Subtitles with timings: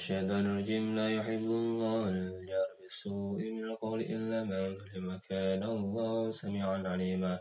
[0.00, 0.96] الشيطان الرجيم.
[0.96, 5.20] لا يحب الله الجار بالسوء من القول إلا من ظلم.
[5.28, 7.40] كان الله سميعا عليما.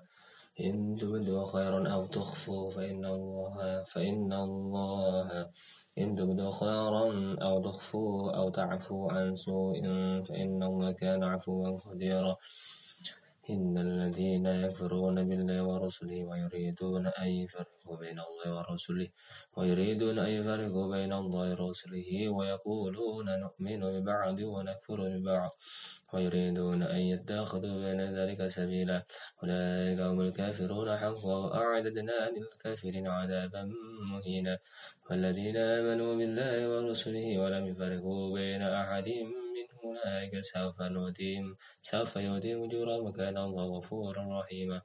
[0.59, 5.49] إن تبدوا خيرا أو تخفوا فإن الله فإن الله
[5.97, 9.81] إن تبدوا خيرا أو تخفوا أو تعفوا عن سوء
[10.27, 12.35] فإن الله كان عفوا قديرا.
[13.49, 19.07] إن الذين يكفرون بالله ورسله ويريدون أن يفرقوا بين الله ورسله
[19.57, 25.51] ويريدون أن يفرقوا بين الله ورسله ويقولون نؤمن ببعض ونكفر ببعض
[26.13, 29.03] ويريدون أن يتخذوا بين ذلك سبيلا
[29.43, 33.63] أولئك هم الكافرون حقا وأعددنا للكافرين عذابا
[34.11, 34.59] مهينا
[35.09, 39.09] والذين آمنوا بالله ورسله ولم يفرقوا بين أحد
[39.83, 44.81] أولئك سوف نؤتيهم سوف يؤتيهم أجورا وكان الله غفورا رحيما.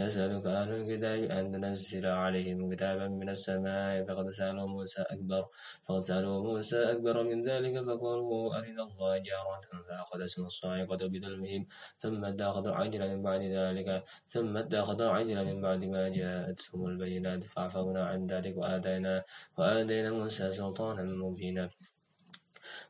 [0.00, 5.46] يسألك أهل الكتاب أن تنزل عليهم كتابا من السماء فقد سألوا موسى أكبر
[5.86, 11.66] فقد سألوا موسى أكبر من ذلك فقالوا أرنا الله جارة فأخذتهم الصاعقة بظلمهم
[11.98, 18.06] ثم اتخذوا العجل من بعد ذلك ثم اتخذوا العجل من بعد ما جاءتهم البينات فعفونا
[18.06, 19.24] عن ذلك وآتينا
[19.58, 21.70] وآتينا موسى سلطانا مبينا.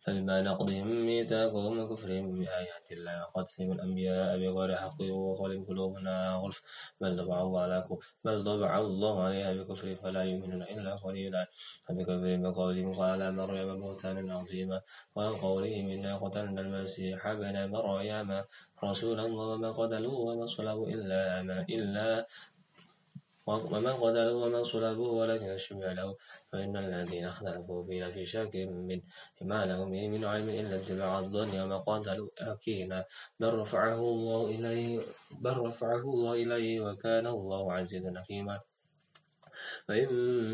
[0.00, 6.62] فبما نقضهم ميثاقهم وكفرهم بآيات الله وقتلهم الأنبياء بغير حق وقولهم قلوبنا غلف
[7.00, 7.88] بل طبع الله على
[8.24, 11.48] بل طبع الله عليها بكفر فلا يؤمنون إلا قليلا
[11.88, 14.80] فبكفرهم وقولهم قال مريم بهتانا عظيما
[15.14, 18.44] وقولهم إنا قتلنا المسيح ابن مريم
[18.84, 22.26] رسول الله وما قتلوه وما صلبوا إلا إلا
[23.50, 26.16] ومن قتلوا ومن صلبوا ولكن شبه له
[26.52, 29.00] فإن الذين اختلفوا فيه في شك من
[29.40, 33.04] ما لهم من علم إلا اتباع الظن وما قتلوا أكينا
[33.40, 35.00] بل رفعه الله إليه
[35.40, 38.60] بل رفعه الله إليه وكان الله عزيزا حكيما.
[39.88, 40.08] وإن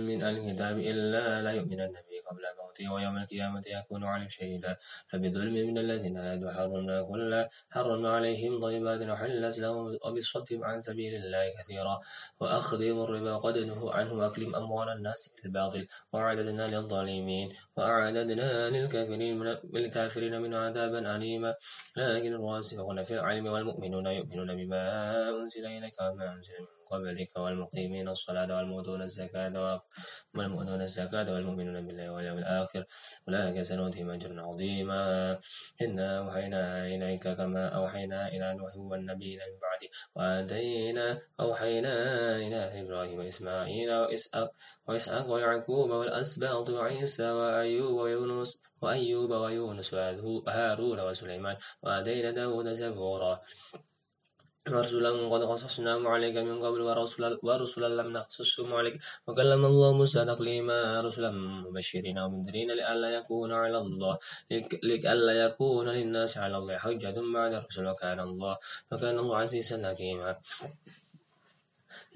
[0.07, 2.16] من الكتاب إلا لا يؤمنن به.
[2.31, 4.77] قبل موته ويوم القيامة يكون عليهم شهيدا
[5.09, 11.55] فبظلم من الذين هادوا حرمنا كل حرمنا عليهم طيبات وحلت لهم وبصدهم عن سبيل الله
[11.59, 12.01] كثيرا.
[12.41, 20.41] وأخذهم الربا قد نهوا عنه وأكلم أموال الناس بالباطل وأعددنا للظالمين وأعددنا للكافرين من, للكافرين
[20.41, 21.55] من عذابا أليما.
[21.97, 24.83] لكن الراسخون في العلم والمؤمنون يؤمنون بما
[25.29, 29.83] أنزل إليك وما أنزل من قبلك والمقيمين الصلاة والمؤتون الزكاة
[30.37, 32.85] والمؤتون الزكاة والمؤمنون بالله واليوم الآخر.
[33.29, 35.39] أولئك سنؤتيهم أجرا عظيما.
[35.83, 39.89] إنا أوحينا إليك كما أوحينا إلى نوح والنبيين من بعده.
[40.15, 41.93] وآتينا أوحينا
[42.37, 44.51] إلى إبراهيم وإسماعيل وإسحاق
[44.89, 51.57] وإسحاق ويعقوب والأسباط وعيسى وأيوب ويونس وأيوب ويونس وهارون وسليمان.
[51.83, 53.41] وآتينا داود زبورا.
[54.73, 58.95] ورسلا قد قصصناهم عليك من قبل ورسلا, ورسلا لم نقصصهم عليك
[59.27, 61.31] وكلم الله موسى تكليما رسلا
[61.65, 64.19] مبشرين ومنذرين لئلا يكون على الله
[64.83, 68.55] لئلا يكون للناس على الله حجة بعد الرسل وكان الله
[68.93, 70.37] وكان الله عزيزا حكيما.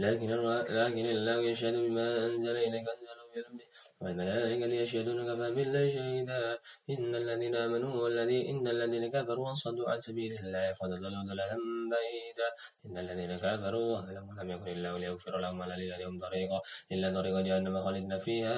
[0.00, 0.30] لكن
[0.80, 3.69] لكن الله يشهد بما أنزل إليك أنزله
[4.00, 6.58] والملائكة يشهدون كفى بالله شهيدا
[6.90, 11.56] إن الذين آمنوا والذي إن الذين كفروا وصدوا عن سبيل الله قد ضلوا ضلالا
[11.92, 12.48] بعيدا
[12.86, 14.00] إن الذين كفروا
[14.40, 16.60] لم يكن الله ليغفر لهم ولا لهم طريقا
[16.92, 18.54] إلا طريق جهنم خالدنا فيها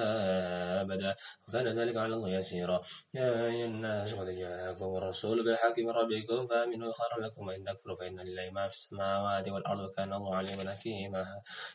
[0.81, 1.15] أبدا
[1.47, 2.81] وكان ذلك على الله يسيرا
[3.13, 8.19] يا أيها الناس قد جاءكم الرسول بالحق من ربكم فآمنوا خيرا لكم وإن تكفروا فإن
[8.19, 11.25] لله ما في السماوات والأرض وكان الله عليما حكيما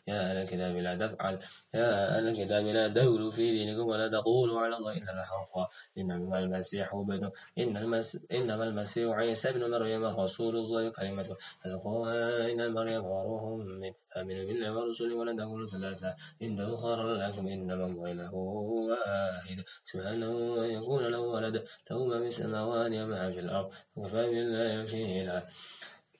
[0.07, 1.39] يا أهل الكتاب لا تفعل
[1.73, 5.55] يا أهل الكتاب لا تغلوا في دينكم ولا تقولوا على الله إلا الحق
[5.97, 7.31] إنما المسيح ابن
[7.61, 11.27] إن المس إنما المسيح عيسى ابن مريم رسول الله كلمة
[11.65, 13.43] ألقاها إلى مريم وروح
[13.83, 16.15] من آمنوا بالله ورسوله ولا تقولوا ثلاثة.
[16.41, 19.57] إنه خير لكم إنما الله إله واحد.
[19.91, 20.31] سبحانه
[20.65, 21.55] أن يكون له ولد
[21.91, 25.37] له ما في السماوات وما في الأرض وكفى بالله وكيلا.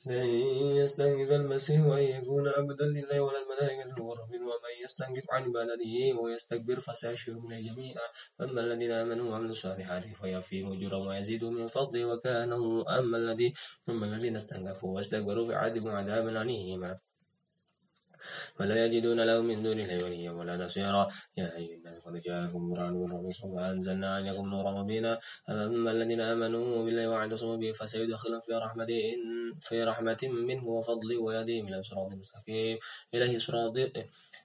[0.09, 0.25] لن
[0.81, 7.47] يستنكف المسيح أن يكون عبدا لله ولا الملائكة والرسل ومن يستنكف عن عبادته ويستكبر فسيحشرهم
[7.47, 8.07] جميعا
[8.41, 12.53] أما الذين آمنوا وعملوا الصالحات فيوفيهم أجورهم ويزيدهم من فضله وكان
[12.99, 13.53] أما الذي
[13.89, 16.99] أما الذين استنكفوا واستكبروا فعذبوا عذابا أليما.
[18.59, 21.07] ولا يجدون لهم من دون الله وليا ولا نصيرا.
[21.37, 25.19] يا أيها الناس قد جاءكم برهان من ربكم وأنزلنا عليكم نورا مبينا.
[25.49, 28.87] أما الذين آمنوا بالله واعتصموا به فسيدخلهم في رحمة
[29.61, 32.77] في رحمة منه وفضل ويهديهم إلى صراط مستقيم.
[33.13, 33.77] إليه صراط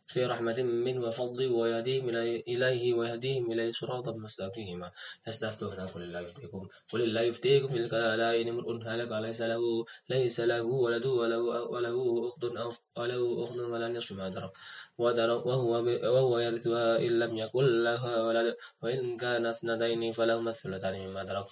[0.07, 2.09] في رحمة منه وفضل ويهديهم
[2.49, 4.91] إليه ويهديهم إليه صراطا مستقيما
[5.29, 10.41] يستفتون قل الله يفتيكم قل الله يفتيكم في الكلالة إن امرؤ هلك ليس له ليس
[10.41, 14.51] له ولد وله وله أخت أو وله أخت نصف ما درى
[14.99, 15.71] وهو
[16.15, 21.47] وهو يرثها إن لم يكن لها ولد وإن كان اثنتين فلهما الثلثان مما ترك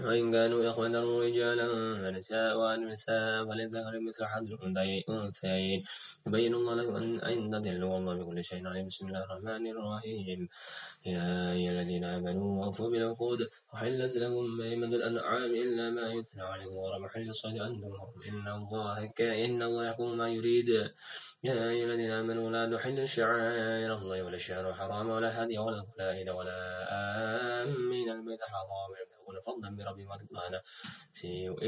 [0.00, 1.66] وإن كانوا إخوة رجالا
[2.02, 5.84] فنساء ونساء فللذكر مثل حظ الأنثيين.
[6.26, 8.86] يبين الله لكم أن تضلوا والله بكل شيء عليم.
[8.86, 10.48] بسم الله الرحمن الرحيم.
[11.06, 13.40] يا أيها الذين آمنوا أوفوا بالعقود.
[13.72, 16.74] وحلت لكم بهيمة الأنعام إلا ما يتلى عليكم.
[16.78, 17.90] غير محل الصيد أنتم
[18.28, 19.12] إن الله
[19.46, 20.90] إن الله يحكم ما يريد.
[21.44, 26.28] يا أيها الذين آمنوا لا تحلوا شعائر الله ولا الشهر الحرام ولا هدي ولا قلائد
[26.28, 26.58] ولا
[27.62, 30.62] آمين البيت الحرام يبتغون فضلا من ربهم ورضوانا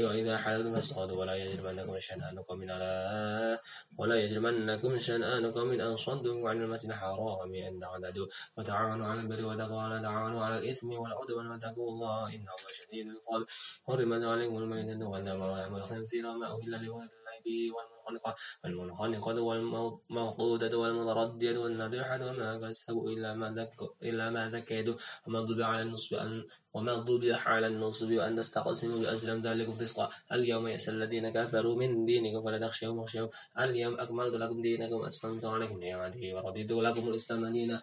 [0.07, 3.59] وإذا حللتم فاصطادوا ولا يجرمنكم شنآن قوم على
[3.97, 8.27] ولا يجرمنكم شنآن قوم أن صدوا عن المسجد الحرام أن تعتدوا
[8.57, 13.45] وتعاونوا على البر والتقوى ولا تعاونوا على الإثم والعدوان واتقوا الله إن الله شديد العقاب
[13.87, 21.57] حرمت عليكم الميتة والدم ولحم الخنزير وما أهل لغير الله به والمنخنقة والمنخنقة والموقودة والمتردية
[21.57, 24.95] والنضيحة وما كسبوا إلا ما ذكوا إلا ما ذكيتوا
[25.27, 26.43] وما ضبع على النصب أن
[26.73, 30.09] وما ضبع على النصب أن تستقسموا بأسلم ذلك فسقا.
[30.31, 33.27] اليوم يأس الذين كفروا من دينكم فلا تخشوا واخشوا
[33.59, 37.81] اليوم أكملت لكم دينكم أتممت عليكم نعمتي ورضيت لكم الإسلام دينا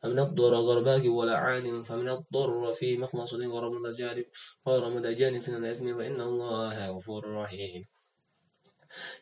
[0.00, 4.26] فمن الضر غرباك ولا عان فمن الضر في مخمصة غير متجانف
[4.68, 4.88] غير
[5.48, 7.86] الإثم فإن الله غفور رحيم.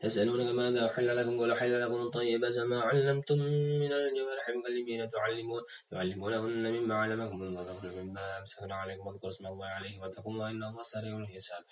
[0.05, 3.39] يسألونك ماذا أحل لكم؟ قل أحل لكم الطيبات ما علمتم
[3.83, 5.63] من الجوارح مكلمين تعلمون
[5.93, 10.63] يعلمونهن مما علمكم الله لكم مما أمسكنا عليكم واذكروا اسم الله عليه واتقوا الله إن
[10.65, 11.63] الله سريع الحساب.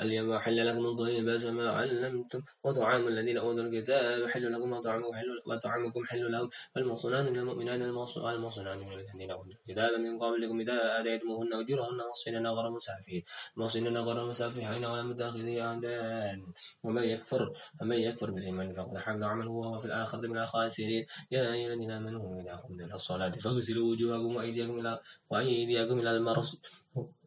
[0.00, 4.72] اليوم أحل لكم الطيبات ما علمتم وطعام الذين أوتوا الكتاب حل لكم
[5.46, 6.50] وطعامكم حل لهم.
[6.76, 12.70] والمصنان من المؤمنان المصنان من الذين أوتوا الكتاب من قبلكم إذا آتيتموهن أجورهن مصينا غير
[12.70, 13.22] مسافحين
[13.56, 16.46] مصينا غير مسافحين ولا متخذي أعدان
[16.82, 17.47] ومن يكفر
[17.80, 21.06] فمن يكفر بالإيمان فقد حبط عمله وهو في الآخرة من الخاسرين.
[21.30, 24.98] يا أيها الذين آمنوا إذا قمتم إلى الصلاة فاغسلوا وجوهكم وأيديكم إلى
[25.30, 26.56] وأيديكم إلى المرص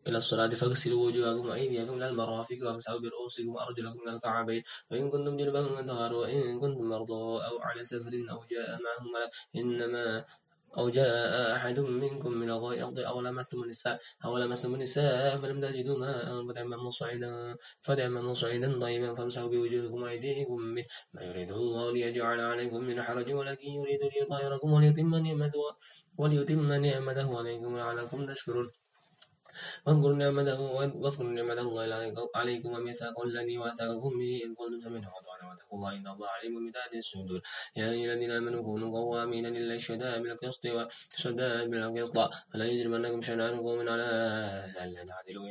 [0.07, 4.63] إلى الصلاة فاغسلوا وجوهكم وأيديكم إلى المرافق وامسحوا برؤوسكم وأرجلكم إلى الكعبين.
[4.91, 10.25] وإن كنتم جنبا فطهروا وإن كنتم مرضى أو على سفر أو جاء معهم ملك إنما
[10.77, 16.47] أو جاء أحد منكم من الغائط أو لمستم النساء أو لمستم النساء فلم تجدوا ماء
[16.47, 23.01] فتيمموا صعيدا فتيمموا صعيدا طيبا فامسحوا بوجوهكم وأيديكم منه ما يريد الله ليجعل عليكم من
[23.01, 25.59] حرج ولكن يريد ليطهركم وليتم نعمته
[26.17, 28.71] وليتم نعمته عليكم لعلكم تشكرون.
[29.85, 30.61] واذكروا نعمته
[31.03, 31.83] واذكروا نعمة الله
[32.35, 35.09] عليكم وميثاق الذي واثقكم به إذ قلتم سمعنا
[35.41, 37.41] وأطعنا واتقوا الله إن الله عليم بذات الصدور
[37.75, 42.17] يا أيها الذين آمنوا كونوا قوامين لله شهداء بالقسط وشهداء بالقسط
[42.53, 44.07] فلا يجرمنكم شنآن قوم على
[44.83, 45.45] ألا تعدلوا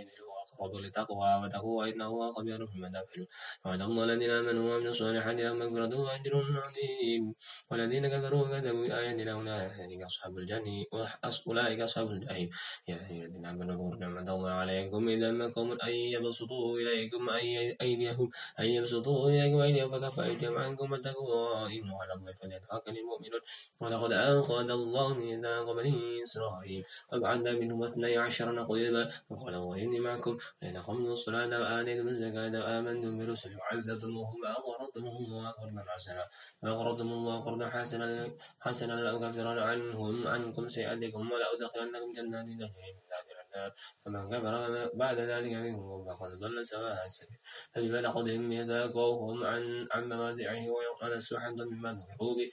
[0.61, 3.27] وقربوا للتقوى وتقوى إنه خبير بما تفعلون
[3.65, 7.35] وعد الله الذين آمنوا وعملوا الصالحات لهم مغفرة وأجر عظيم.
[7.71, 10.85] والذين كفروا وكذبوا بآياتنا أولئك أصحاب الجنة
[11.49, 12.51] أولئك أصحاب الجحيم.
[12.89, 17.23] يا أيها الذين آمنوا اذكروا نعمة الله عليكم إذا مكم أن يبسطوا إليكم
[17.81, 18.31] أيديهم
[18.61, 23.43] أن يبسطوا إليكم أيديهم فكف أيديهم عنكم واتقوا إنه على الله فليتوكل المؤمنون.
[23.81, 26.85] ولقد أخذ الله ميثاق بني إسرائيل.
[27.12, 29.09] وبعد منهم اثني عشر نقيبا.
[29.31, 30.39] وقال الله إني معكم.
[30.61, 36.25] فإن أقمتم الصلاة وآتيتم الزكاة وآمنتم برسل وعزتموهم وأقرضتم الله قرضا حسنا
[36.62, 38.30] وأقرضتم الله قرضا حسنا
[38.61, 43.73] حسنا لأكفرن عنهم عنكم سيئاتكم ولأدخلنكم جنات تجري من تحتها النار
[44.04, 47.38] فمن كفر بعد ذلك منكم فقد ضل سواء السبيل.
[47.73, 50.62] فبما نقضهم ميثاقهم عن عن مواضعه
[51.02, 52.50] ونسوا حظا مما ذكروا به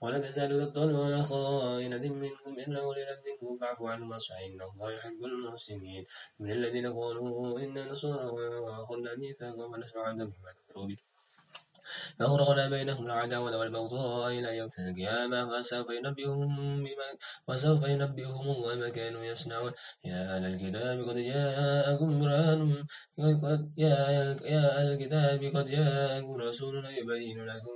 [0.00, 6.04] ولا تزال تطلع خائنة منهم إلا ولله منهم فاعف عنهم واصفح إن الله يحب المحسنين.
[6.40, 8.26] من الذين قالوا إنا نصارى
[8.64, 9.10] وأخذنا
[9.96, 10.96] عهدا بما كفروا به.
[12.18, 15.38] فأغرقنا بينهم العداوة والبغضاء إلى يوم القيامة.
[15.52, 16.50] وسوف ينبئهم
[16.84, 17.08] بما
[17.48, 19.72] وسوف ينبئهم الله ما كانوا يصنعون.
[20.04, 22.84] يا أهل الكتاب قد جاءكم برهان.
[23.76, 23.94] يا
[24.78, 27.74] أهل الكتاب قد جاءكم رسولنا يبين لكم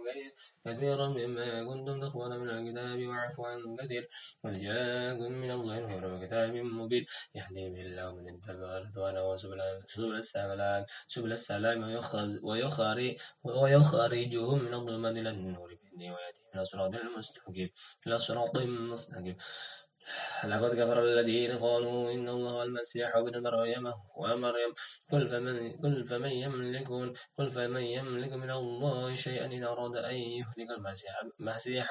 [0.64, 4.08] كثيرا مما كنتم تخفون من الكتاب ويعفو عن كثير
[4.44, 7.04] قد جاءكم من الله نور وكتاب مبين.
[7.34, 9.60] يهدي به الله من اتبع رضوانه وسبل
[10.16, 17.70] السلام سبل السلام ويخرج ويخرج يخرجهم من الظلمات إلى النور بإذنه ويأتيهم إلى صراط المستقيم
[18.06, 19.36] إلى صراط مستقيم
[20.44, 24.70] لقد كفر الذين قالوا إن الله المسيح ابن مريم ومريم.
[25.12, 26.88] قل فمن قل فمن يملك
[27.38, 31.90] قل فمن يملك من الله شيئا إن أراد أن يهلك المسيح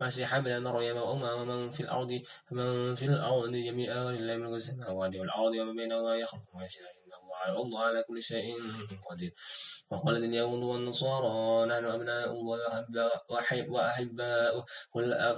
[0.00, 5.52] مسيح ابن مريم وأمه ومن في الأرض من في الأرض جميعا ولله ملك السماوات والأرض
[5.60, 6.98] وما بينهما يخلق ما يشاء.
[7.48, 8.56] الله على كل شيء
[9.10, 9.34] قدير.
[9.90, 12.60] وقالت اليهود والنصارى نحن أبناء الله
[13.68, 14.64] وأحباؤه.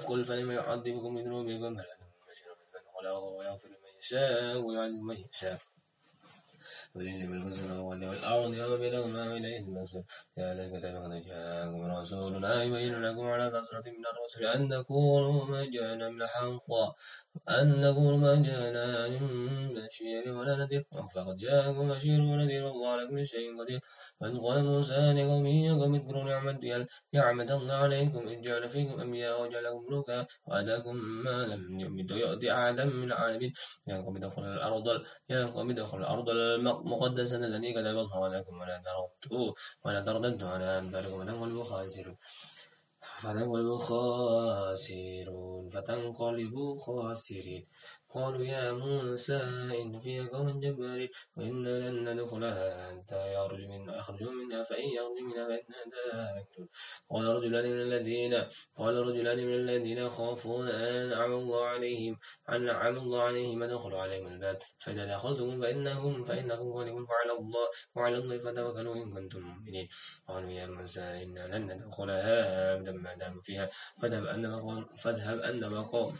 [0.09, 2.00] قل فلم يعذبكم بذنوبكم؟ هل
[3.09, 5.59] ويغفر لمن يشاء ويعذب من يشاء.
[6.95, 10.03] ولله ملك السماوات والأرض وما بينهما وإليه المصير
[10.39, 16.23] ليت قد جاءكم رسولنا يبين لكم على فترة من الرسل أن تكونوا ما جاءنا من
[16.23, 16.71] الحق
[17.49, 20.85] أن نقول ما جاءنا من بشير ولا نذير.
[21.15, 23.81] فقد جاءكم بشير ونذير والله على كل شيء قدير.
[24.21, 28.29] وإذ قال موسى لقومه قوم اذكروا نعمة نعمة الله عليكم.
[28.29, 30.27] إذ جعل فيكم أنبياء وجعلكم ملوكا.
[30.47, 31.81] وآتاكم ما لم
[32.11, 33.53] يؤتي أحدا من العالمين.
[33.87, 34.87] يا قوم ادخلوا الأرض
[35.29, 36.29] يا قوم ادخلوا الأرض
[36.81, 39.53] المقدسة التي كتب الله لكم ولا تردوا
[39.85, 42.17] ولا ترددوا على أنباركم فتنقلبوا خاسرون.
[43.23, 45.69] فتنقلبوا خاسرون.
[45.75, 47.67] فتنقلبوا خاسرين
[48.15, 49.37] قالوا يا موسى
[49.83, 55.47] إن فيها قوم جبارين وإنا لن ندخلها حتى يخرج منها يخرجوا منها فإن يخرج منها
[55.47, 56.69] فإنا داخلون
[57.11, 58.35] قال رجلان من الذين
[58.77, 62.19] قال رجلان من الذين يخافون أن نعم الله عليهم
[62.51, 68.17] أن نعم الله عليهم ادخلوا عليهم الباب فإذا دخلتم فإنهم فإنكم غالبون وعلى الله وعلى
[68.17, 69.89] الله فتوكلوا إن كنتم مؤمنين.
[70.29, 73.69] قالوا يا موسى إنا لن ندخلها أبدا ما داموا فيها.
[74.03, 74.43] فاذهب أن
[75.03, 75.71] فاذهب أن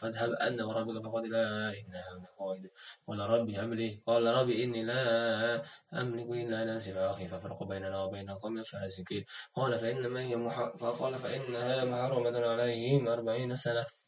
[0.01, 2.71] فاذهب أن وربك فقد لا إنها قائد.
[3.07, 4.03] قال ربي هب لي.
[4.07, 10.21] قال ربي إني لا أملك إلا نفسي وأخي ففرق بيننا وبين القوم الفاسقين قال فإنما
[10.21, 10.51] هي.
[10.79, 14.00] فقال فإنها محرمة عليهم أربعين سنة.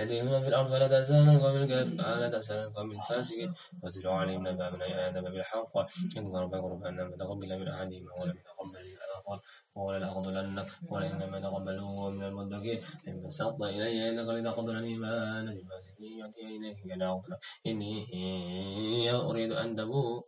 [0.00, 3.54] يديهما في الأرض فلا تسأل القوم الكافر لا تسأل القوم الفاسقين.
[3.82, 5.74] واتل عليهم نبأ من آدم بالحق.
[6.16, 9.40] إن ربك ربنا فتقبل من أحدهما ولم يتقبل من الآخر
[9.74, 12.78] ولا لأقتلنك وإنما تقبلوا من المتقين.
[13.08, 15.68] إن بسطت إلي يدك لتقتلني ما نجم
[16.00, 20.26] يأتي إليك لأقتلك إني أريد أن تبوء.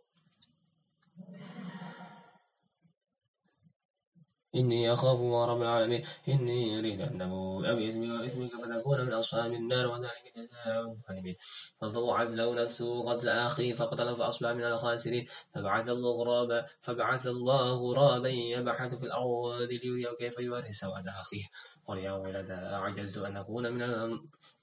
[4.55, 6.03] إني أخاف الله رب العالمين.
[6.27, 11.35] إني أريد أن أبوء بإثمك وإثمك فتكون من أصحاب النار وذلك جزاء الظالمين
[11.81, 15.25] فطوعت له نفسه قتل أخيه فقتله فأصبح من الخاسرين.
[15.55, 21.43] فبعث الله غرابا فبعث الله غرابا يبحث في الأرض ليريه كيف يوري سوءة أخيه.
[21.85, 23.81] قال يا ويلتى أعجزت أن أكون من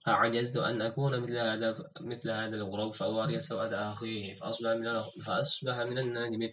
[0.08, 5.98] أعجزت أن أكون مثل هذا مثل هذا الغراب فأواري سوءة أخيه فأصبح من فأصبح من
[5.98, 6.52] النادمين.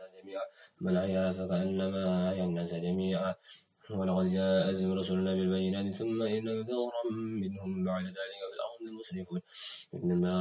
[0.00, 0.42] الناس جميعا.
[0.80, 3.34] بل أحيا فكأنما أحيا الناس جميعا.
[3.90, 7.02] ولقد جاء رسلنا بالبينات ثم إن كثيرا
[7.42, 8.54] منهم بعد ذلك في
[8.86, 9.40] المسرفون.
[9.94, 10.32] إنما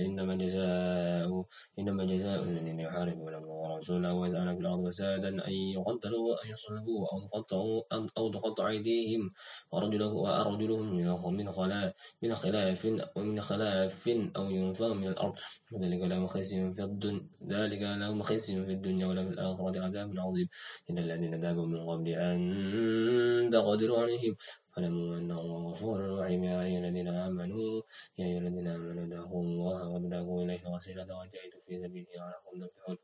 [0.00, 1.44] إنما جزاء
[1.78, 7.20] إنما جزاء الذين يحاربون الله ورسوله ويسعون في الأرض فسادا أن يقتلوا وأن يصلبوا أو
[7.26, 7.82] تقطعوا
[8.18, 9.32] أو تقطع أيديهم
[9.72, 10.96] وأرجلهم
[11.36, 12.86] من خلاف من خلاف
[13.16, 15.34] من خلاف أو ينفوا من الأرض.
[15.72, 20.48] وذلك لهم خزي في الدنيا ذلك لهم خزي في الدنيا ولهم في الآخرة عذاب عظيم.
[20.90, 24.36] إن الذين تابوا من قبل أن تقدروا عليهم
[24.76, 25.40] فاعلموا أنه
[25.70, 26.44] غفور رحيم.
[26.44, 27.82] يا أيها الذين آمنوا
[28.18, 32.98] يا أيها الذين آمنوا اتقوا الله وابتغوا إليه الوسيلة وجاهدوا في سبيله لعلكم تفلحون.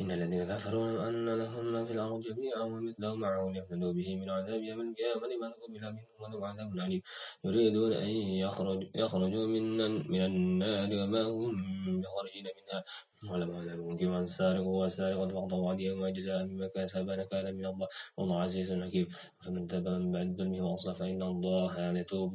[0.00, 4.62] إن الذين كفروا أن لهم ما في الأرض جميعا ومثله معه ليفتدوا به من عذاب
[4.62, 7.02] يوم القيامة لما تقبل منهم ولهم عذاب أليم.
[7.44, 8.08] يريدون أن
[8.44, 9.62] يخرج يخرجوا من
[10.10, 11.56] من النار وما هم
[12.00, 12.84] بخارجين منها.
[13.30, 17.88] ولم عذاب كما السارق والسارقة فاقطعوا أيديهما جزاء بما كسبا نكالا من الله.
[18.16, 19.06] والله عزيز حكيم.
[19.44, 22.32] فمن تاب من بعد ظلمه وأصلح فإن الله يتوب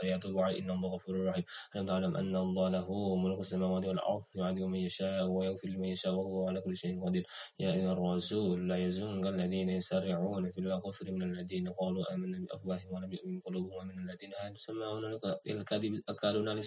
[0.00, 1.44] فيتوب عليه إن الله غفور رحيم.
[1.76, 6.48] ألم تعلم أن الله له ملك السماوات والأرض يعذب من يشاء ويغفر لمن يشاء وهو
[6.48, 7.24] على كل شيء قدير.
[7.62, 13.10] يا أيها الرسول لا يزنك الذين يسارعون في الكفر من الذين قالوا آمنا بأفواههم ولم
[13.12, 14.62] يؤمن قلوبهم ومن الذين هادوا.
[14.68, 15.02] سماعون
[15.46, 16.60] الكذب أكالون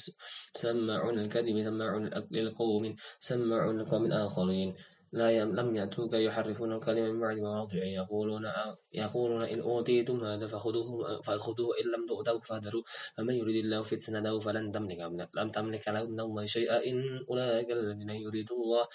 [0.53, 2.83] سماعون الكذب سماعون للقوم
[3.19, 4.69] سماعون لقوم آخرين
[5.13, 7.83] لا لم يأتوك يحرفون الكلمة من بعد مواضعه.
[7.83, 8.45] يقولون
[8.93, 12.83] يقولون إن أوتيتم هذا فخذوه فخذوه إن لم تؤتوا فاهدروا
[13.17, 14.99] فمن يريد الله فتنته فلن تملك
[15.35, 16.77] لم تملك له من الله شيئا.
[16.89, 18.87] إن أولئك الذين يريد الله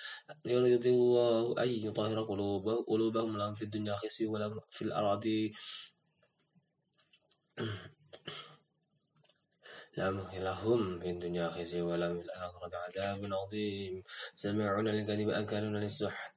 [0.45, 2.19] يريد الله أن يطهر
[2.89, 4.83] قلوبهم لهم في الدنيا خزي ولهم في
[9.99, 14.03] الأرض لهم في الدنيا خزي ولهم في الآخرة عذاب عظيم.
[14.35, 16.37] سمعون الكذب أكلون للسحت.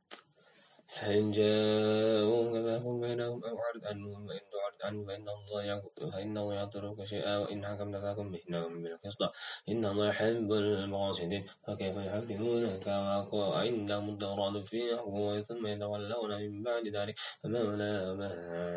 [0.88, 4.40] فإن جاءوك فاحكم بينهم أو أعرض عنهم وإن
[4.84, 9.22] عنهم فإن الله فإن الله يضرك شيئا وإن حكمت بينهم بالقسط
[9.70, 12.88] إن الله يحب المقاصدين فكيف يحكمونك
[13.34, 17.16] وعندهم التوراة فيها حكم ثم يتولون من بعد ذلك.
[17.44, 17.60] فما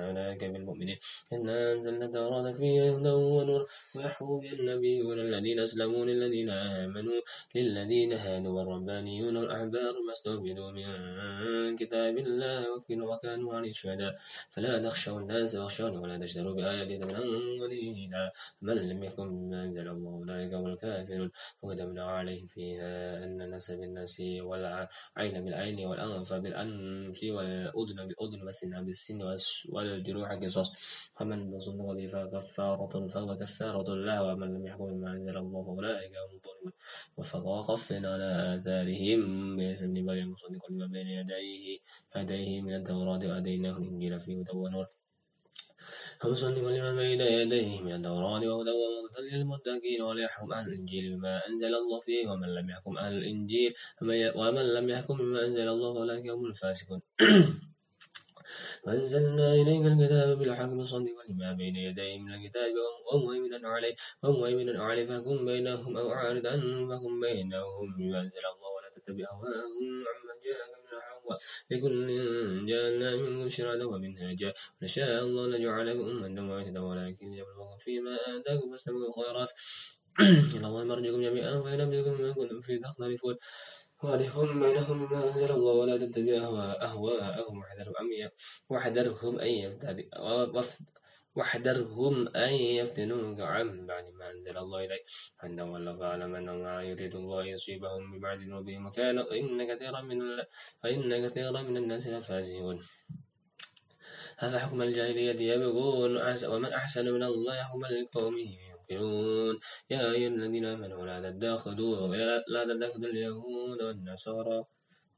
[0.09, 0.99] أولئك بالمؤمنين.
[1.33, 3.67] إنا أنزلنا التوراة فيها هدى ونور.
[3.97, 7.21] ويحكم بها النبيون الذين أسلموا للذين آمنوا
[7.55, 14.15] للذين هادوا والربانيون والأحبار ما استوفدوا من كتاب الله وكانوا عليه شهداء
[14.51, 17.19] فلا تخشوا الناس واخشوني ولا تشتروا بآياتي ثمنا
[17.63, 18.33] قليلا.
[18.63, 21.31] من لم يكن بما أنزل الله أولئك هم الكافرون.
[21.63, 29.21] وكتبنا عليه فيها أن الناس بالناس والعين بالعين والأنف بالأنف والأذن بالأذن والسن بالسن
[29.73, 30.69] والجروح قصص.
[31.17, 34.23] فمن تصدق به فكفارة فهو كفارة له.
[34.23, 36.73] ومن لم يحكم بما أنزل الله أولئك هم الظالمون.
[37.17, 39.21] وفقفنا على آثارهم
[39.57, 41.79] بإسم مريم مصدقا لما بين يديه
[42.13, 44.87] هديه من التوراة وآتيناه الإنجيل فيه هدى ونور.
[46.21, 52.01] فمصدقا لما بين يديه من التوراة وهدى ومغفرة للمتقين وليحكم أهل الإنجيل بما أنزل الله
[52.01, 53.75] فيه ومن لم يحكم أهل الإنجيل
[54.37, 57.01] ومن لم يحكم بما أنزل الله فأولئك هم الفاسقون.
[58.87, 62.73] وأنزلنا إليك الكتاب بالحق مصدقا لما بين يديه من الكتاب
[63.13, 65.07] ومهيمنا عليه ومهيمنا عليه.
[65.07, 70.82] فكن بينهم أو أعرض عنهم فكن بينهم بما أنزل الله ولا تتبع أهواءهم عمن جاءك
[71.71, 72.07] لكل
[72.67, 74.53] جعلنا منكم شرعة ومنهاجا.
[74.83, 79.51] ولشاء الله لجعلكم أمة واحدة ولكن ليبلغكم فيما آتاكم فاستبقوا الخيرات.
[80.57, 83.37] إلى الله مرجعكم جميعا وينبئكم ما كنتم فيه تختلفون.
[84.03, 86.39] وليكن بينهم ما أنزل الله ولا تتبع
[86.89, 87.63] أهواءهم
[88.69, 91.02] واحذرهم أن يفتدوا.
[91.35, 95.05] واحذرهم أن يفتنوك عن بعد ما أنزل الله إليك.
[95.45, 100.19] أن والله فاعلم أن ما يريد الله يصيبهم ببعد ذنوبهم وكان إن كثيرا من
[100.83, 102.79] فإن كثيرا من الناس لفاسقون.
[104.39, 106.11] هذا حكم الجاهلية يبغون
[106.47, 112.17] ومن أحسن من الله حكما لقومه يوقنون يا أيها الذين آمنوا لا تتخذوا
[112.49, 114.65] لا تتخذوا اليهود والنصارى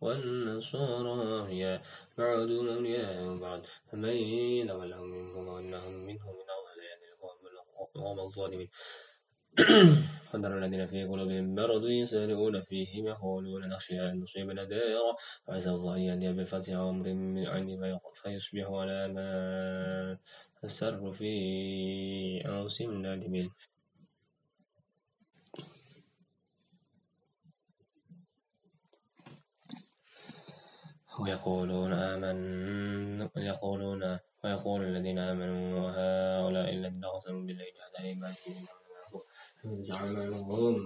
[0.01, 1.83] والنصارى يا
[2.19, 3.61] بعضهم أولياء بعض
[3.93, 4.17] فمن
[4.59, 6.75] يتولهم منكم وإنهم منهم من أهل
[7.97, 8.69] القوم الظالمين
[10.31, 15.17] فذر الذين في قلوبهم مرض يسارعون فيهم يقولون نخشى أن نصيبنا دائرة.
[15.49, 20.19] وعسى الله أن يهدي بالفتح أمر من عنده فيصبحوا على ما
[20.65, 21.31] أسر في
[22.47, 23.49] أنفسهم نادمين.
[31.21, 32.39] ويقولون آمن
[33.37, 38.67] يقولون ويقول الذين آمنوا هؤلاء الذين أقسموا بالله جهد أيمانهم
[39.65, 40.77] زعمهم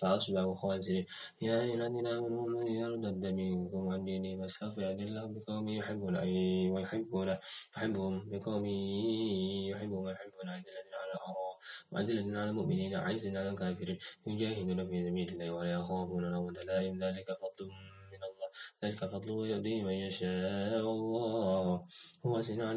[0.00, 1.06] فأصبحوا خاسرين.
[1.42, 4.46] يا أيها الذين آمنوا من يرتد منكم عن دينه
[4.78, 6.16] يهدي الله بقوم يحبون
[6.72, 7.28] ويحبون
[7.76, 8.64] يحبهم بقوم
[9.72, 11.56] يحبون ويحبون أذلة على الأعراض
[11.92, 13.98] وأذلة على المؤمنين عزة على الكافرين.
[14.26, 16.60] يجاهدون في سبيل الله ولا يخافون لومة.
[16.68, 17.70] لائم ذلك فضل
[18.84, 21.86] ذلك فضله يؤتيه من يشاء الله.
[22.26, 22.72] هو سمع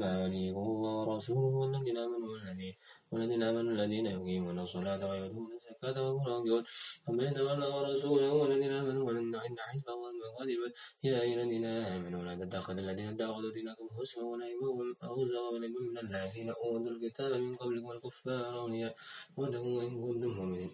[0.00, 2.74] ما وليه ورسوله والذين آمنوا والذين
[3.12, 6.64] والذين آمنوا الذين يقيمون الصلاة ويؤتون الزكاة وهم راكعون
[7.08, 10.68] ومن تولى ورسوله والذين آمنوا ولن إن حزب الله غالبا
[11.04, 14.68] يا أيها الذين آمنوا لا تتخذوا الذين اتخذوا دينكم هزوا ولعبا
[15.02, 18.94] هزوا ولعبا من الذين أوتوا الكتاب من قبلكم والكفار أولياء.
[19.36, 20.70] ودعوا إن كنتم مؤمنين.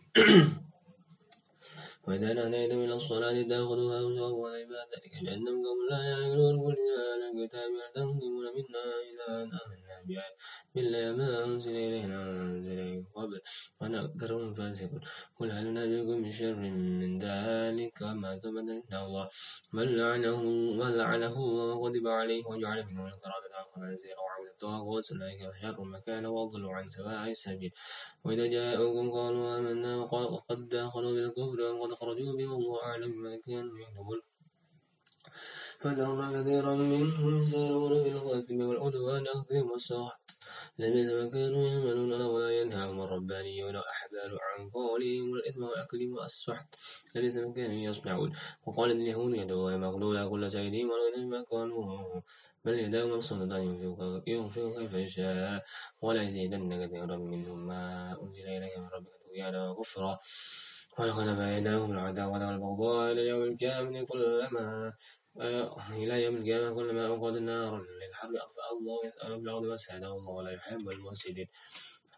[2.08, 5.12] وإذا ناديتم إلى الصلاة تأخذوها هزوا ولعبا ذلك
[5.64, 9.88] قوم لا يعقلون قل أهل الكتاب هل تنظمون منا إلى أن آمنا
[10.74, 13.40] بالله ما أنزل إلينا أنزل إليكم قبل
[13.80, 15.00] وأنا أكثرهم فاسقون
[15.38, 19.28] قل هل نبيكم بشر من ذلك ما ثبت عند الله
[19.72, 20.36] من لعنه
[20.80, 26.72] من لعنه الله وغضب عليه وجعل منه القرادة والخنازير وعبد الطاغوت أولئك شر مكانا وضلوا
[26.76, 27.72] عن سواء السبيل
[28.24, 34.20] وإذا جاءوكم قالوا آمنا وقد دخلوا بالكفر وقد خرجوا به والله أعلم بما كانوا يكذبون
[35.81, 40.38] فترى كثيرا منهم يسارعون بالإثم والعدوان أخذهم والسخط
[40.79, 46.74] لبئس ما كانوا يعملون ولا ينهاهم الربانيون والأحبار عن قولهم والإثم وأكلهم السحت
[47.14, 48.33] لبئس ما كانوا يصنعون.
[48.66, 52.20] وقال اليهود يد الله مغلولة كل سيدهم ولو ما كانوا.
[52.64, 53.62] بل يداه مبسوطتان
[54.27, 55.64] ينفق كيف يشاء.
[56.03, 57.83] ولا يزيدن كثيرا منهم ما
[58.22, 60.18] أنزل إليك من ربك طغيانا وكفرا.
[60.98, 64.92] ولقد بيناهم العداوة والبغضاء إلى يوم القيامة كلما
[65.36, 70.88] إلى يوم القيامة كلما أوقد النار للحرب أطفأ الله يسأل بالأرض وسعده الله ولا يحب
[70.88, 71.48] المفسدين.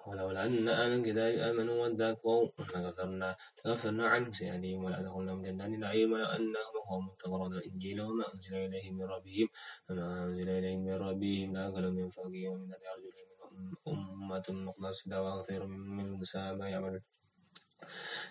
[0.07, 6.75] ولولا أن أهل الكتاب آمنوا واتقوا لغفرنا لغفرنا عنهم سيئاتهم ولأدخلناهم جنات النعيم ولو أنهم
[6.89, 9.49] قوم اتقوا الإنجيل وما أنزل إليهم من ربهم
[9.91, 16.25] وما أنزل إليهم من ربهم لأكلوا من فوقهم ومن تحت أرجلهم أمة مقتصدة وكثير منهم
[16.25, 17.03] ساء ما يعملون.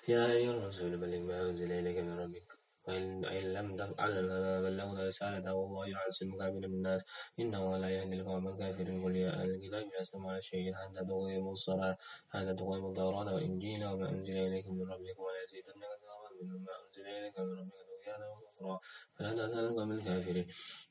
[0.07, 2.58] يا أيها الرسول بلغ ما أنزل إليك من ربك.
[2.87, 3.21] وإن
[3.57, 7.01] لم تفعل فما بلغت رسالته والله يعصمك من الناس.
[7.39, 9.03] إنه لا يهدي القوم الكافرين.
[9.03, 10.73] قل يا أهل الكتاب لستم على شيء.
[10.73, 11.97] حتى تقيموا الصلاة.
[12.29, 16.61] حتى تقيموا التوراة والإنجيل وما أنزل إليكم من ربكم ولا يزيدن كثيرا منهم.
[16.67, 18.79] ما أنزل إليك من ربك طغيانا وكفرا.
[19.15, 20.47] فلا تأتى القوم الكافرين.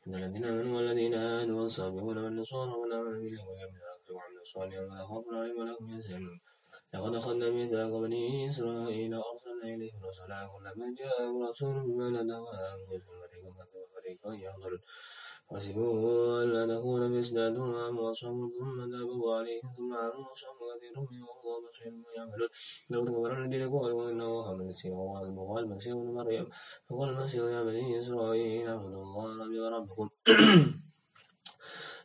[0.06, 5.24] إن الذين آمنوا والذين آمنوا والصابرون والنصارى والآمنوا بالله واليوم الآخر وعملوا الصالحات فلا خوف
[5.32, 6.40] عليهم ولا هم يحزنون.
[6.94, 13.50] لقد أخذنا ميثاق بني إسرائيل وأرسلنا إليهم رسلا كلما جاءهم رسول بما لدوا أنفسهم فريقا
[13.52, 14.80] كذبوا وفريقا يقتلون
[15.50, 21.68] حسبوا ألا تكون بإسنادهم عام وصموا ثم تابوا عليهم ثم عموا وصموا كثير منهم والله
[21.70, 22.48] بصير بما يعملون.
[22.90, 26.48] لو كفر الذين قالوا إنه هو المسيح وهو المسيح ابن مريم
[26.88, 30.08] فقال المسيح يا بني إسرائيل اعبدوا الله ربي وربكم.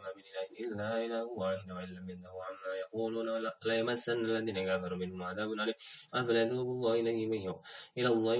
[0.00, 3.28] وما من إله إلا إله واحد وإن لم ينتهوا عما يقولون
[3.64, 5.74] ليمسن الذين كفروا منهم عذاب أليم.
[6.14, 7.20] أفلا يتوب الله إليه
[7.98, 8.34] إلى الله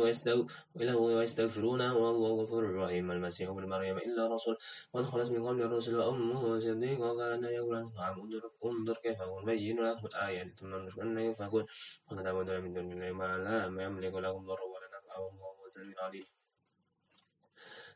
[0.77, 4.57] إلى الله ويستغفرونه والله غفور رحيم المسيح ابن مريم إلا رسول
[4.95, 8.17] قد خلت من قبل الرسل وأمه صديق وكان يقول نعم
[8.65, 11.67] انظر كيف نبين لكم الآيات ثم نشكر أن فقل
[12.09, 16.40] قد تعبدون من دون الله ما لا يملك لكم ضر ولا نفع والله سميع عليم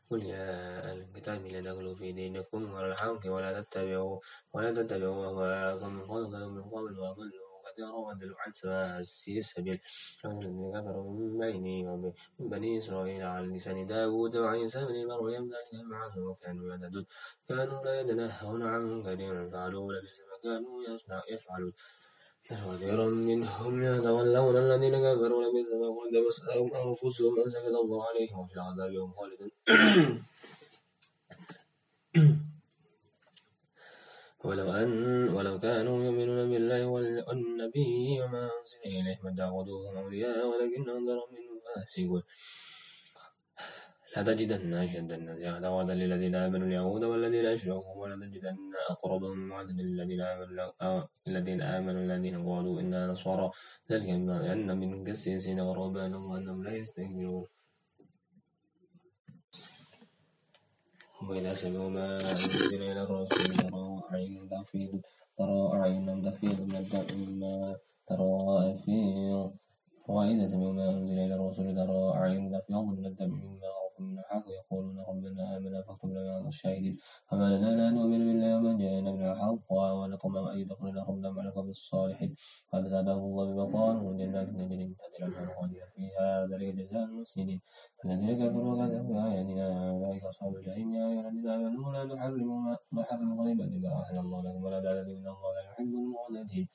[0.09, 0.45] قل يا
[0.91, 4.19] أهل الكتاب لا تغلوا في دينكم ولا الحق ولا تتبعوا
[4.53, 9.79] ولا تتبعوا أهواءكم من قبل من قبل وأضلوا كثيرا وضلوا عن سواء السبيل.
[10.25, 16.17] الذين كفروا من بيني ومن بني إسرائيل على لسان داود وعيسى بن مريم ذلك البعث
[16.17, 17.05] وكانوا يعتدون
[17.49, 20.73] كانوا لا يتنهون عن منكر فعلوا لبئس ما كانوا
[21.29, 21.73] يفعلون.
[22.45, 26.37] كثيرا منهم يتولون الذين كفروا لبئس ما قدمت
[26.85, 29.51] أنفسهم أن سكت الله عليهم وفي العذاب هم خالدون.
[34.45, 41.29] ولو أن ولو كانوا يؤمنون بالله والنبي وما أنزل إليه ما اتخذوهم أولياء ولكن أنذرهم
[41.37, 42.23] منهم فاسقون
[44.17, 48.57] لتجدن أشد الناس عداوة للذين آمنوا اليهود والذين أشركوا ولتجدن
[48.89, 53.51] أقربهم عددا للذين آمنوا الذين آمنوا الذين قالوا إنا نصارى.
[53.91, 54.09] ذلك
[54.53, 57.45] أن من قسيسين ورهبانا وأنهم لا يستكبرون.
[61.29, 65.01] وإذا سمعوا ما أنزل إلى الرسول ترى أعينهم تفيض
[65.37, 67.75] ترى أعينهم تفيض من الدم مما
[68.07, 68.97] ترى في
[70.07, 74.99] وإذا سمعوا ما أنزل إلى الرسول ترى أعينهم تفيض من الدم مما من الحق يقولون
[74.99, 76.97] ربنا آمنا فاكتبنا مع الشاهدين.
[77.27, 81.65] فما لنا لا نؤمن بالله وما جاءنا من الحق ولكم أن يدخلنا ربنا مع لكم
[81.67, 82.35] بالصالحين
[82.69, 86.47] فبثابه الله بمطار وجنات تجري من تحت الأنهار خالدين فيها.
[86.47, 87.61] ذلك جزاء المحسنين.
[88.05, 90.93] الذين كفروا وكذبوا بآياتنا أولئك أصحاب الجحيم.
[90.93, 95.15] يا أيها الذين آمنوا لا تحرموا ما حرم طيبا ما أحل الله لكم ولا تعتدوا
[95.17, 96.67] إن الله لا يحب المعتدين.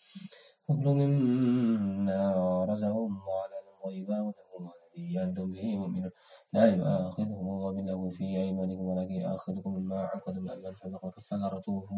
[0.69, 2.21] فكلوا مما
[2.65, 6.11] رزقهم الله على الطيبات واتقوا الله الذي أنتم به مؤمنون.
[6.53, 11.89] لا يؤاخذكم الله باللغو في أيمانكم ولكن يؤاخذكم بما عقدتم الأيمان فبقى كفارته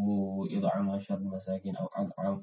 [0.58, 2.42] إطعام عشر مساكين أو أطعام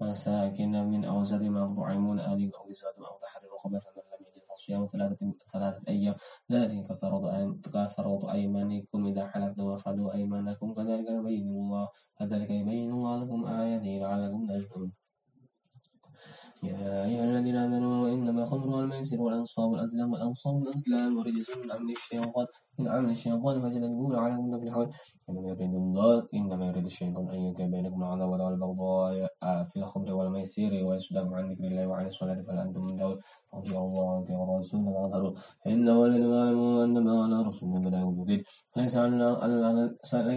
[0.00, 4.86] مساكين من أوسط ما تطعمون أهلكم أو كسوتهم أو تحرير رقبة فمن لم يجد فصيام
[4.86, 6.14] ثلاثة ثلاثة أيام.
[6.52, 6.86] ذلك
[7.74, 14.46] كفارة أيمانكم إذا حلفتم وفعلوا أيمانكم كذلك يبين الله كذلك يبين الله لكم آياته لعلكم
[14.46, 14.92] تشكرون.
[16.62, 22.46] يا أيها الذين آمنوا إنما الخمر والميسر والأنصاب والأزلام والأنصاب والأزلام ورجس من عمل الشيطان
[22.78, 24.90] من عمل الشيطان فاجتنبوه لعلكم تفلحون
[25.30, 29.28] إنما يريد الله إنما يريد الشيطان أن يوقع بينكم العداوة والبغضاء
[29.68, 33.18] في الخمر والميسير ويصدكم عن ذكر الله وعن الصلاة فهل أنتم منتهون
[33.54, 38.42] أطيعوا الله وأطيعوا ولا تظهروا فإن ولد يعلموا أنما على رسول بلاغ مبين.
[38.76, 39.24] ليس على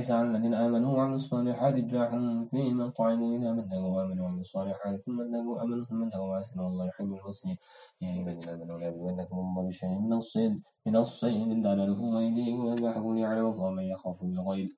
[0.09, 2.11] على الذين آمنوا وعملوا الصالحات جناح
[2.51, 6.85] فيما طعموا إذا من اتقوا وآمنوا وعملوا الصالحات ثم اتقوا وآمنوا ثم اتقوا وأحسنوا والله
[6.87, 7.57] يحب المحسنين.
[8.01, 10.74] يا أيها الذين آمنوا لا يبلونكم الله بشيء من الصيد.
[10.85, 14.69] من الصيد دلاله وأيديكم ويذبحكم ليعلم الله من يخاف بالغيب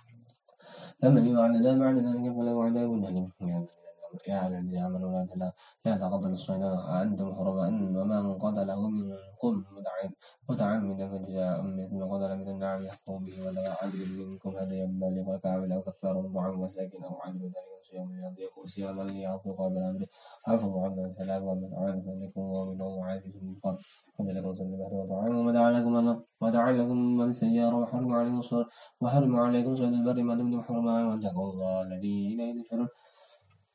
[1.00, 3.30] فمن يفعل ذا بعد ذلك فله عذاب أليم.
[4.28, 5.52] يا الذين آمنوا لا
[5.84, 6.62] لا تقتلوا الصيد
[7.02, 7.68] أنتم حرماء
[7.98, 9.54] ومن قتله منكم
[10.48, 15.82] متعمدا فجزاء مثل قتل من النعم يحكم به ولا عدل منكم هديا بالغ الكعبة أو
[15.82, 20.06] كفار طعام مساكين أو عدل ذلك صيام ليضيق صياما ليعطوا قبل أمره
[20.46, 23.76] حافظوا عما سلام ومن فذكروا ومن الله عزيز مقام
[24.18, 28.64] قل لكم صلى البحر وطعام ودعا لكم ودعا لكم السيارة وحرم عليكم
[29.00, 32.88] وحرم عليكم صيد البر ما دمتم حرما واتقوا الله الذي إليه تشرون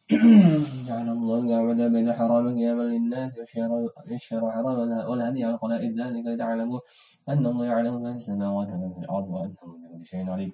[0.87, 6.79] جعل الله الكعبة بين حرام قياما للناس والشهر حراما والهدي على قلائد ذلك لتعلموا
[7.29, 10.51] أن الله يعلم ما في السماوات وما في الأرض وأنه بكل شيء عليم.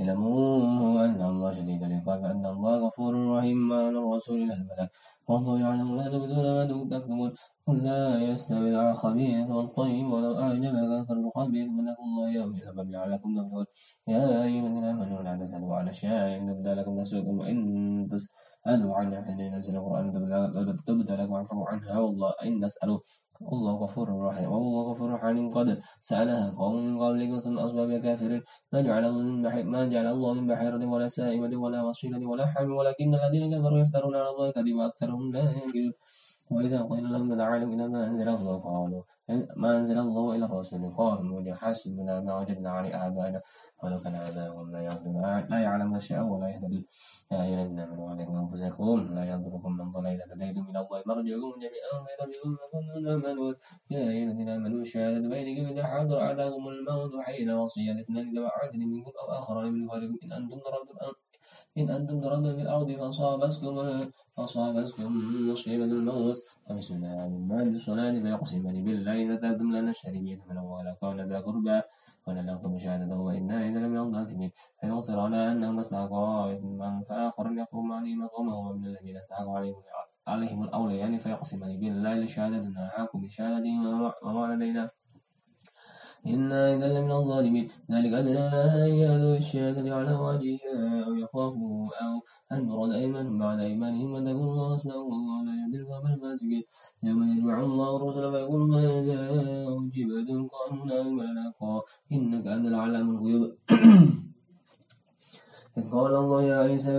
[0.00, 3.72] اعلموا أن الله شديد العقاب أن الله غفور رحيم.
[3.72, 4.88] على الرسول إلا البلاغ
[5.28, 6.46] والله يعلم ما تبدون
[6.90, 7.30] ما تكتمون.
[7.66, 13.66] قل لا يستوي الخبيث والطيب ولو أعجبك كثر الخبيث فلكم الله يوم سبب لعلكم تفلحون.
[14.08, 17.56] يا أيها الذين آمنوا لا تسألوا على شيء إن تبدى لكم تسؤكم وإن
[18.12, 20.12] تسألوا عنها حين ينزل القرآن
[20.86, 22.98] تبدى لكم عفوا عنها والله إن تسألوا.
[23.52, 24.48] الله غفور رحيم.
[24.52, 29.70] والله غفور رحيم قد سألها قوم من قبلكم ثم أصبح كافرين ما جعل الله من
[29.74, 34.14] ما جعل الله من بحيرة ولا سائمة ولا وصيلة ولا حام ولكن الذين كفروا يفترون
[34.16, 35.92] على الله الكذب وأكثرهم لا ينكرون
[36.50, 39.02] وإذا قيل لهم تعالوا إلى ما أنزل الله قالوا
[39.56, 43.40] ما أنزل الله إلى الرسول قالوا حسبنا ما وجدنا عليه آبائنا.
[43.84, 46.84] ولو كان آباؤهم لا يعلمون لا يعلم الشيء ولا يهتدون
[47.32, 51.94] يا الذين آمنوا عليكم أنفسكم لا يضركم من ضل إذا هديتم إلى الله مرجعكم جميعا
[52.04, 52.56] ما كنتم
[53.04, 53.54] تعملون
[53.90, 58.78] يا أيها الذين آمنوا شهادة بينكم إذا حضر أحدكم الموت حين وصية اثنان ذوي عدل
[58.78, 60.96] منكم أو آخرين من غيركم إن أنتم ضربتم
[61.78, 63.74] إن أنتم ضربتم في الأرض فأصابتكم
[64.36, 65.10] فأصابتكم
[65.50, 66.38] مصيبة الموت.
[66.70, 70.62] الله من الصلاة فيقسمان بالله إذا تبتم لنشتري به ثمنا
[71.02, 71.80] ولا ذا قربى.
[72.26, 77.92] ولا نكتم شهادته وإنا إذا لم يكن آثمين فيغفر على أنهم استحقوا إثما فآخر يقوم
[77.92, 79.82] عليه مقامه ومن الذين استحقوا عليهم
[80.26, 84.90] عليهم الأوليان فيقسمان بالله لشهادتنا حاكم بشهادتهم وما لدينا.
[86.26, 88.38] إنا إذا لمن الظالمين ذلك أدنى
[88.84, 92.14] أن يأتوا الشهادة على وجهها أو يخافوا أو
[92.52, 96.64] أن ترد أيمان بعد أيمانهم واتقوا الله اسمعوا والله لا يهدي القوم الفاسقين
[97.02, 99.18] يوم يجمع الله الرسل فيقول ماذا
[99.78, 101.52] أجبتم قالوا لا علم لنا
[102.12, 103.50] إنك أنت العلام الغيوب
[105.78, 106.92] إذ قال الله يا عيسى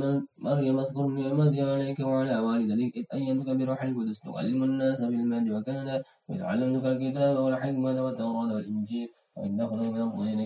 [0.00, 5.88] بن مريم اذكر نعمتي عليك وعلى والدتك إذ أيدك بروح القدس تعلم الناس بالمهد وكان
[6.28, 10.40] وإذ علمتك الكتاب والحكمة والتوراة والإنجيل وإذ دخلوا من الطين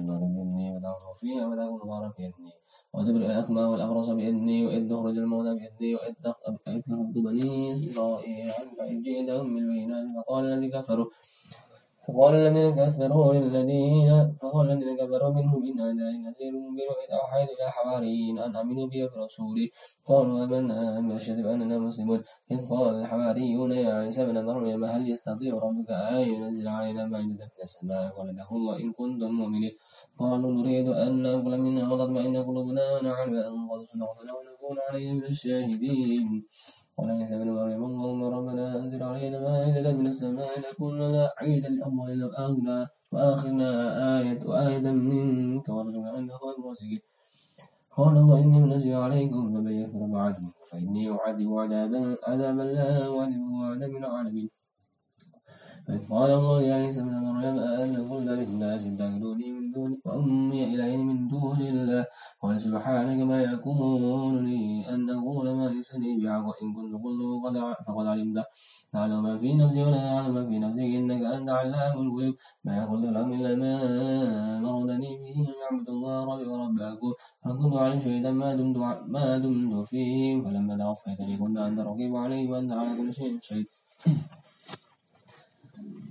[0.00, 2.52] النار بإذني وتغفر فيها وتكون غارا بإذني
[2.94, 6.58] وتبرئ الأكمى والأبرص بإذني وإذ تخرج الموتى بإذني وإذ تخرج
[7.26, 11.06] بني إسرائيل عنك إذ جئتهم بالبينات فقال الذي كفروا
[12.08, 17.70] فقال الذين كفروا للذين فقال الذين كفروا منهم إن هذا نذير مبين وإذ أوحيت إلى
[17.70, 19.70] حواريين أن آمنوا بي برسولي
[20.06, 22.20] قالوا آمنا بأشهد بأننا مسلمون.
[22.50, 27.62] إذ قال الحواريون يا عيسى بن مريم هل يستطيع ربك أن ينزل علينا مائدة من
[27.62, 29.72] السماء له الله إن كنتم مؤمنين؟
[30.18, 36.44] قالوا نريد أن نأكل منها وتطمئن قلوبنا ونعلم أن قد صدقنا ونكون عليهم الشاهدين
[36.98, 42.76] وليس من مريم اللهم ربنا أنزل علينا مائدة من السماء لكون لنا عيدا لأولنا وآخرنا
[43.12, 43.68] وآخرنا
[44.20, 47.00] آية وآية منك وارزقنا عند خير الرازقين
[47.96, 53.92] قال الله إني منزل عليكم فمن يكفر بعدهم فإني أعذب عذابا عذابا لا أعذبه عذاب
[54.02, 54.48] العالمين.
[55.88, 61.00] إذ قال الله يا عيسى ابن مريم أأنت قلت للناس اتخذوني من دون وأمي إلهين
[61.06, 62.06] من دون الله؟
[62.42, 67.28] قال سبحانك ما يكون لي أن أقول ما ليس لي بحق إن كنت قلته
[67.86, 68.44] فقد علمته
[68.92, 72.34] تعلم ما في نفسي ولا أعلم ما في نفسك إنك أنت علام الغيوب.
[72.64, 73.72] ما يقول لهم إلا ما
[74.58, 77.12] أمرتني به أن أعبد الله ربي وربكم.
[77.44, 78.76] فكنت عليهم شهيدا ما دمت
[79.14, 80.36] ما دمت فيهم.
[80.44, 83.68] فلما توفيتني كنت أنت رقيب عليهم وأنت على كل شيء شهيد.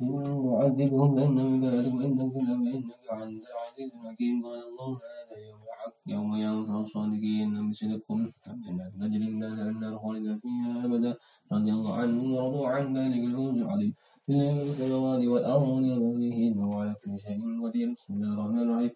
[0.03, 5.95] إن نعذبهم بأنهم وإن نغفر لهم فإنك أنت العزيز الحكيم قال الله هذا يوم الحق.
[6.15, 7.69] يوم ينفع الصادقين.
[7.69, 11.11] بصدقكم كم جنات تجري من تحتها خالدين فيها أبدا.
[11.51, 13.93] رضي الله عنهم ورضوا عن ذلك الفوز العظيم.
[14.25, 14.33] في
[14.69, 15.71] السماوات والأرض
[16.17, 17.87] فيهن وعلى كل شيء قدير.
[17.97, 18.93] بسم الله الرحمن الرحيم.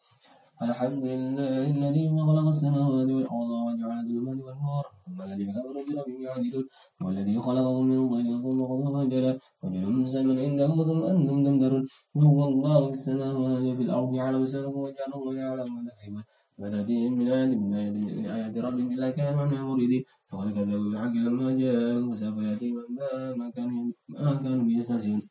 [0.67, 4.85] الحمد لله الذي خلق السماوات والأرض وجعل الظلمات والنور
[5.25, 6.65] الذين كفروا بربهم يعدلون
[7.03, 9.31] والذي خلقكم من طين ثم قضى فجلا
[9.63, 11.83] وجل مسلم عنده ثم أنتم تمترون
[12.15, 16.23] وهو الله في السماوات وفي الأرض يعلم سركم وجعلكم ويعلم ما تكسبون.
[16.59, 20.83] ما تأتيهم من آية من آية من آيات ربهم إلا كانوا عنها مريدين فقد كذبوا
[20.83, 22.97] بالحق لما جاءوا وسوف يأتيهم
[23.39, 25.21] ما كانوا ما كانوا بيستهزئون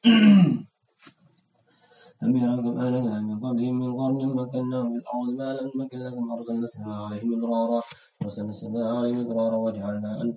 [2.26, 6.30] لم يروا كم أهلكنا من قبلهم من قرن مكناهم في الأرض ما لم نمكن لكم.
[6.32, 7.80] أرسلنا السماء عليهم مدرارا.
[8.24, 10.28] أرسلنا السماء عليهم مدرارا وجعلنا أن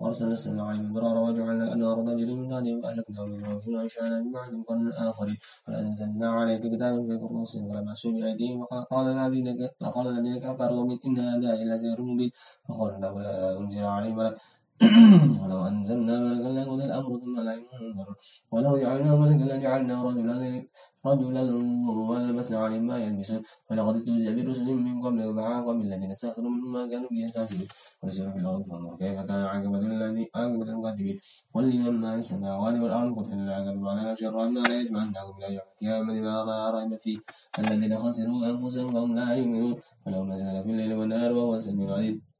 [0.00, 4.92] وأرسلنا السماء عليهم مدرارا وجعلنا الأنهار تجري من تحتهم فأهلكناهم بذنوبهم وأنشأنا من بعدهم قرن
[4.92, 5.36] آخرين
[5.68, 9.46] وأنزلنا عليك كتابا في قرطاس فلمسوا بأيديهم وقال الذين
[9.94, 12.30] قال الذين كفروا من إن هذا إلا سحر مبين.
[12.68, 14.14] فقالوا لولا أنزل عليه
[15.42, 18.08] ولو أنزلنا ملكا لقضي الأمر ثم لا ينظر
[18.52, 20.36] ولو جعلناه ملكا لجعلناه رجلا
[21.06, 21.42] رجلا
[22.08, 27.18] ولبسنا عليهم ما يلبسون ولقد استهزئ برسل من قبل فعاقب بالذين منهم ما كانوا به
[27.24, 27.68] يستهزئون.
[28.02, 31.16] ونسيروا في الأرض فانظر كيف كان عاقبة الذي عاقبة المكذبين.
[31.54, 36.10] قل لمن ما السماوات والأرض قل إلا عاقبة على شر ما لا يجمعنكم إلى يوم
[36.10, 37.18] القيامة ما ريب فيه.
[37.58, 39.74] الذين خسروا أنفسهم وهم لا يؤمنون.
[40.06, 42.33] ولو نزل في الليل والنهار وهو السميع العليم.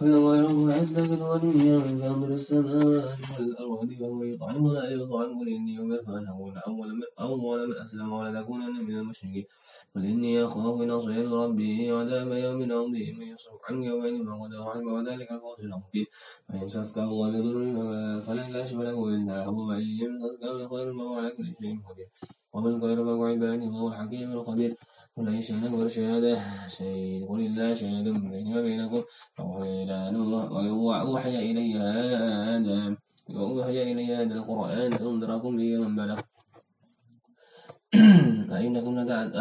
[0.00, 6.26] ما يرون عندك وليا فانظر السماوات والأرض وهو يطعم ولا يطعم قل إني أمرت أن
[6.28, 9.44] أكون أول من أول من أسلم ولا تكونن من المشركين.
[9.94, 15.32] قل إني أخاف إن عصيت ربي عذاب يوم عظيم يصرف عن يومين فقد وعد وذلك
[15.32, 16.06] الفوز العظيم.
[16.48, 21.48] فإن يمسسك الله بضر فلا كاشف له إلا هو وإن يمسسك بخير فهو على كل
[21.58, 22.08] شيء قدير.
[22.52, 24.72] ومن خير فهو عباده وهو الحكيم الخبير.
[25.26, 26.34] أي شيء أكبر شهادة.
[26.68, 29.02] شيء قل الله شهيد بيني وبينكم.
[30.86, 32.96] وأوحي إلي هذا.
[33.34, 36.20] وأوحي إلي هذا القرآن أنذركم به من بلغ
[38.56, 38.92] أئنكم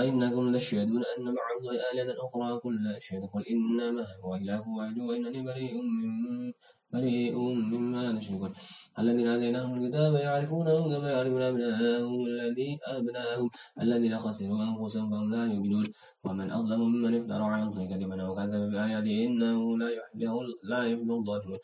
[0.02, 5.00] أئنكم لتشهدون أن مع الله آلهة أخرى قل لا أشهد قل إنما هو إله واحد
[5.00, 6.54] وإنني بريء من
[6.94, 7.36] بريء
[7.74, 8.52] مما نشركون
[9.00, 13.50] الذين آتيناهم الكتاب يعرفونه كما يعرفون أبناءهم الذي أبناءهم.
[13.82, 15.88] الذين خسروا أنفسهم فهم لا يؤمنون.
[16.26, 20.32] ومن أظلم ممن افترى على الله كذبا أو كذب بآياته إنه لا يفلح
[20.72, 21.60] لا يفلح الظالمون.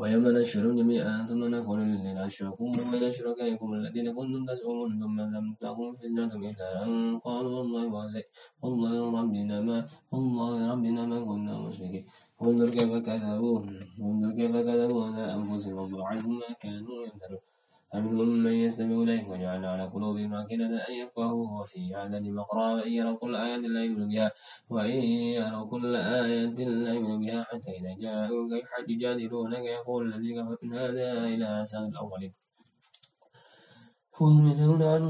[0.00, 5.88] ويوم نشر جميعا ثم نقول للذين أشركوا وإلى شركائكم الذين كنتم تزعمون ثم لم تكن
[5.98, 7.84] فتنتهم إلا أن قالوا والله
[8.62, 9.78] والله ربنا ما
[10.12, 12.04] والله ربنا ما كنا مشركين.
[12.40, 13.60] وانظر كيف كذبوا
[14.00, 17.38] وانظر كيف كذبوا على أنفسهم وضل عنهم ما كانوا يمترون
[17.92, 23.16] فمنهم من يستمع إليك وجعلنا على قلوبهم أكنة أن يفقهوا وفي هذا مقرا وإن يروا
[23.16, 24.32] كل آية لا يؤمنوا بها
[24.70, 25.02] وإن
[25.38, 28.50] يروا كل آية لا يؤمنوا بها حتى إذا جاءوك
[28.88, 32.32] يجادلونك يقول الذي كفر إن هذا إلى أسان الأولين.
[34.20, 35.08] وهم ينهون عنه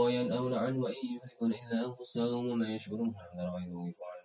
[0.00, 4.15] وينهون عنه وإن يهلكون إلا أنفسهم وما يشعرون هذا غير يفعل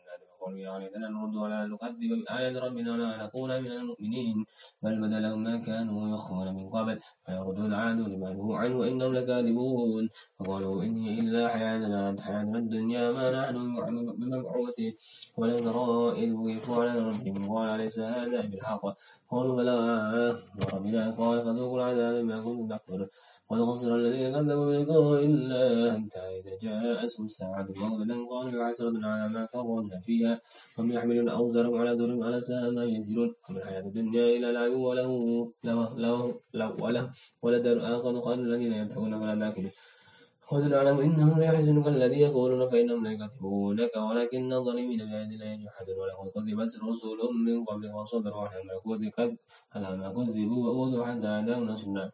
[0.42, 4.38] قل يا ليتنا نرد ولا نكذب بآيات ربنا ولا نكون من المؤمنين.
[4.84, 10.10] بل بدا لهم ما كانوا يخفون من قبل فيردون عادوا لما نهوا عنه وإنهم لكاذبون.
[10.40, 13.56] فقالوا إني إلا حياتنا حياتنا الدنيا ما نحن
[14.20, 14.94] بمبعوثين.
[15.38, 18.84] ولو ترى إذ وقفوا على ربهم قال ليس هذا بالحق؟
[19.32, 19.78] قالوا بلى.
[20.60, 23.08] وربنا قال فذوقوا العذاب ما كنتم تكفرون.
[23.52, 25.92] قد خسر الذين كذبوا بلقاء الله.
[25.92, 30.34] حتى إذا جاءتهم الساعة بغتة قالوا حسرة على ما فرطنا فيها.
[30.80, 35.12] هم يحملون أوزارهم على ذرهم على ساء ما ينزلون وما الحياة الدنيا إلا لعب وله
[35.68, 35.80] له
[36.54, 37.06] له وله
[37.44, 39.72] ولدار آخر قال الذين يدعون ولا باكلون
[40.52, 45.96] قد نعلم إنهم ليحزنك الذي يقولون فإنهم لا يكذبونك ولكن الظالمين بآيات الله يجحدون.
[46.00, 48.48] ولقد كذبت رسل من قبلك وصبروا
[49.74, 52.12] على ما كذبوا وأوذوا حتى أتاهم نصرنا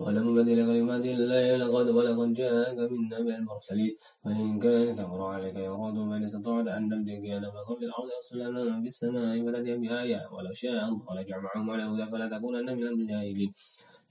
[0.00, 3.94] ولم بدل كلمات الله لقد ولقد جاءك من نبأ المرسلين.
[4.24, 8.88] وإن كان كبر عليك يراد من استطعت أن تبدأ قيادا فقل في الأرض أصلا في
[8.92, 10.20] السماء فتأتي بآية.
[10.34, 13.52] ولو شاء الله لجمعهم على هدى فلا تكونن من الجاهلين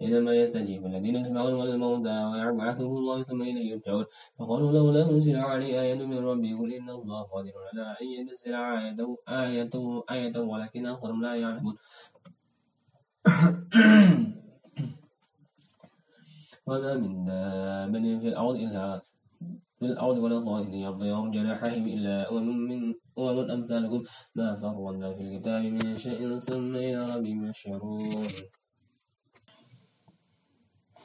[0.01, 4.05] إنما يستجيب الذين يسمعون والموتى ويبعثهم الله ثم إليه يرجعون.
[4.37, 8.99] فقالوا لولا نزل عليه آية من ربي قل إن الله قادر على أن ينزل آية
[9.29, 9.73] آية
[10.11, 11.75] آية ولكن أكثرهم لا يعلمون.
[16.67, 19.01] وما من دابة في الأرض إلا
[19.79, 24.03] في الأرض ولا طائر يضيع جناحيه إلا أمم من أمم أمثالكم
[24.35, 28.27] ما فرنا في الكتاب من شيء ثم إلى ربهم يحشرون.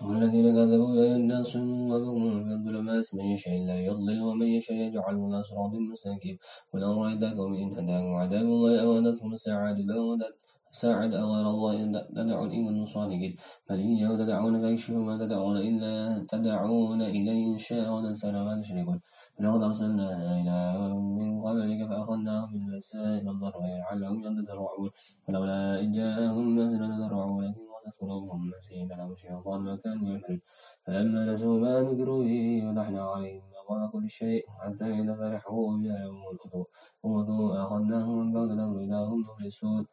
[0.02, 5.42] والذين كذبوا بآياتنا صم وبكم في الظلمات من يشاء الله يضلل ومن يشاء يجعله على
[5.42, 6.36] صراط مستقيم
[6.72, 10.34] قل أرأيتكم إن هداكم عذاب الله أو نصر الساعة بغدد
[10.80, 11.72] ساعد غير الله
[12.16, 13.36] تدعون إن كنتم صادقين.
[13.68, 15.92] بل إياه تدعون فيكشف ما تدعون إلا
[16.32, 18.98] تدعون إليه إن شاء ونسأل ما تشركون.
[19.38, 20.06] ولقد أرسلنا
[20.40, 20.56] إلى
[21.18, 23.60] من قبلك فأخذناهم بالبأساء والضراء
[24.00, 24.90] لعلهم يتضرعون.
[25.28, 30.40] ولولا إن جاءهم بأسنا تضرعوا ولكن قست قلوبهم نسينا لهم ما كانوا يعملون
[30.84, 36.22] فلما نسوا ما ذكروا به فتحنا عليهم أبواب كل شيء حتى إذا فرحوا بها يوم
[36.32, 39.86] الأذوا أخذناهم بغتة وإذا هم مبلسون.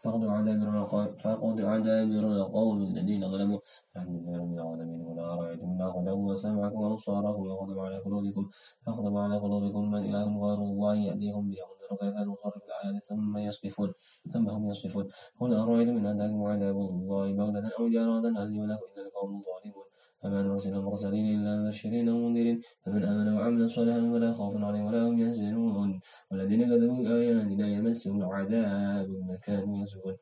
[0.00, 3.60] فقد عدابر القوم الذين ظلموا.
[3.96, 8.48] نحن من العالمين ولا رأيتم ما خذوا وسمعكم وأبصاركم وخدم على قلوبكم
[8.86, 11.52] فخدم على قلوبكم من إله غير الله يأتيكم
[11.90, 13.92] انظروا كيف نصرف الآيات ثم يصرفون
[14.32, 15.08] ثم هم يصرفون.
[15.40, 19.79] قل أرأيتم إن أتاكم عذاب الله بغتة أو جارة هل يهلك إلا القوم الظالمون
[20.22, 25.18] فما نرسل المرسلين إلا مبشرين ومنذرين فمن آمن وعمل صالحا فلا خوف عليهم ولا هم
[25.18, 26.00] يحزنون.
[26.30, 30.16] والذين كذبوا بآياتنا يمسهم العذاب بما كانوا يصفون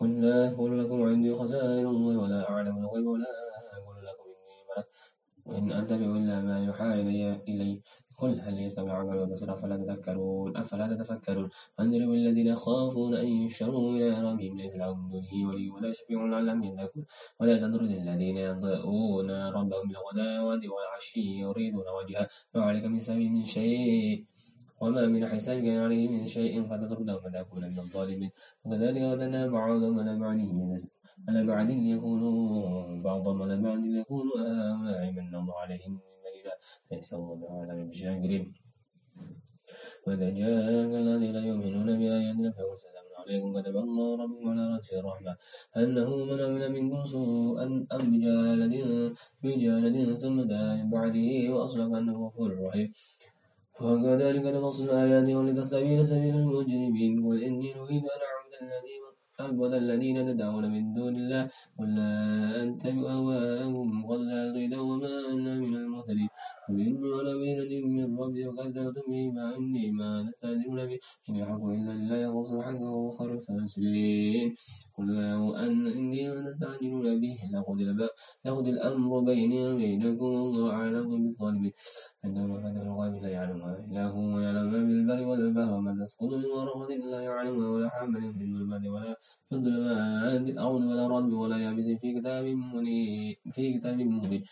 [0.00, 3.26] قل لا أقول لكم عندي خزائن الله ولا أعلم الغيب ولا
[5.48, 7.00] وإن أتبع إلا ما يوحى
[7.48, 7.80] إلي
[8.18, 14.22] قل هل يستوي الأعمى والبصير أفلا تذكرون أفلا تتفكرون؟ وأنذروا الذين يخافون أن يشروا إلى
[14.22, 14.58] ربهم.
[14.58, 17.06] ليس لهم من دونه ولي ولا شفيع لعلهم يذكرون
[17.40, 22.26] ولا تطرد الذين يضاءون ربهم بالغداوة والعشي يريدون وجهه.
[22.54, 24.24] ما عليك من سبيل من شيء؟
[24.80, 26.62] وما من حسابك عليه من شيء.
[26.68, 28.30] فتطردهم فتكون من الظالمين.
[28.64, 30.97] وكذلك ودنا بعضهم على بعض.
[31.28, 36.00] على بعد يكونوا بعضهم على بعد يكونوا هؤلاء من الله عليهم
[36.92, 38.44] ليس الله أعلم بالشاكرين
[40.06, 43.48] وإذا جاءك الذين يؤمنون بآياتنا فقل سلام عليكم.
[43.60, 45.32] كتب الله ربكم على نفسه الرحمة
[45.76, 48.74] أنه من عمل منكم سوءا أم بجهالة
[49.42, 52.88] بجهالة ثم دعا من بعده وأصلح أنه غفور رحيم.
[53.80, 57.12] وكذلك نفصل الآيات ولتستبين سبيل المجرمين.
[57.26, 59.02] قل إني نريد أن أعبد الذين
[59.40, 61.42] أعبد الذين تدعون من دون الله
[61.78, 62.10] قل لا
[62.62, 66.27] أتبع أهواءهم قل لا وما أنا من المهتدين.
[66.68, 70.98] قل إني على بينة من ربي وكذبتم به ما إني ما نستهزئون به.
[71.28, 74.54] إن يحق إلا لله يخلص حقه وهو خير الفاسدين
[74.96, 77.36] قل لو أن إني ما تستعجلون به
[78.44, 81.72] لقضي الأمر بيني وبينكم والله أعلم بالظالمين.
[82.24, 86.94] عنده مفاتيح الغيب لا يعلمها إلا هو ويعلم ما بالبر والبحر وما تسقط من ورقة
[86.94, 89.16] إلا يعلمها ولا حامل في الظلمات ولا
[89.48, 92.44] في الظلمات الأرض ولا رد ولا يابس في كتاب
[93.54, 94.42] في كتاب مبين.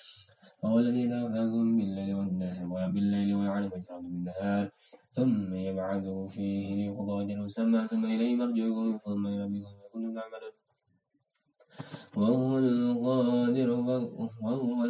[0.63, 4.71] وهو الذي يتوفاكم بالليل والنهار وبالليل ويعلم الجهر بالنهار
[5.13, 10.55] ثم يبعثه فيه ليقضى أجل ثم إليه مرجعكم ثم ينبئكم بما كنتم تعملون
[12.17, 14.87] وهو القادر وهو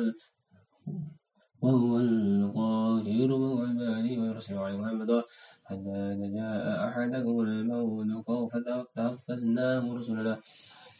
[1.62, 5.22] وهو القاهر عباده ويرسل عليكم حمدا
[5.64, 10.34] حتى إذا جاء أحدكم الموت فتوفزناه رسلنا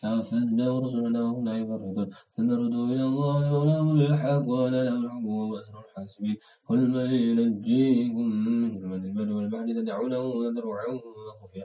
[0.07, 2.09] فأخذنا ورسلنا وهم لا يفرطون.
[2.37, 6.37] ثم ردوا إلى الله مولاهم بالحق ولا له الحكم وهو أسر الحاسبين
[6.69, 10.87] قل من ينجيكم من ظلمات البر والبحر تدعونه وتضرعا
[11.29, 11.65] وخفيا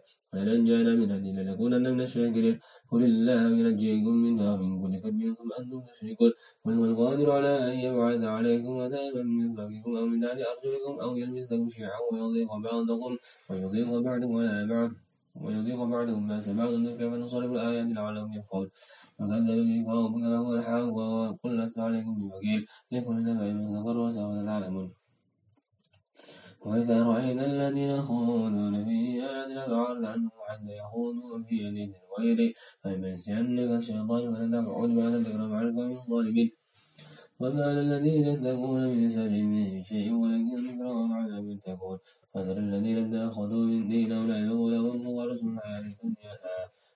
[0.67, 2.55] جاءنا من هدي لنكونن من الشاكرين.
[2.91, 6.31] قل الله ينجيكم منها ومن كل كرب ثم أنتم تشركون
[6.63, 11.09] قل هو القادر على أن يبعث عليكم عذابا من فوقكم أو من تحت أرجلكم أو
[11.21, 13.11] يلبسكم شيعا ويضيق بعضكم
[13.49, 14.91] ويضيق بعضكم على بعض.
[15.35, 18.69] ويضيق بعضهم ما بعضا كيف نصرف الآيات لعلهم يفقهون.
[19.19, 22.65] وكذب به قومك وهو الحق وقل لست عليكم بوكيل.
[22.91, 24.91] لكل نبع مستقر وسوف تعلمون
[26.65, 32.53] وإذا رأينا الذين يخوضون في آياتنا فأعرض عنهم حتى يخوضوا في حديث غيره
[32.83, 36.51] فإما ينسينك الشيطان فلا تقعد بعد الذكر مع القوم الظالمين.
[37.39, 41.97] وما الذين يتقون من سبيل من شيء ولكن ذكرهم عذاب يتقون.
[42.33, 46.33] فذر الذين اتخذوا من دين أولئك لهم وغرسوا الحياة الدنيا.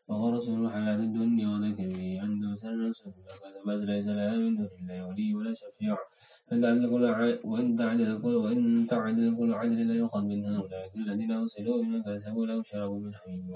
[0.08, 5.54] وغرسوا الحياة الدنيا وذكر به عنده سر فكذبت ليس لها من دون الله ولي ولا
[5.54, 5.98] شفيع.
[6.46, 12.46] وإن تعدل كل وإن تعدل كل عدل لا يؤخذ منها أولئك الذين أرسلوا بما كسبوا
[12.46, 13.50] لو شربوا من حميم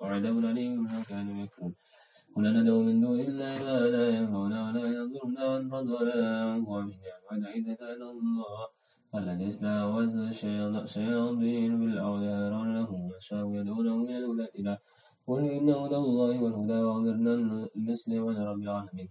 [0.00, 1.74] وعذاب أليم بما كانوا يكفرون.
[2.34, 6.16] قل ندعو من دون الله ما لا ينفعنا ولا يضرنا ونرد ولا
[6.56, 6.80] ينفع
[7.30, 8.79] بنا إذا كان الله.
[9.12, 14.76] والذي استعوذ الشياطين بالأرض هيران له وشاء يدعونه إلى الهدى.
[15.26, 17.34] قل إن هدى الله والهدى وأمرنا
[17.76, 19.08] لنسلم لرب العالمين.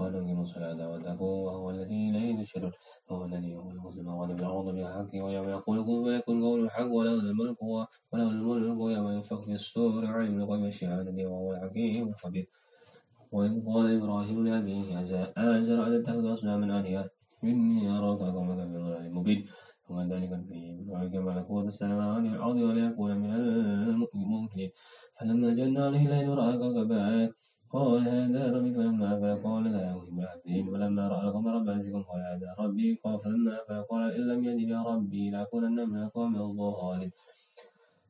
[0.00, 2.72] ونقيم الصلاة واتقوا وهو الذي إليه تشرون
[3.10, 8.28] وهو الذي يخلق السماوات والأرض بالحق ويوم يقول كن فيكون قول الحق وله الملك وله
[8.30, 12.46] الملك ويوم ينفخ في الصور علم الغيب والشهادة وهو الحكيم الخبير.
[13.32, 15.00] وإذ قال إبراهيم لأبيه
[15.36, 17.04] آزر أتتخذ أصناما آلهة.
[17.44, 19.40] إني أراك قومك في ضلال مبين.
[19.88, 20.58] وذلك في
[20.90, 23.30] ذلك ملكوت السماوات والأرض وليكون من
[24.14, 24.68] الممكن
[25.20, 27.32] فلما جن عليه الليل رأى كوكبا
[27.72, 28.70] قال هذا ربي.
[28.74, 32.88] فلما أفل قال لا أهم العافين فلما رأى القمر بازغا قال هذا ربي.
[33.04, 37.10] قال فلما أفل قال إن لم يجد ربي لأكونن من القوم الضالين.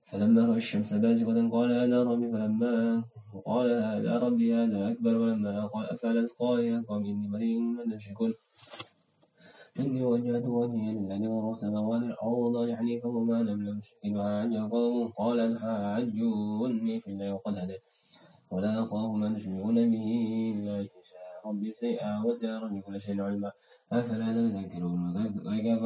[0.08, 3.04] فلما رأى الشمس بازغة قال هذا ربي فلما
[3.44, 8.34] قال هذا ربي هذا أكبر ولما قال أفعلت قال يا قوم إني بريء من تشركون
[9.80, 15.08] إني وجهت وجهي للذي فطر السماوات والأرض وما أنا من المشركين وحاج قوم.
[15.08, 17.82] قال حاجوني في الله وقد هديت.
[18.50, 20.06] ولا أخاف ما تشركون به
[20.54, 23.52] إلا إن شاء ربي شيئا وسع ربي كل شيء علما.
[23.92, 25.82] أفلا تذكرون وكيف؟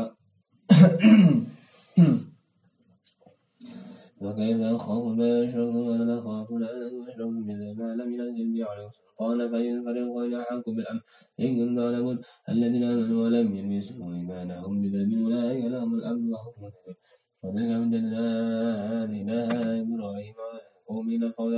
[4.24, 9.44] وكيف أخاف ما أشركتم ولا أخاف لا أشركتم بالله ما لم ينزل به عليكم سلطانا
[9.52, 11.02] فإن فريقين أحق بالأمر
[11.40, 12.16] إن كنتم تعلمون
[12.48, 16.96] الذين آمنوا ولم يلبسوا إيمانهم بظلم أولئك لهم الأمن وهم مهتدون
[17.42, 19.10] وتلك من جنات
[19.82, 20.34] إبراهيم
[20.92, 21.52] ومن القول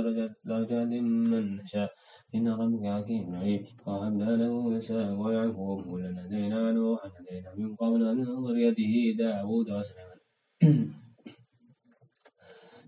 [0.45, 1.91] درجات من نشاء.
[2.35, 3.61] إن ربك حكيم عليم.
[3.85, 7.09] وهبنا له إسحاق ويعقوب كلا هدينا نوحا
[7.57, 10.19] من قبل من ذريته داوود وسليمان.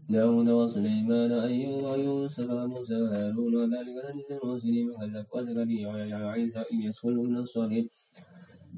[0.10, 4.88] داود وسليمان أيوب ويوسف وموسى وهارون وذلك نجزي المحسنين
[5.34, 5.88] وزكريا
[6.24, 7.90] وعيسى إلياس كل من الصالحين.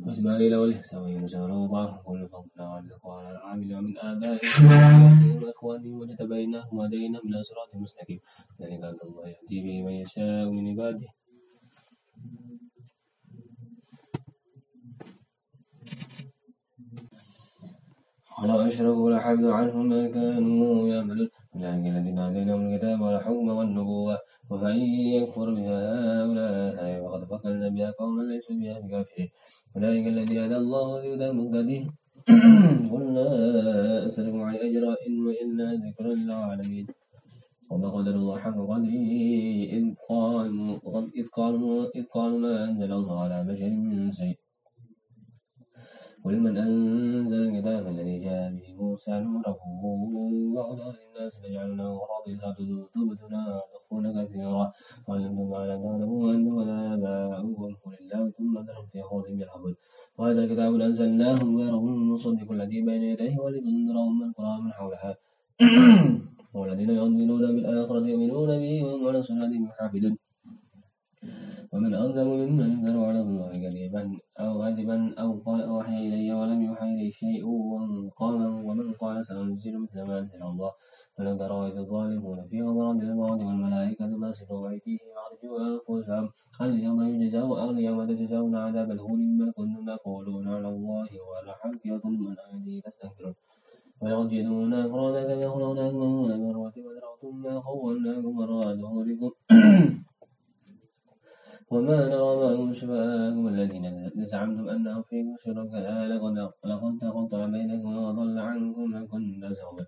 [0.05, 7.43] وإسماعيل والإحسان ويونس ولوطا كل فضلنا على الإخوان العامل ومن آبائهم وإخوانهم وجتبيناهم وهديناهم إلى
[7.43, 8.19] صراط مستقيم.
[8.61, 11.09] ذلك الله يهدي به من يشاء من عباده.
[18.43, 24.17] ولو أشركوا لحبط عنهم ما كانوا يعملون أولئك الذين آتيناهم الكتاب والحكم والنبوة
[24.49, 24.79] وفإن
[25.17, 25.79] يكفر بها
[26.23, 29.29] هؤلاء فقد فكرنا بها قوما ليسوا بها بكافرين
[29.75, 31.83] أولئك الذين هدى الله وهدى مهتدين
[32.91, 33.29] قل لا
[34.05, 36.87] أسألكم عليه أجرا إن وإلا ذكر للعالمين
[37.71, 39.07] وما قدر الله حق قدره
[39.77, 40.77] إذ قالوا
[41.19, 44.37] إذ قالوا إذ قالوا ما أنزل الله على بشر من شيء
[46.23, 49.59] قل من أنزل الكتاب الذي جاء به موسى نوره
[50.55, 52.39] وهدى للناس فجعلناه خراطيس
[52.93, 54.71] تبدنا تخفون كثيرا
[55.07, 59.75] وعلمتم ما لم تعلموا أنتم ولا آباؤكم قل الله ثم ذرهم في خوضهم يلعبون
[60.17, 65.11] وهذا الكتاب أنزلناه مبارك مصدق الذي بين يديه ولتنذر أم القرى من حولها.
[66.53, 70.17] والذين يؤمنون بالآخرة يؤمنون به وهم على صلاتهم يحافظون
[71.73, 74.03] ومن أظلم ممن افترى على الله كذبا
[74.39, 78.35] أو كذبا أو قال أوحي إلي ولم يوحى إلي شيء وقال
[78.67, 80.71] ومن قال سأنزل مثل ما أنزل الله
[81.19, 86.29] ولو ترى إذ الظالمون في غمرات الموت والملائكة باسطوا أيديهم أخرجوا أنفسهم
[86.61, 93.35] اليوم يجزون اليوم تجزون عذاب الهون بما كنتم تقولون على الله والحق وثم الآية تستكبرون
[94.01, 96.73] ويرجدون أفرادا كما خلقناكم أول مرة
[97.43, 98.38] ما خولناكم
[101.71, 106.07] وما نرى معكم شفعاءكم الذين زعمتم أنهم فيكم شركاء
[106.63, 109.85] لقد تقطع بينكم وضل عنكم ما كنتم تزعمون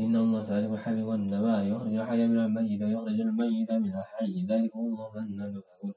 [0.00, 5.10] إن الله فالق الحب والنوى يخرج الحي من الميت ويخرج الميت من الحي ذلك الله
[5.14, 5.94] فأنا تؤفكون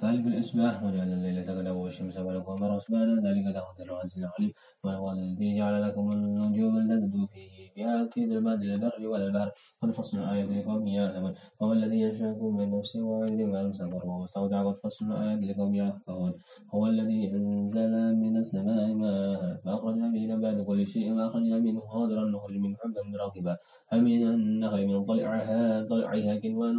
[0.00, 4.52] فالق الإصباح وجعل الليل سكنا والشمس والقمر حسبانا ذلك تقدير العزيز العليم.
[4.84, 7.53] وهو الذي جعل لكم النجوم تدلوا فيه.
[7.76, 9.50] بها في ظلمات البر والبحر.
[9.82, 11.34] قد فصلنا الآيات لقوم يعلمون.
[11.60, 16.32] وهو الذي ينشأكم من نفس واحد وأمسك واستودع قد فصلنا الآيات لقوم يفقهون
[16.74, 22.56] هو الذي أنزل من السماء ماء فأخرجنا به نبات كل شيء وأخرجنا منه خضرا نخرج
[22.56, 23.56] منه حبا متراكبا
[23.90, 26.76] فمن النخل من طلعها طلعها كنوان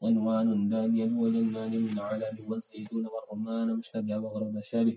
[0.00, 4.96] قنوان دانية وجنات من عنب والزيتون والرمان مشتبها وغرب شابه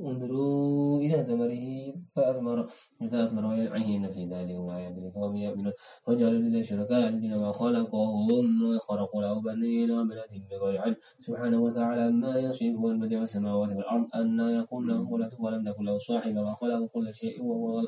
[0.00, 1.66] انظروا إلى ثمره
[2.14, 2.58] فأثمر
[3.02, 5.72] إذا أثمر وينعهن في ذلك الآيات لقوم يؤمنون
[6.08, 10.96] وجعلوا لله شركاء الذين ما خلقهم وخرقوا له بنين وبنات بغير علم.
[11.20, 16.40] سبحانه وتعالى ما يصفون بديع السماوات والأرض أن يكون له ولد ولم تكن له صاحبة
[16.42, 17.36] وخلق كل شيء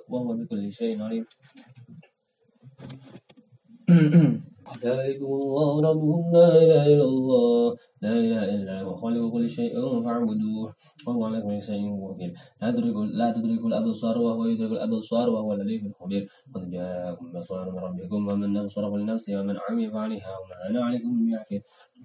[0.08, 1.24] وهو بكل شيء عليم.
[4.82, 7.76] ذلكم الله ربكم لا إله إلا الله.
[8.02, 9.72] لا إله إلا هو خالق كل شيء
[10.04, 10.74] فاعبدوه
[11.06, 12.32] وهو على كل شيء وكيل.
[12.62, 16.22] لا تدرك لا تدرك الأبصار وهو يدرك الأبصار وهو اللطيف الخبير.
[16.54, 21.62] قد جاءكم بصائر من ربكم ومن أبصر فلنفسه ومن عمي فعليها وما أنا عليكم بحفيظ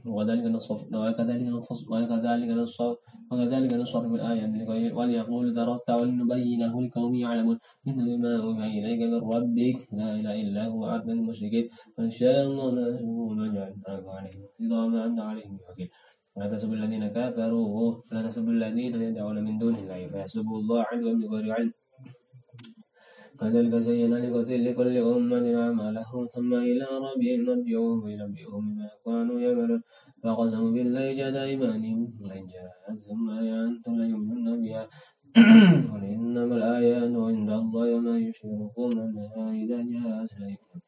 [0.08, 2.96] وكذلك نصف وكذلك نصف وكذلك نصف
[3.32, 4.52] وكذلك نصرف الآيات
[4.98, 7.58] وليقول درست ولنبينه لقوم يعلمون.
[7.88, 11.66] إن ما أوحي إليك من ربك لا إله إلا هو عبد المشركين.
[11.98, 14.44] وإن شاء الله ما يشركون وجعلناك عليهم
[14.94, 15.87] ما أنت عليهم بوكيل
[16.38, 17.66] ولا تسبوا الذين كفروا
[18.12, 21.74] ولا تسبوا الذين يدعون من دون الله فيحسبوا الله عدوا بغير علم.
[23.40, 24.14] كذلك زين
[24.68, 29.82] لكل أمة أعمالهم ثم إلى ربهم مرجعهم فينبئهم بما كانوا يعملون.
[30.24, 34.84] فقسموا بالله جهد أيمانهم لئن جاءتهم آية أنتم ليؤمنون بها.
[35.92, 40.87] قل إنما الآيات عند الله وما يشركون أنها إذا جاءت لا يؤمنون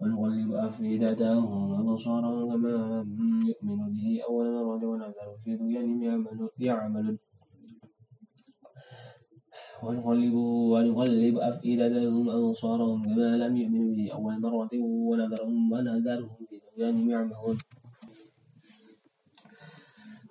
[0.00, 6.02] ونقلب أفئدتهم وأبصارهم كما لم يؤمنوا به أول مرة ونذرهم في طغيانهم
[6.58, 7.18] يعملون
[9.84, 10.34] ونقلب
[10.72, 14.12] ونقلب أفئدتهم أبصارهم كما لم يؤمنوا به.
[14.12, 14.72] أول مرة
[15.08, 17.56] ونذرهم ونذرهم في طغيانهم يعمهون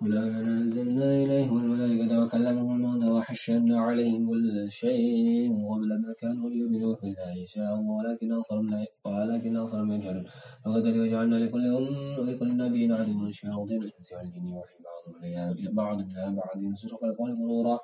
[0.04, 7.32] ولولا أنزلنا إليهم الملائكة وكلمهم الموتى وحشرنا عليهم كل شيء قبل ما كانوا ليؤمنوا بالله
[7.40, 8.68] إن شاء الله ولكن أكثرهم
[9.04, 10.24] ولكن أكثرهم يجهلون
[10.66, 16.24] وكذلك جعلنا لكل أم لكل نبي عدوا شياطين الإنس والجن يوحي بعضهم إلى بعض إلى
[16.40, 17.78] بعض زخرف القول غرورا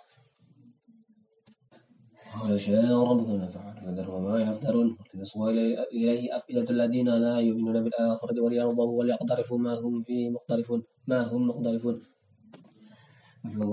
[2.38, 4.88] ولو شاء ما فعل فذرهم ما يفترون.
[5.14, 5.50] ولتصغى
[5.96, 11.96] إليه أفئدة الذين لا يؤمنون بالآخرة وليرضوا وليقترفوا ما هم فيه مختلفون ما هم مختلفون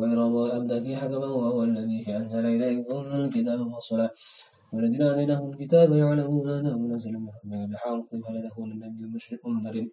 [0.01, 0.19] غير
[0.57, 4.11] أبدك حكما وهو الذي أنزل إليكم الكتاب والصلاة.
[4.73, 9.91] والذين آتيناهم الكتاب يعلمون أنه منزل من ربك بحق فلا تكونن من المشركين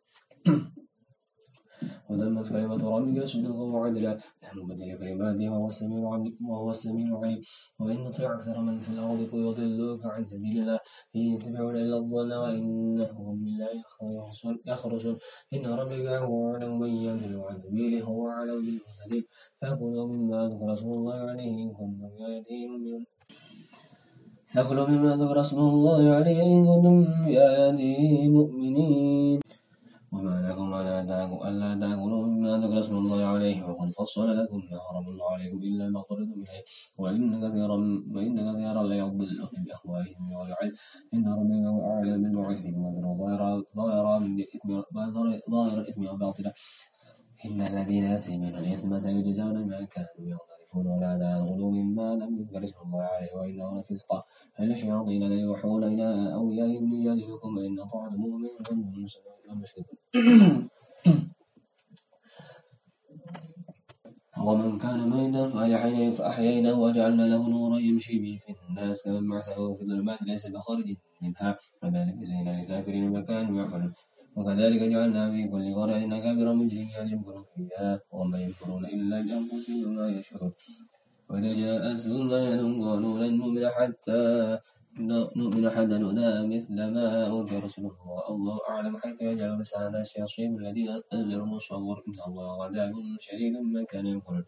[2.11, 4.13] وتمت كلمة ربك صدقا وعدلا
[4.43, 6.03] لا مبدل كلماته وهو السميع
[6.51, 7.41] وهو السميع العليم.
[7.81, 10.79] وإن تطع أكثر من في الأرض يضلوك عن سبيل الله.
[11.17, 13.73] إن يتبعون إلا الظن وإنهم بالله
[14.67, 15.17] يخرجون
[15.55, 19.25] إن ربك هو أعلم من يضل عن سبيله هو أعلم بالمهتدين.
[19.61, 23.05] فكلوا مما ذكر اسم الله عليه إن كنتم بآياته مؤمنون.
[24.55, 29.44] فكلوا مما ذكر اسم الله عليه إن كنتم بآياته مؤمنين.
[30.15, 30.75] وما لكم
[31.49, 35.89] ألا تأكلوا مما ذكر اسم الله عليه وقد فصل لكم ما حرم الله عليكم إلا
[35.89, 36.65] ما اضطررتم إليه.
[36.99, 37.77] وإن كثيرا
[38.15, 40.75] وإن كثيرا ليضلون بأهوائهم بغير علم
[41.15, 44.69] إن ربك هو أعلم بالمعتدين وذروا ظاهر الإثم
[45.51, 46.53] ظاهر الإثم وباطله
[47.47, 50.39] إن الذين يسلمون الإثم سيجزون ما كانوا
[50.75, 54.25] يقترفون ولا تأكلوا مما لم يذكر اسم الله عليه وإنه لفسق
[54.59, 58.77] فإن الشياطين ليوحون إلى أوليائهم ليجادلوكم وإن طاعتموهم منكم
[64.39, 70.23] ومن كان ميتا فأحييناه وجعلنا له نورا يمشي به في الناس كمن بعثه في الظلمات
[70.23, 71.59] ليس بخارج منها.
[71.83, 73.93] كذلك زين للكافرين ما كانوا يعملون.
[74.37, 80.53] وكذلك جعلنا في كل قرية أكابر مجرمين يمكرون فيها وما يمكرون إلا بأنفسهم وما يشعرون.
[81.29, 84.23] وإذا جاءتهم آية قالوا لن نؤمن حتى
[85.01, 90.89] نؤمن حتى نؤتى مثل ما أوتي رسول الله الله أعلم حيث يجعل رسالة سيصيب الذين
[91.13, 94.45] أجروا صور إن الله عذاب شديد من كان يقول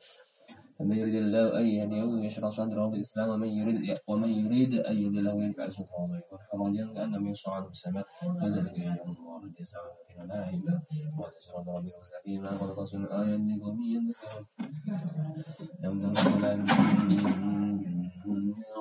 [0.78, 5.72] فمن يريد الله أن يهديه يشرح صدره بالإسلام ومن يريد ومن يريد أن يضله يجعل
[5.72, 8.06] صدره ضيقا حرجا كأنما يصعد في السماء
[8.40, 10.82] كذلك يجعل الله الرجس على الذين لا يؤمنون
[11.18, 14.46] وتسر ربك وسكين قد تصل آية لقوم يذكرون
[15.84, 16.66] يوم تنزل من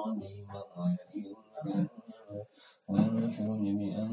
[0.06, 1.88] ربهم وما يأتيهم
[2.88, 4.06] ويوم يشرون جميعا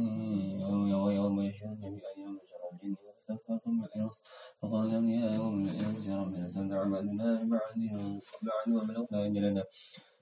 [1.04, 4.24] ويوم يشرون جميعا يوم شر الجن واستكبرتم بالإنس
[4.60, 9.64] فقال أولياءهم بالإنس ربنا استمتع بعدنا ببعد وبعد وبلغنا أجلنا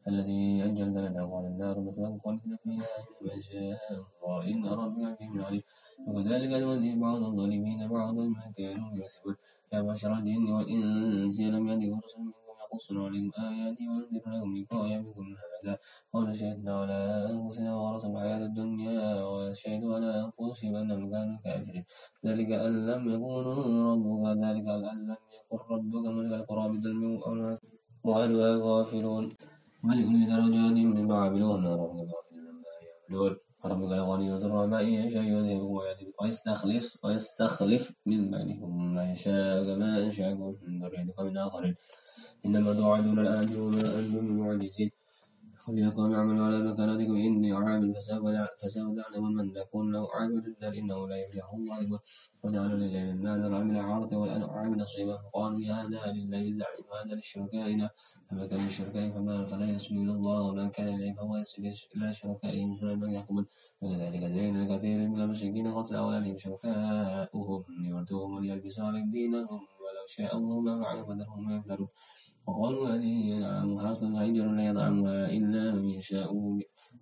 [0.08, 2.86] الذي أجلت لنا قال النار مثلا خالدين فيها
[3.22, 4.38] إنما شاء الله.
[4.52, 5.62] إن ربك حكيم عليم.
[6.08, 9.36] وكذلك نولي بعض الظالمين بعض ما كانوا يكسبون.
[9.72, 15.26] يا معشر الجن والإنس لم يأتكم رسل منكم يقص عليكم آياتي وينذر لكم لقاء يومكم
[15.42, 15.78] هذا.
[16.12, 16.98] قال شهدنا على
[17.30, 21.84] أنفسنا ورسل الحياة الدنيا وشهدوا على أنفسهم أنهم كانوا كافرين
[22.26, 23.54] ذلك أن لم يكونوا
[23.92, 25.16] ربك ذلك أن لم
[25.52, 27.02] يكن ربك ملك القرى بظلم
[28.04, 29.24] وأهلها غافلون.
[29.84, 33.32] ولكل درجات مما عملوا وما ربك غافل عما يعملون.
[33.70, 35.80] ربك الغني ذو الرحمة إن يشاء يذهبكم
[36.20, 41.74] ويستخلف ويستخلف من بعدكم ما يشاء كما أنشأكم من ذريتكم من آخرين.
[42.46, 44.90] إنما توعدون الآن وما أنتم بمعجزين
[45.68, 51.16] وليقوم يعمل على مكانتكم إني عامل فسوف تعلم من تكون له عامل الدار إنه لا
[51.22, 51.98] يفلح الظالمون
[52.42, 57.90] وجعلوا لله مما ذرع من العارض والأنعام نصيبا فقالوا هذا لله زعيم وهذا لشركائنا.
[58.30, 60.40] فما كان للشركاء فما فلا يسجد إلى الله.
[60.48, 61.64] وما كان لله فهو يسجد
[61.96, 63.46] إلى شركائه سلما يحكمون
[63.80, 67.64] وكذلك زين لكثير من المشركين قتل أولادهم شركاؤهم.
[67.82, 69.60] ليردوهم وليلبسوا عليهم دينهم.
[70.16, 71.04] شاء الله ما فعلوا
[71.58, 71.88] يفترون
[72.46, 76.30] وقالوا هذه أنعام حرث هجر لا يطعمها إلا من يشاء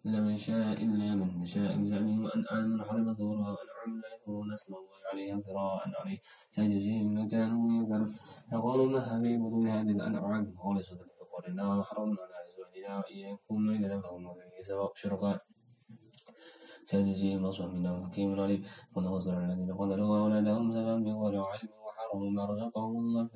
[0.07, 4.99] إلا من شاء إلا من شاء بزعمهم أنعام حرم ظهورها أنعام لا يذكرون اسم الله
[5.13, 6.19] عليها افتراء عليه.
[6.51, 8.15] سيجزيهم ما كانوا يفترون
[8.53, 14.25] يقولون ما هذه بطون هذه الأنعام؟ خالصة لذكورنا وحرمنا على أزواجنا وإياكم إذا فهم
[14.61, 15.37] سواء شركاء.
[16.85, 18.63] سيجزيهم أصبح منا وحكيم عليم.
[18.95, 21.71] ونصر الذين قتلوا أولادهم سبا بغير علم
[22.17, 23.29] ما رزقهم الله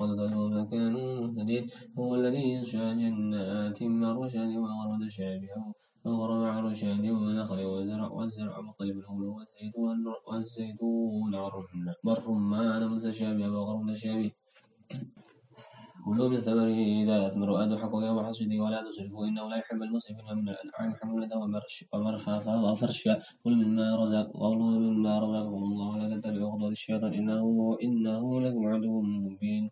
[0.00, 1.64] وضلوا ما كانوا مهتدين
[1.98, 5.72] هو الذي ينشأ جنات مرشد وغرد شابها
[6.04, 9.96] وغر مع رشاد ونخل وزرع والزرع مطلب الأول والزيتون
[10.26, 11.34] والزيتون
[12.04, 14.30] والرمان متشابه وغر متشابه.
[16.04, 20.48] كلوا من ثمره إذا أثمر حقه يوم حصده ولا تسرفوا إنه لا يحب المسرفين من
[20.48, 21.30] الأنعام حمولة
[21.92, 27.42] ومرفافا وفرشا كل مما رزق قولوا مما رزقكم الله ولا تتبعوا خطوات الشيطان إنه
[27.82, 29.70] إنه لكم عدو مبين.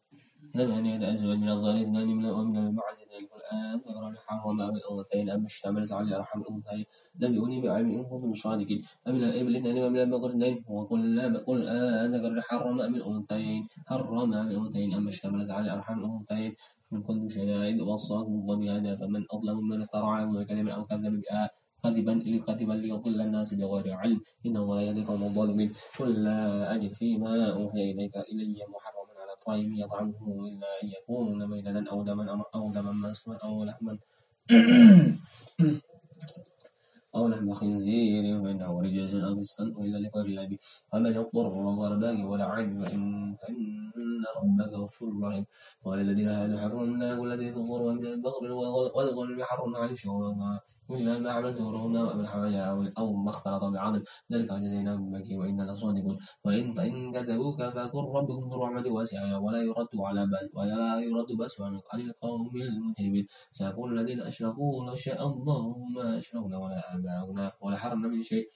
[0.55, 2.99] ثمانية أزواج من الظالمين من ومن المعز
[3.39, 6.85] الآن تقرأ حرم أم الأنثيين أم اشتملت على أرحم الأنثيين
[7.23, 12.07] نبئوني بعلم إن كنتم صادقين أم الإبل اثنين وأم البقر اثنين وقل لا قل آه
[12.07, 13.63] ذكر حرم أم الأنثيين.
[13.87, 14.95] حرم أم الأنثيين.
[14.95, 16.53] أم اشتملت على أرحم الأنثيين
[16.93, 21.21] من كنتم شهائد وصاكم الله بهذا فمن أظلم من افترى على الله كذبا أو كذب
[21.21, 21.49] بآه
[21.83, 24.21] كذبا لكذبا ليضل الناس بغير علم.
[24.47, 25.73] إنه لا يهدي قوم الظالمين.
[25.99, 28.98] قل لا أجد فيما أوحي إليك إلي محرم.
[29.49, 33.99] طيب يطعمه إلا أن يكون ميتة أو دما أو دما مسفا أو لحما
[37.17, 40.59] أو لحم خنزير فإنه رجس أو فسقا إلا الله به.
[40.93, 41.47] فمن يضطر
[41.81, 43.37] غير باغي ولا عاد فإن
[44.37, 45.47] ربك غفور رحيم.
[45.83, 48.53] وقال الذين هادوا حرمنا والذي تظهر من البغر
[48.97, 50.37] والغنم حرمنا عليه الشهوات
[50.91, 53.97] إلا ما عملت ظهورهما أو الحوايا أو ما اختلط بعض
[54.33, 59.93] ذلك جزيناهم بك وإنا لصادقون وإن فإن كذبوك فكن ربكم ذو رحمة واسعة ولا يرد
[59.95, 61.61] على بأس ولا يرد بأس
[61.93, 63.27] عن القوم المجرمين.
[63.53, 65.63] سيقول الذين أشركوا لو شاء الله
[65.95, 68.49] ما أشركنا ولا آباؤنا ولا حرمنا من شيء.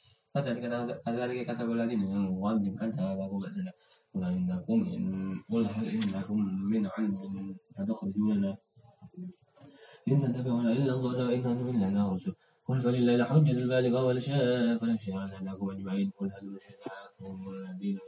[1.05, 3.73] كذلك كتب الذين من قبلهم هذا هو بأسنا.
[4.15, 5.05] قل إنكم إن
[5.51, 6.39] قل هل إنكم
[6.73, 7.15] من علم
[7.77, 8.57] فتخرجوننا
[10.09, 12.35] إن تتبعون إلا الله وإن أنتم إلا لا رسل
[12.67, 16.11] قل فلله الحجة البالغة ولا شاء فلا على لكم أجمعين.
[16.19, 17.99] قل هل شهداءكم الذين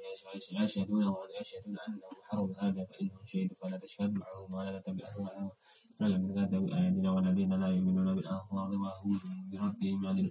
[0.62, 3.57] يشهدون ويشهدون أنه حرم هذا فإنهم شهدوا.
[3.61, 5.51] فلا تشهد معهم ولا تتبع أهواءهم.
[6.01, 9.20] من كذبوا بآياتنا والذين لا يؤمنون بالآخرة وهم
[9.51, 10.30] بربهم يعدلون.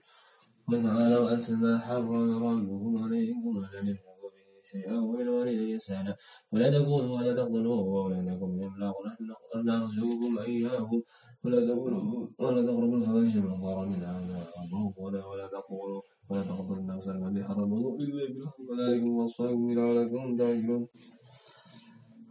[0.68, 6.16] قل تعالوا أتل ما حرم ربكم عليكم ولا تشركوا به شيئا وبالوالدين إحسانا
[6.52, 9.24] ولا تقولوا ولا تقتلوا أولادكم من إملاق نحن
[9.56, 11.04] نرزقكم إياهم
[11.46, 17.08] ولا تقربوا ولا تقربوا الفواحش ما ظهر منها وما ولا ولا تقولوا ولا تقتلوا النفس
[17.08, 20.88] التي حرم الله إلا بالحق وذلكم وصاكم لعلكم تعقلون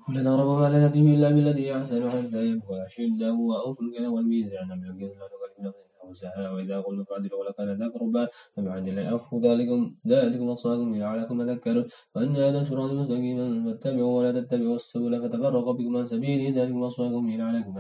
[0.08, 5.28] ولا تقربوا مال اليتيم إلا بالذي أحسن حتى يبلغ أشده وأوفوا الكيل والميزان بالقسط لا
[5.28, 8.26] نكلف نفسا أنفسها وإذا قلنا فعدلوا ولا كان ذا قربى
[8.56, 9.14] فبعد الله.
[9.14, 11.86] أفوا ذلكم ذلكم وصاكم لعلكم تذكرون.
[12.14, 17.72] وأن هذا صراط مستقيما فاتبعوا ولا تتبعوا السبل فتفرق بكم عن سبيله ذلكم وصاكم لعلكم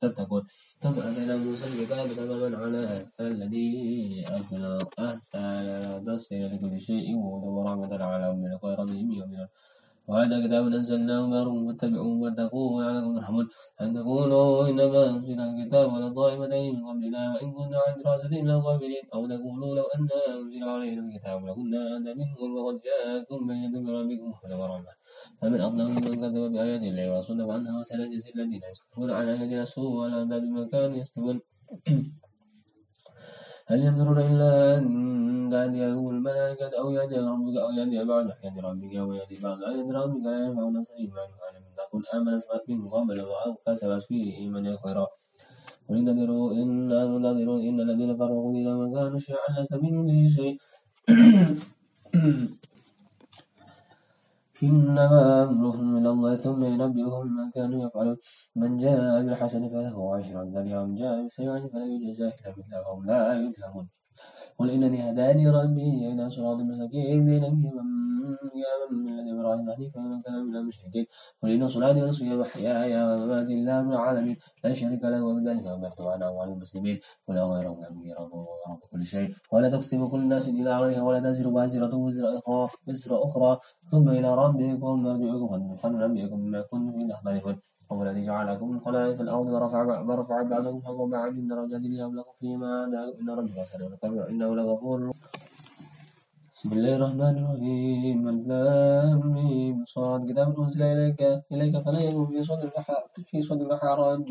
[0.00, 0.42] تتقون.
[0.82, 2.82] ثم أتينا موسى الكتاب تماما على
[3.20, 3.68] الذي
[4.34, 4.62] أرسل
[6.08, 9.32] أرسل لكل شيء وهدى ورحمة على أم الخير بهم يوم
[10.08, 13.46] وهذا كتاب أنزلناه مبارك فاتبعوه واتقوه لعلكم ترحمون
[13.80, 19.26] أن تقولوا إنما أنزل الكتاب على طائفتين من قبلنا وإن كنا عن دراستهم لغافلين أو
[19.26, 24.54] تقولوا لو أن أنزل علينا الكتاب لكنا أهدى منكم وقد جاءكم بينة من ربكم هدى
[24.54, 24.92] ورحمة.
[25.40, 30.42] فمن أظلم من كذب بآيات الله وصدق عنها وسنجزي الذين يسكفون على آياتنا سوء والعذاب
[30.42, 31.40] بما كانوا يكسبون
[33.70, 34.84] هل ينظرون إلا أن
[35.52, 39.58] تأتيهم الملائكة أو يأتي ربك أو يأتي بعض؟ آيات ربك أو يأتي بعض.
[39.62, 44.76] آيات ربك لا ينفع نفسا إيمانها لم تكن آمنت من قبل أو كسبت في إيمانها
[44.84, 45.06] خيرا.
[45.88, 50.54] قل انتظروا إنا منتظرون إن الذين فرقوا دينهم كانوا شيعا لست منهم به شيء.
[54.62, 58.16] إنما أمرهم إلى الله ثم ينبئهم بما كانوا يفعلون.
[58.56, 63.20] من جاء بالحسن فله عشر أمثالها ومن جاء بالسيئة فلا يجزى إلا مثلها وهم لا
[63.42, 63.97] يظلمون.
[64.58, 67.48] قل إنني هداني ربي إلى صراط مستقيم دينا
[68.90, 71.06] من إبراهيم حنيفا ومن كان من المشركين.
[71.42, 74.36] قل إن صلاتي ونسكي ومحياي ومماتي لله رب العالمين.
[74.64, 76.98] لا شريك له وبذلك أمرت وأنا أول المسلمين.
[77.28, 78.32] ولا غيره لم يره
[78.70, 79.28] رب كل شيء.
[79.52, 82.68] ولا تقسم كل الناس إلى غيرها ولا تزر بازرة وزر أخرى
[83.10, 83.58] أخرى.
[83.90, 87.56] ثم إلى ربكم مرجعكم فننبئكم بما كنتم فيه تختلفون.
[87.92, 92.84] هو الذي جعلكم خلائف الأرض ورفع ورفع بعضكم فوق بعض درجات ليبلغ فيما
[93.20, 94.98] إن ربك سريع إنه لغفور
[96.54, 98.20] بسم الله الرحمن الرحيم.
[98.28, 100.20] الم صاد.
[100.28, 101.20] كتاب أنزل إليك
[101.52, 102.76] إليك فلا يكون في صدرك
[103.28, 104.28] في صدرك حرج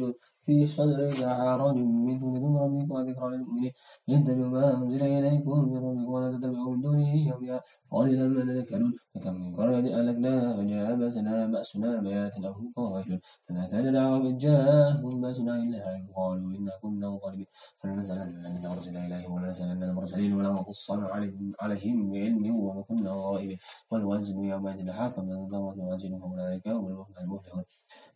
[0.48, 3.74] في صدرك حرج منه لتنذر ربك وذكرى للمؤمنين.
[4.10, 7.64] اتبعوا ما أنزل إليكم من ربكم ولا تتبعوا من دونه أولياء.
[7.92, 13.64] قليلا ما تذكرون فكم من قرية أهلكناها وجاء بأسنا بأسنا بيات أو هم قائلون فما
[13.72, 17.50] كان دعوة إذ جاءهم بأسنا إلا قالوا إنا كنا ظالمين.
[17.80, 21.04] فلنسألن الذين أرسل إليهم ولنسألن المرسلين ولنقصن
[21.62, 23.58] عليهم بعلم وما كنا غائبين.
[23.92, 27.64] والوزن يومئذ الحق من ضمن وزنه أولئك هم المفلحون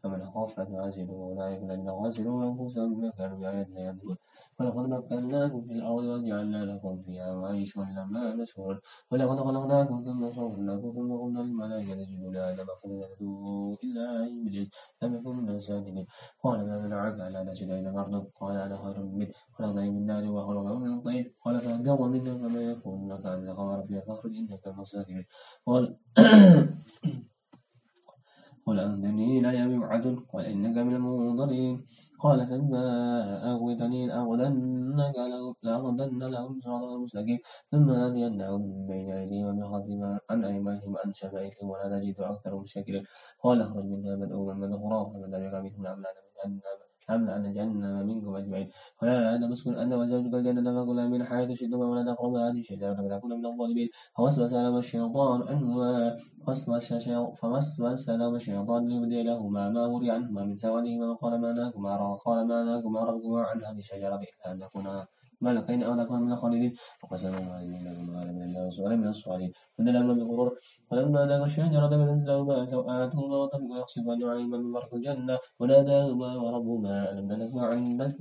[0.04, 4.18] فمن خاف موازنه أولئك الذين خسروا أنفسهم بما كانوا بآياتنا يظلمون
[4.60, 8.80] ولقد مكناكم في الأرض وجعلنا لكم فيها معيشا لما تشكرون
[9.12, 14.70] ولقد خلقناكم ثم صورناكم ثم قلنا للملائكة اسجدوا لآدم فسجدوا إلا إبليس.
[15.02, 16.06] لم يكن من الساجدين
[16.44, 20.80] قال ما منعك ألا تسجد إلى الأرض؟ قال أنا خير منه خلقني من نار وخلقه
[20.80, 21.34] من طين.
[21.46, 23.12] قال فأنقض منه فما يكون.
[23.14, 25.26] لك أن تخبر فيها فاخرج إنك من الساكنين
[25.66, 25.98] قال
[28.66, 31.86] قل أنذرني إلى يوم يبعثون قال إنك من المنظرين.
[32.20, 32.84] قال فما
[33.52, 35.16] أغويتني لأغدنك
[35.64, 37.40] لأغدن لهم صراطا المستقيم.
[37.72, 43.04] ثم لآتينهم من بين أيديهم ومن خلفهم عن أيمانهم عن شمائلهم ولا تجد أكثرهم شاكرين
[43.44, 46.60] قال اخرج منها مدعوما مدحورا فمن تبعك منهم لأملأن من
[47.10, 48.70] جهنم أن جهنم منكم أجمعين.
[49.02, 53.36] ويا آدم اسكن أنت وزوجك الجنة فكلا من حيث شئتما ولا تقربا هذه الشجرة فتكونا
[53.36, 53.90] من الظالمين.
[54.18, 56.18] فوسوس لهما الشيطان عنهما.
[56.46, 62.64] فوسوس لهما الشيطان ليبدي لهما ما وري عنهما من سوادهما وقال ما نهاكما قال ما
[62.64, 65.08] نهاكما ربكما عن هذه الشجرة إلا أن تكونا.
[65.42, 66.74] ملكين أو نكون من الخالدين
[67.04, 70.52] وقسموا إنكم على من الله وسؤال من الصالحين فدلما بغرور
[70.90, 75.38] فلما ذاق الشجرة بدت لهما سوآتهما وطفقا يخصفان عليهما من برق الجنة.
[75.60, 77.64] وناداهما وربهما ألم نلكما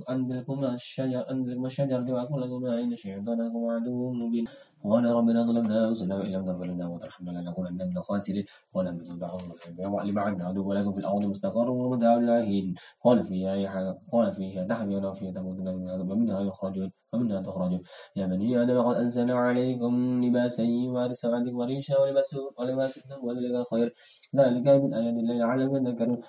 [0.09, 4.45] عن تلكما الشجر أن تلكما الشجرة وأقول لكما إن الشيطان لكم عدو مبين.
[4.83, 8.45] قال ربنا ظلمنا أنفسنا وإن لم تغفر لنا وترحمنا لنكونن من الخاسرين.
[8.73, 14.67] قال اهبطوا بعضهم لبعض عدو ولكم في الأرض مستقر ومتاع لاهين قال فيها قال فيها
[14.67, 15.67] تحيون وفيها تموتون
[16.11, 16.91] ومنها يخرجون.
[17.13, 17.81] ومنها تخرجون
[18.15, 23.93] يا بني آدم قد أنزلنا عليكم لباسا يواري سواتكم وريشا ولباس ولباس التقوى خير
[24.35, 26.21] ذلك من آيات الله لعلكم تذكرون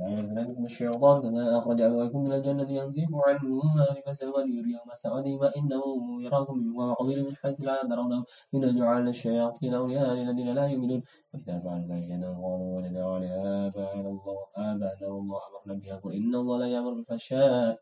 [0.00, 5.82] لا يغفرنكم الشيطان كما أخرج أبويكم من الجنة ينزف عنهما لباسهما ليريهما سواتهما إنه
[6.24, 11.02] يراكم من وقبيل من حيث لا ترونه إن جعلنا الشياطين أولياء للذين لا يؤمنون.
[11.34, 16.58] وإذا فعلوا فاحشة قالوا ولنا عليها آباءنا الله آباءنا والله أمرنا بها قل إن الله
[16.58, 17.78] لا يأمر بالفحشاء.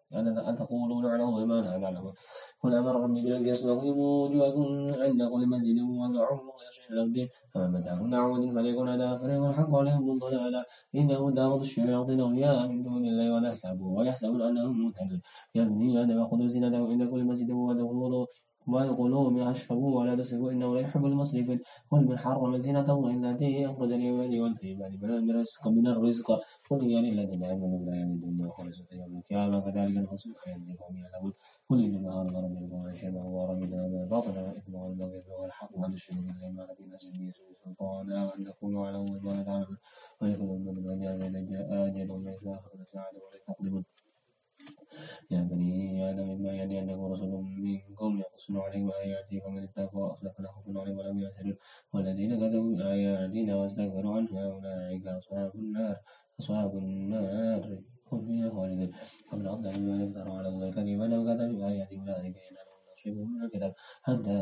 [0.48, 2.12] أن تقولون على الله ما لا نعلم
[2.62, 4.64] قل أمر ربي بالقسط وأقيموا وجوهكم
[5.02, 10.10] عند كل مسجد وادعوه مخلصين له الدين فمن متاكم دعوة فليكن هذا فريق الحق عليهم
[10.10, 10.64] الضلالة
[10.94, 15.20] إنه دعوة الشياطين أولياء من دون الله ولا يحسبون ويحسبون أنهم مهتدون.
[15.54, 18.26] يا بني آدم خذوا زينتكم عند كل مسجد وادخلوا
[18.68, 21.60] والقلوب يشربوا ولا تسرفوا إنه لا يحب المسرفين
[21.90, 26.40] قل من حرم زينة الله التي أخرج لعباده والطيبات من الرزق من الرزق.
[26.70, 29.60] قل هي للذين آمنوا من الدنيا وخلصوا يوم القيامة.
[29.60, 31.32] كذلك نخص آيات لقوم يعلمون.
[31.68, 36.50] قل إنما ربي الفواحش ما هو منها ما بطن وإثم والبغي والحق وأن تشركوا بالله
[36.50, 37.32] ما لم ينزل به
[37.64, 39.78] سلطانا وأن تقولوا على الله ما لا تعلمون
[40.22, 43.84] ويقولون من أجل من أجل ومن يتأخر ساعة ولا تقدمون
[45.30, 47.32] يا بني آدم إما يأتينكم رسل
[47.66, 51.56] منكم يقصون عليكم آياتي فمن اتقى أصلح فلا خوف عليهم ولا هم يحزنون
[51.92, 55.96] والذين كذبوا بآياتنا واستكبروا عنها أولئك أصحاب النار
[56.40, 57.78] أصحاب النار
[58.12, 58.90] هم فيها خالدون.
[59.32, 63.74] ومن أظلم ممن افترى على الله كذبا أو كذب بآيات أولئك ينالهم نصيبهم من الكتاب
[64.02, 64.36] حتى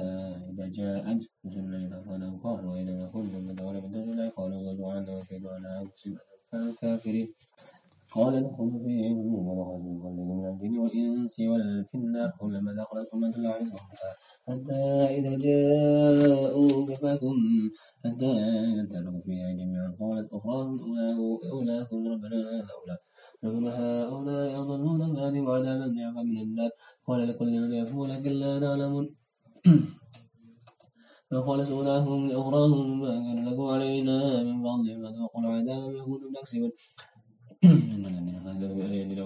[0.50, 5.50] إذا جاءت رسلنا يتوفونهم قالوا أين كنتم تدعون من دون الله قالوا ضلوا عنا وشهدوا
[5.50, 6.18] على أنفسهم
[6.52, 7.28] كانوا كافرين
[8.16, 13.88] قال ادخلوا في علم ودخل من من الجن والإنس والفي النار كلما دخلت أمة لعنتهم
[14.48, 14.82] حتى
[15.16, 17.36] إذا جاءوا كفاكم
[18.04, 18.30] حتى
[18.70, 20.80] إذا ادخلوا فيها جميعا قالت أخراهم
[21.52, 22.38] أولاكم ربنا
[22.70, 23.00] هؤلاء.
[23.44, 26.70] ربنا هؤلاء يضلون بعدهم عذابا ضعفا من النار.
[27.06, 28.94] قال لكل من يفعل لكن لا نعلم.
[31.30, 34.86] فقال سؤالهم لأخراهم ما كان لكم علينا من فضل.
[35.02, 36.70] فذوقوا العذاب بما كنتم تكسبون.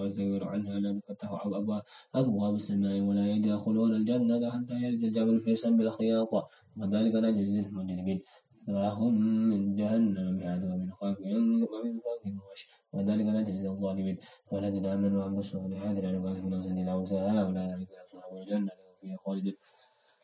[0.01, 1.29] واستكبروا عنها لا تفتح
[2.15, 6.29] أبواب السماء ولا يدخلون الجنة حتى يلج الجبل في سم الخياط
[6.77, 8.19] وذلك نجزي المجرمين
[8.67, 9.13] فهم
[9.49, 12.61] من جهنم مهاد ومن خلفهم ومن فوقهم غش
[12.93, 14.17] وذلك نجزي الظالمين
[14.51, 18.71] والذين آمنوا وعملوا الصالحات لا نكلف نفسا إلا وسعها أولئك أصحاب الجنة
[19.01, 19.53] فيها خالدون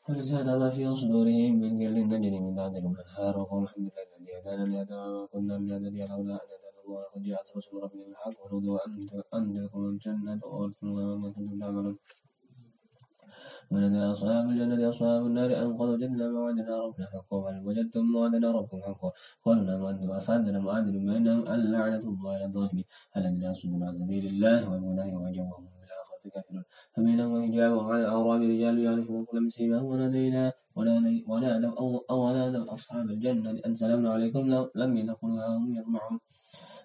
[0.10, 4.64] ونزعنا ما في صدورهم من غل نجري من بعدهم الأنهار وقول الحمد لله الذي هدانا
[4.72, 8.92] لهذا وما كنا لنهتدي لولا أن وقد جاءت رسل ربنا بالحق ونودوا أن
[9.54, 11.98] تلكم الجنة وأورثتموها وما كنتم تعملون.
[13.72, 18.20] ونادى أصحاب الجنة أصحاب النار أن قد وجدنا ما وعدنا ربنا حقا وهل وجدتم ما
[18.20, 19.10] وعدنا ربكم حقا.
[19.46, 22.86] قالوا نعم وأنتم أفادنا معادل بينهم اللعنة الله على الظالمين.
[23.18, 25.48] الذين يصدون عن سبيل الله ويبغونها
[26.94, 30.44] فبينهما حجاب وعلى الأعراب رجال يعرفون كل بسيماهم ونادينا.
[31.30, 31.74] ونادوا
[32.12, 34.44] أو ونادوا أصحاب الجنة أن سلام عليكم
[34.82, 36.20] لم يدخلوها هم يطمعون.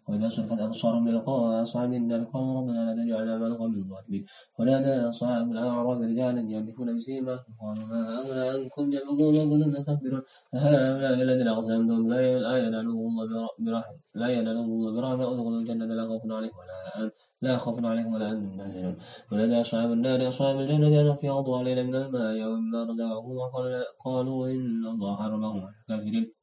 [0.09, 4.23] وإذا صرفت أبصارهم للقاء أصحاب النار قالوا ربنا لا تجعلنا مع القوم الظالمين.
[4.59, 7.53] ونادى أصحاب الأعراف رجالا يهدفون بسيماهم.
[7.61, 10.23] قالوا ما أغنى عنكم جمعكم وكنتم تستكبرون.
[10.55, 15.25] هؤلاء الذين أقسمتم لا ينالهم الله برحمة لا ينالهم الله برحمة.
[15.33, 17.11] ادخلوا الجنة لا خوف عليكم ولا
[17.43, 18.97] لا خوف عليكم ولا أنتم تحزنون
[19.33, 23.37] ونادى أصحاب النار أصحاب الجنة أن أفيضوا علينا من الماء ومما رزقهم.
[23.37, 26.42] وقالوا إن الله حرمهم على الكافرين.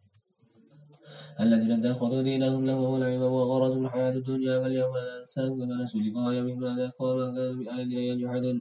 [1.44, 6.92] الذين اتخذوا دينهم لهوا ولعبا وغرزوا الحياة الدنيا فاليوم ننساهم كما نسوا لقاء يومهم هذا
[7.00, 8.58] وما كانوا بآياتنا يجحدون.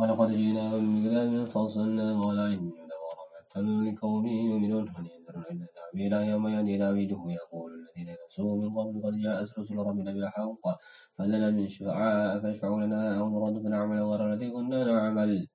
[0.00, 2.66] ولقد جئناهم بكتاب فصلناه على علم
[3.04, 3.54] ورحمة
[3.86, 4.86] لقوم يؤمنون.
[4.94, 10.10] فلينذرون إلا تعبيرا يوم يأتي؟ تعبيره يقول الذين نسوا من قبل قد جاءت رسل ربنا
[10.12, 10.64] بالحق
[11.16, 15.46] فلنا من شفعاء فاشفعوا لنا أو نرد فنعمل غير الذي كنا نعمل.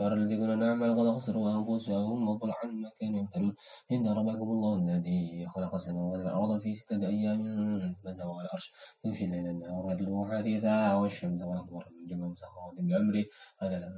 [0.00, 3.52] قال الذين نعمل قد خسروا أنفسهم وضل عن ما كانوا
[3.92, 7.38] إن ربكم الله الذي خلق السماوات والأرض في ستة أيام
[7.78, 8.72] ثم استوى على العرش.
[9.04, 13.24] يغشي الليل النهار يطلبه حثيثا والشمس والقمر والجبال مسخرات بأمره
[13.62, 13.88] ألا لا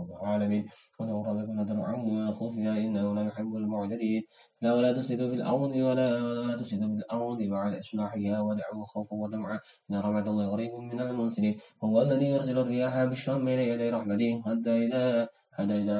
[0.00, 0.64] رب العالمين.
[1.00, 4.22] ولو ربكم لترعوا وخفيا إنه لا يحب المعتدين
[4.62, 9.58] لا ولا تفسدوا في الأرض ولا ولا تفسدوا في الأرض بعد إصلاحها ودعوا خوفا وطمعا
[9.90, 11.56] إن رحمة الله قريب من المحسنين.
[11.84, 15.98] هو الذي يرسل الرياح بالشام بين يدي رحمته حتى إذا حتى إذا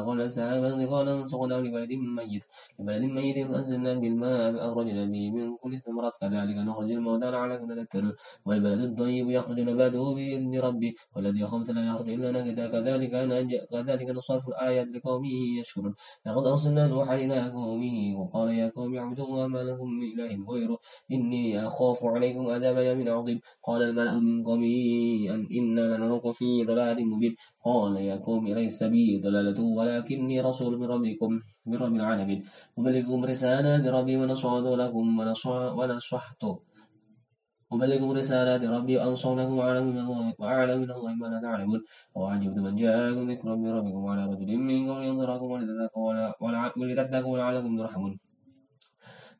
[0.00, 0.28] أغلى
[1.28, 2.44] سقناه لبلد ميت.
[2.78, 8.12] لبلد ميت فأنزلنا بالماء فأخرجنا به من كل ثمرات كذلك نخرج الموتى لعلكم تذكرون
[8.46, 13.12] والبلد الطيب يخرج نباته بإذن ربي والذي خمس لا يخرج إلا نكدا كذلك
[13.72, 15.24] كذلك نصرف الآيات لقوم
[15.60, 15.94] يشكرون.
[16.26, 20.78] لقد أرسلنا نوحا إلى قومه وقال يا قوم اعبدوا الله ما لكم من إله غيره.
[21.12, 23.40] إني أخاف عليكم عذاب يوم عظيم.
[23.62, 24.76] قال الملأ من قومه
[25.34, 27.34] أن إنا لنراك في ضلال مبين.
[27.64, 31.30] قال يا قوم ليس بي ضلالة ولكني رسول من ربكم
[31.66, 32.38] من رب العالمين.
[32.78, 35.04] أبلغكم رسالات ربي ونصحت لكم
[35.78, 36.42] ونصحت
[37.72, 41.80] أبلغكم رسالات ربي وأنصح لكم وأعلم من الله وأعلم من الله ما لا تعلمون.
[42.14, 48.12] وعجبت من جاءكم ذكر من ربكم وعلى رجل منكم لينذركم ولتتقوا ولعلكم ترحمون.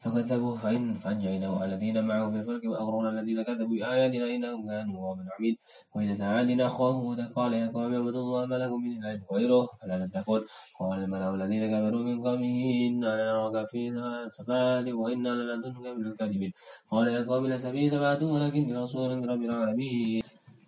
[0.04, 5.56] فكذبوا فإن فأنجيناه الذين معه في الفلك وأغرنا الذين كذبوا بآياتنا إنهم كانوا قوما عميد
[5.94, 10.06] وإذا تعادنا أخاه هودا قال يا قوم اعبدوا الله ما لكم من إله غيره فلا
[10.06, 10.40] تتقون.
[10.80, 13.80] قال الملأ الذين كفروا من قومه إنا لنراك في
[14.28, 16.52] سفال وإنا لنظنك من الكاذبين.
[16.90, 20.22] قال يا قوم ليس بي سبعة ولكني رسول من رب العالمين.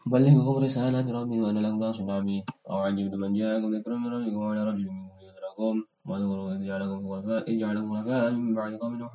[0.07, 4.63] أبلغكم رسالة ربي وأنا لكم ناصر عميد أو عجبت من جاءكم ذكر من ربكم وعلى
[4.65, 5.75] رجل منكم يدركم
[6.09, 9.13] واذكروا إذ جعلكم خلفاء من بعد قوم نوح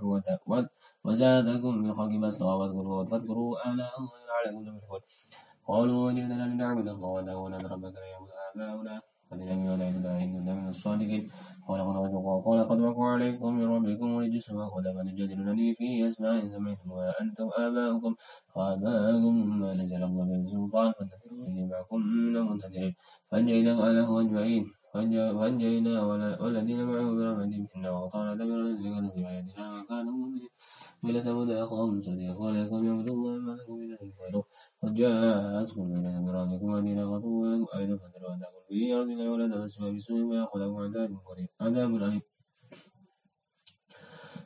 [1.06, 5.02] وزادكم من الخلق بسطا واذكروا فاذكروا آلاء الله لعلكم تفلحون
[5.68, 11.24] قالوا وجدنا لنعبد الله وحده ونذر ربك يعبد آباؤنا قد لم يولد إلا من الصادقين
[11.68, 11.96] قال قد
[12.46, 18.16] قال قد وقع عليكم من ربكم رجس وقد تجادلونني في أسماء سميتموها أنتم آباؤكم
[18.56, 22.94] وآباؤكم ما نزل الله من سلطان فانتظروا إني معكم من المنتظرين
[23.30, 24.64] فأنجيناه أهله أجمعين
[24.96, 26.04] وأنجينا
[26.42, 30.50] والذين معه برحمة منا وقطعنا دبر لقد في آياتنا وكانوا مؤمنين
[31.04, 34.44] وإلى ثمود أخاهم صديقا قال يا قوم اعبدوا الله ما لكم من إله غيره.
[34.84, 39.32] قد جاءتكم بينة من ربكم وأدينا قطوا ولكم أيضا فانتروا أن تأكلوا في أرض الله
[39.32, 41.50] ولا تمسوها بسوء ويأخذكم عذاب قريب.
[41.62, 42.22] عذاب أليم.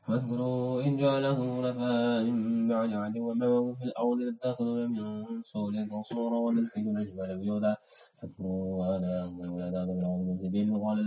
[0.07, 6.97] واذكروا إن جعلكم خلفاء من بعد عاد وبوأكم في الأرض تتخذون من سولكم قصورا وتنحتون
[6.97, 7.73] الجبال بيوتا.
[8.17, 10.97] فاذكروا آلاء الله ولا تعثوا في الأرض مفسدين وقال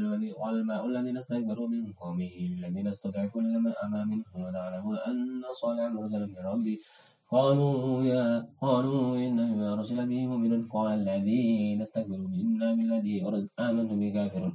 [0.61, 6.43] الماء الذين استكبروا من قومه للذين استضعفوا لمن أما منهم ونعلم أن صالحا مرسل من
[6.53, 6.75] ربي
[7.31, 8.25] قالوا يا
[8.63, 13.17] قالوا إن بما أرسل به مؤمن قال الذين استكبروا منا بالذي
[13.67, 14.55] آمنتم به كافرون.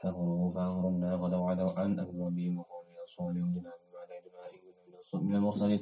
[0.00, 3.64] فغروا فأغرنا وتوعدوا عن أمر ربهم وقومهم صالحون
[5.14, 5.80] من المرسلين.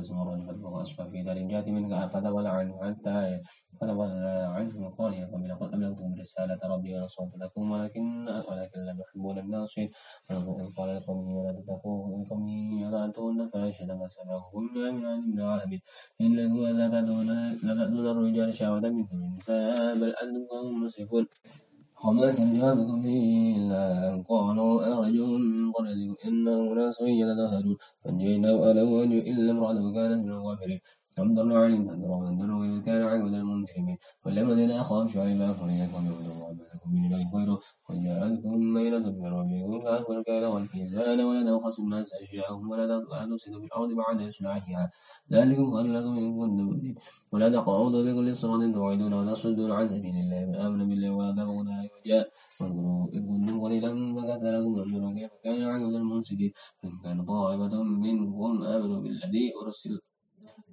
[0.00, 2.06] اسم الرجل فاتبع أشبه في دار جات منك.
[2.06, 3.40] فتولى عنه حتى
[3.80, 9.38] فتولى عنه وقال يا قوم لقد أبلغتم رسالة ربي ونصرت لكم ولكن ولكن لم يحبون
[9.38, 9.88] الناصحين
[10.30, 15.80] إذ قال لقومه ولا تتقوا لقومه ولا تؤتون فأشهد ما سمعهم من عند العالمين.
[16.20, 17.28] إنكم لتأتون
[18.12, 21.26] الرجال شهوة من النساء بل أنتم قوم مسرفون.
[22.04, 23.82] وما كان جوابكم إلا
[24.12, 30.80] أن قالوا أخرجوهم من قريتكم إنهم أناس يتطهرون فانجيناه وأهله إلا امرأته كانت من الغافرين
[31.20, 37.04] ضل عليهم فانظروا وانظروا كيف كان عقبة المجرمين والذين أخاف شعيبا فإنكم يعبدوا وعملكم من
[37.06, 42.84] إله غيره قد جاءتكم بينة من ربكم فأخبر الكيل والميزان ولا تبخسوا الناس أشياءهم ولا
[43.30, 44.90] تفسدوا في الأرض بعد إصلاحها.
[45.32, 46.94] ذلكم خير لكم إن كنتم مؤمنين.
[47.32, 50.46] ولا تقعدوا بكل صراط توعدون وتصدون عن سبيل الله.
[50.46, 52.24] من آمن بالله ولا تبغون أيها
[52.60, 56.52] واذكروا إذ كنتم قليلا فكثركم وانظروا كيف كان عقبة المفسدين
[56.82, 60.00] فإن كان طائفة منهم آمنوا بالذي أرسل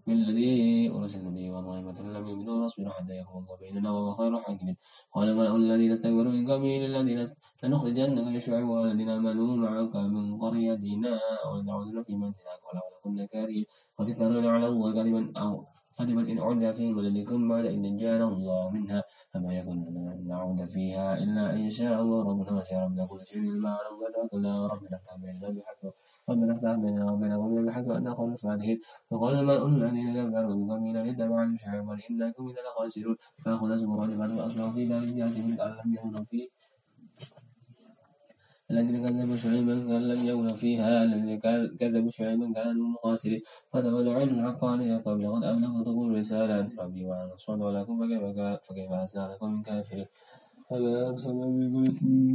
[0.07, 4.77] بالذي أرسل به وطائفة لم يؤمنوا فاصبروا حتى يحكم الله بيننا وهو خير الحاكمين.
[5.13, 7.19] قال الملأ الذين استكبروا من قومه للذين
[7.63, 11.13] لنخرجنك يا شعيب والذين آمنوا معك من قريتنا
[11.45, 13.65] أو لتعودن في منزلك ولو كنا كارهين.
[13.97, 15.51] قد افترينا على الله كذبا أو
[15.97, 19.03] كذبا إن عدنا في بلدكم بعد إن نجانا الله منها.
[19.31, 22.19] فما يكون لنا أن نعود فيها إلا أن يشاء الله.
[22.29, 23.69] ربنا وسع ربنا كل شيء علما.
[23.69, 23.89] على
[24.33, 25.81] الله ربنا افتح بيننا بحق
[26.31, 28.79] ربنا افتح بيننا وبين بحق أن نقول الفاتحين
[29.09, 34.85] فقال الملأ الذين كفروا بقومنا لاتبعوا شعيبا إنكم إذا لخاسرون فأخذ زبرا لمن أصبحوا في
[34.85, 36.47] دار جاثمين كأن لم يكونوا فيه
[38.71, 41.39] الذين كذبوا شعيبا كان لم يكن فيها الذين
[41.79, 47.61] كذبوا شعيبا كانوا خاسرين فتولوا عن الحق عليها قبل قد أبلغتكم رسالات ربي وأنا أصعد
[47.61, 47.95] لكم
[48.65, 50.05] فكيف أسنى لكم من كافرين
[50.69, 51.45] فما أرسلنا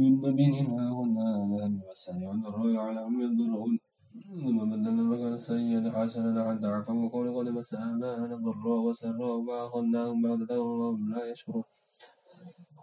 [0.01, 3.79] من نبي إلا كنا لهم والسميع والضر يعلم يضرون
[4.25, 10.59] ثم بدلنا مكان السيئة حسنة حتى عفوا وقولوا قد مس آباءنا الضراء والسراء فأخذناهم بغتة
[10.59, 11.63] وهم لا يشعرون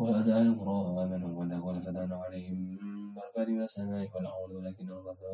[0.01, 2.78] وأدعى القرى آمنوا ودخل فتحنا عليهم
[3.16, 4.91] بركات من السماء والأرض ولكن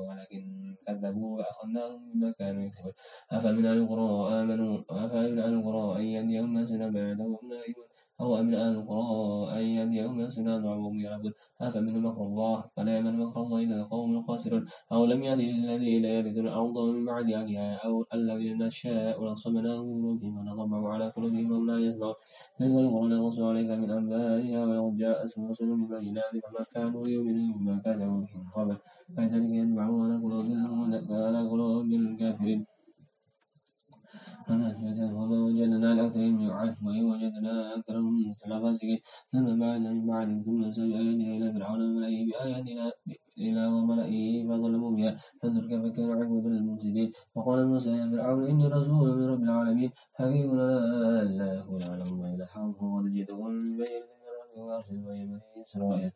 [0.09, 0.43] ولكن
[0.87, 2.93] كذبوا فأخذناهم بما كانوا يكسبون
[3.31, 7.90] أفمن أهل القرى آمنوا؟ أفمن أهل القرى أن يهديهم ناسنا بعدهم نائمون
[8.21, 13.41] أو أمن أهل القرى أن يهديهم ناسنا وهم يعبدون أفمن مكر الله؟ فلا يمن مكر
[13.43, 14.65] الله إلا القوم الخاسرون.
[14.93, 20.93] أو لم يهد للذين يرثون الأرض من بعد أهلها أو الذين نشاء لصمناهم بقلوبهم ونطبع
[20.95, 22.15] على قلوبهم وهم لا يسمعون
[22.59, 28.21] تلك القرى نقص عليك من أنبائها ولقد جاءتهم رسل بالبينات فما كانوا ليؤمنوا بما كذبوا
[28.21, 28.77] من قبل.
[29.17, 32.70] كذلك يتبعون على قلوبهم على قلوب الكافرين.
[34.51, 38.15] وما وجدنا من عهد وإن وجدنا أكثرهم
[38.63, 38.99] فاسقين
[39.33, 42.93] ثم بعدنا من بعد ثم سوي آياتنا إلى فرعون وملئه بآياتنا
[43.39, 45.13] إلى وملئه فظلموا بها.
[45.43, 47.09] فانظر كيف كان عقبة المفسدين.
[47.35, 49.91] وقال موسى يا فرعون إني رسول من رب العالمين.
[50.19, 50.69] حقيق لا
[51.23, 56.11] الله إلا حق وقد جئتكم بين من ربي وأرسل بني إسرائيل.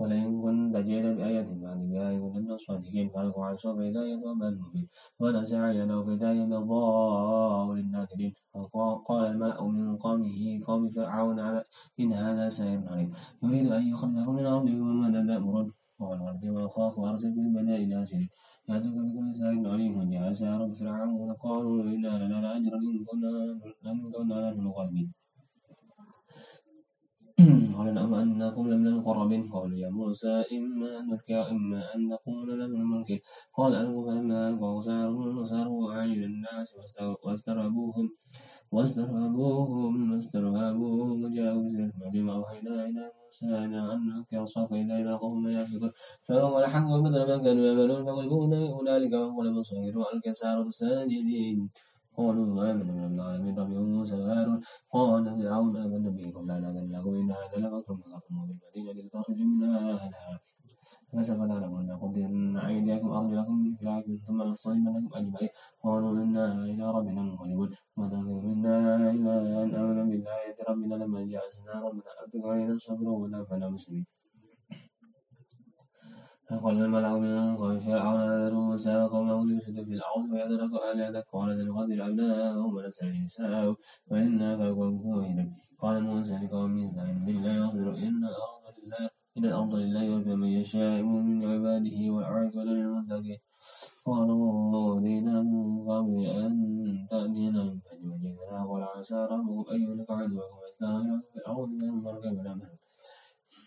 [0.00, 4.88] ولئن كنت جئت بآية بعد بها من الصادقين فألقوا عصا فإذا هي ثعبان مبين
[5.20, 8.34] ونزع يده فإذا هي بيضاء للناظرين.
[8.54, 11.64] وقال الملأ من قومه قوم فرعون على
[12.00, 13.10] إن هذا ساحر عليم.
[13.42, 18.28] يريد أن يخرجكم من أرضكم وماذا تأمرون قال أرضي وأخاف وأرسل في المدائن هاشرين
[18.68, 19.92] يأتوك بكل ساحر عليم.
[19.98, 23.04] وجاء سحرة فرعون قالوا إنا لنا لأجرا إن
[24.12, 25.19] كنا نحن الغالبين.
[27.76, 32.80] قال نعم أنكم لمن المقربين قالوا يا موسى إما أن نلقي وإما أن نكون لمن
[32.80, 33.20] الملكين
[33.56, 36.68] قال ألقوا فلما ألقوا ساروا ساروا أعين الناس
[37.24, 38.10] واسترهبوهم
[38.72, 43.72] واسترهبوهم واسترهبوهم وجاءوا عظيم وأوحينا إلى موسى أن
[44.08, 45.90] نلقي الصف إلى قوم يأفكون
[46.26, 48.46] فأول حق وبدل ما كانوا يعملون فغلبوا
[48.80, 51.70] هنالك وانقلبوا صغيروا وألقى سارة ساجدين
[52.20, 54.60] قالوا آمنا من العالمين ربي موسى وهارون.
[54.94, 59.78] قال فرعون آمنا به قبل أن أذن لكم إن هذا لمكر مكرتم بالمدينة لتخرجوا منها
[59.94, 60.34] أهلها.
[61.12, 65.52] فسوف تعلمون قدرن أيديكم أرجلكم من خلاف ثم لنصلبنكم أجمعين.
[65.84, 67.70] قالوا إنا إلى ربنا منقلبون.
[67.98, 68.76] وذكر منا
[69.14, 74.06] إلا أن آمنا بالآية ربنا لما جاءتنا ربنا أبقى علينا الصبر ولا فلا مسلمين.
[76.50, 83.18] فقال الملأ من فرعون موسى وقومه ليفسدوا في الأرض ويذرك آلهتك قال سنقتل أبناءهم ونستحيي
[83.24, 83.76] نساءهم
[84.10, 90.34] وإنا فوقهم قال موسى لقومه استعينوا بالله واصبروا إن الأرض لله إن الأرض لله يرثى
[90.42, 93.38] من يشاء من عباده والعاقبة للمتقين
[94.04, 94.42] قالوا
[94.74, 96.52] أوذينا من قبل أن
[97.10, 102.38] تأتينا من فجر وجئتنا قال عسى ربكم أن يهلك عدوكم ويستغفركم في الأرض فينظر كيف
[102.46, 102.79] نعمل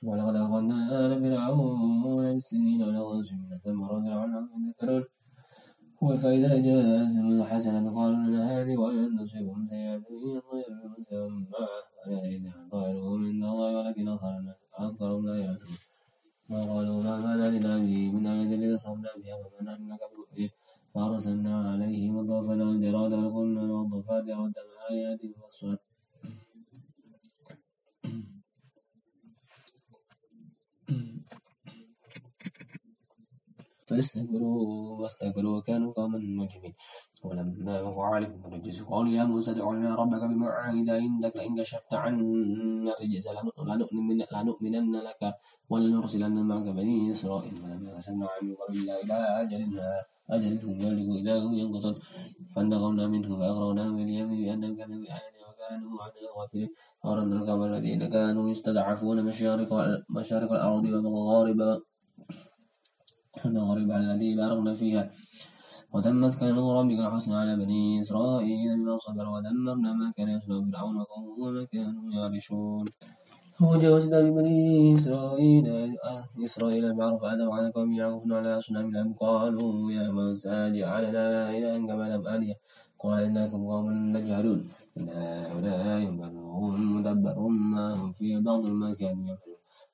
[0.03, 5.03] ولقد أخذنا آل فرعون بالسنين ونقص من الثمرات لعلهم يذكرون
[6.23, 11.67] فإذا جاء الحسنة قالوا لنا هذه وإن تصيبهم سيئة مسمى
[12.07, 14.07] ألا إذا طائره من الله ولكن
[14.73, 15.77] أكثرهم لا يعلمون
[16.49, 20.49] وقالوا ما ماذا لنا به من آية لتصرفنا بها وما نحن لك بمؤمنين
[20.93, 25.79] فأرسلنا عليهم الضفدع والجراد والقمل والضفادع والدم آيات مفصلات
[33.87, 34.57] فاستكبروا
[35.01, 36.73] واستكبروا وكانوا قوما مجرمين
[37.23, 41.93] ولما وقع عليهم الرجس قالوا يا موسى ادع لنا ربك بما عهد عندك لئن كشفت
[41.93, 43.23] عنا الرجس
[44.33, 45.21] لنؤمنن لك
[45.69, 47.55] ولنرسلن معك بني إسرائيل.
[47.55, 49.79] فلما كشفنا عنهم قالوا إلى أجل
[50.29, 50.53] أجل
[50.83, 51.95] ذلك هم ينقصون
[52.55, 56.69] فانتقمنا منه فأغرقناهم اليم بأنهم كانوا بآياتنا وكانوا عنها غافلين.
[57.03, 59.69] وأردنا القوم الذين كانوا يستضعفون مشارق
[60.09, 61.81] مشارق الأرض ومغاربها
[63.45, 65.03] المغارب التي باركنا فيها.
[65.93, 71.35] وتمت كلمة ربك الحسنى على بني إسرائيل بما صبروا ودمرنا ما كان يصنع فرعون وقومه
[71.43, 72.85] وما كانوا يعرشون.
[73.61, 75.65] وجاوزنا ببني إسرائيل
[76.45, 79.13] إسرائيل البحر فأتوا على قوم يعكفون على أصنام لهم.
[79.13, 82.55] قالوا يا موسى اجعل لنا إلها كما لهم آلهة
[82.99, 84.59] قال إنكم قوم تجهلون
[84.97, 86.11] إن هؤلاء
[86.95, 89.52] مدبر ما هم فيه بعض ما كانوا يعملون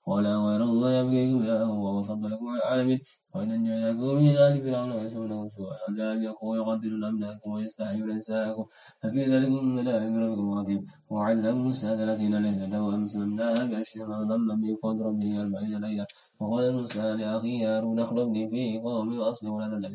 [0.09, 2.99] قال غير الله يبغيكم إلها وهو فضلكم على العالمين.
[3.35, 8.65] وإن جعلكم من آل فرعون ويسونكم سوء العذاب يقول يقتلون أبناءكم ويستحيون نساءكم
[9.01, 10.81] ففي ذلك بلاء من ربكم عظيم
[11.13, 16.05] وعلم موسى ثلاثين ليلة وأمسلناها بأشهر وضم بقول ربه أربعين ليلة.
[16.39, 19.89] وقال موسى لأخيه هارون اخلفني في قومي وأصلي ولا تتبع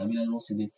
[0.00, 0.70] سبيل المفسدين.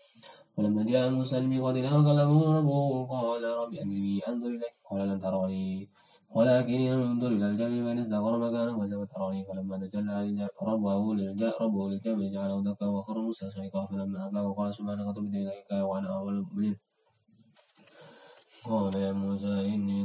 [0.56, 5.88] ولما جاء موسى لميقاتنا وكلمه ربه قال رب أني أنظر إليك قال لن تراني
[6.34, 12.32] ولكن ينظر إلى الجبل فإن استقر مكانه فسوف تراني فلما تجلى ربه للجبل ربه للجبل
[12.32, 16.76] جعله دكا وخر موسى صعقا فلما أفاق قال سبحانك تبت إليك وأنا أول المؤمنين.
[18.64, 19.98] قال يا موسى إني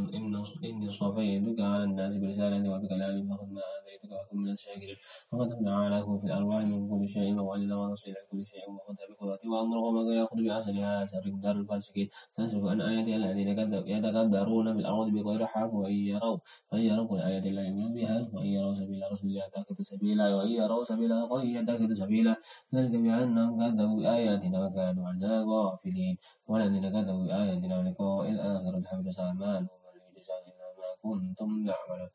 [0.64, 4.96] إني اصطفيتك على الناس برسالتي وبكلامي فخذ ما آتيتك وكن من الشاكرين.
[5.32, 9.78] وكتبنا على في الألواح من كل شيء موعظة ونصر إلى كل شيء وخذها بقوتي وأمر
[9.78, 12.10] قومك يأخذ بأحسنها سرق دار الفاسقين.
[12.36, 13.48] تسرق عن آيات الذين
[13.96, 16.38] يتكبرون في الأرض بغير حق وإن يروا
[16.72, 20.84] وإن يروا كل آية لا يؤمنون بها وإن يروا سبيل الرسول يعتقد سبيلا وإن يروا
[20.84, 22.36] سبيل الغي يعتقد سبيلا.
[22.76, 26.18] ذلك بأنهم كذبوا بآياتنا وكانوا عنها غافلين.
[26.48, 32.12] والذين كذبوا بآياتنا ولقاء الآخرة حبط أعمالهم وليجزى إلا ما كنتم تعملون.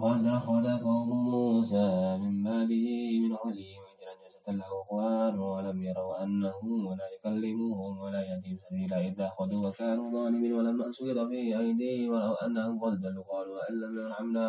[0.00, 1.88] وقد أخذ قوم موسى
[2.22, 2.86] من بعده
[3.22, 6.56] من حليم عجلا جسدا له خوار ولم يروا أنه
[6.88, 12.74] ولا يكلمهم ولا يهديهم سبيلا إذا أخذوا وكانوا ظالمين ولما سقط في أيديهم ورأوا أنهم
[12.82, 13.24] قد ضلوا.
[13.24, 14.42] قالوا أن لم يرحمنا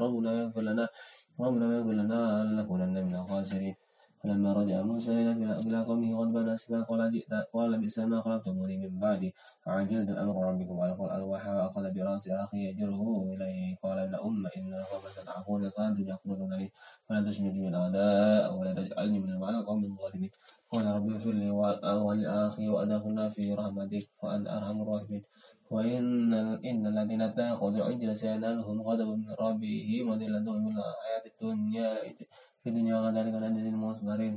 [0.00, 0.88] ربنا يغفر لنا
[1.40, 3.74] ربنا يغفر لنا لنكونن من الخاسرين.
[4.20, 5.12] فلما رجع موسى
[5.64, 8.20] إلى قومه غضبان أسفا قال جئت قال بئس ما
[8.68, 9.34] من بعدي.
[9.66, 13.00] عجلت أمر ربكم وألقى الألواح وأخذ برأس أخي يجره
[13.32, 13.76] إليه.
[13.82, 15.70] قال ابن أم إن القوم ستعفون.
[15.76, 16.68] كانوا يقولون لي
[17.08, 20.30] فلا تشمت بالأعداء ولا تجعلني من على قوم الظالمين.
[20.70, 21.50] قال رب اغفر لي
[22.06, 25.22] ولأخي وأدخلنا في رحمتك وأنت أرحم الراحمين.
[25.70, 26.34] وإن
[26.70, 31.90] إن الذين اتخذوا عجل سينالهم غضب من ربهم وذلة من الحياة الدنيا.
[32.62, 34.34] في الدنيا وكذلك نجزي المصدرين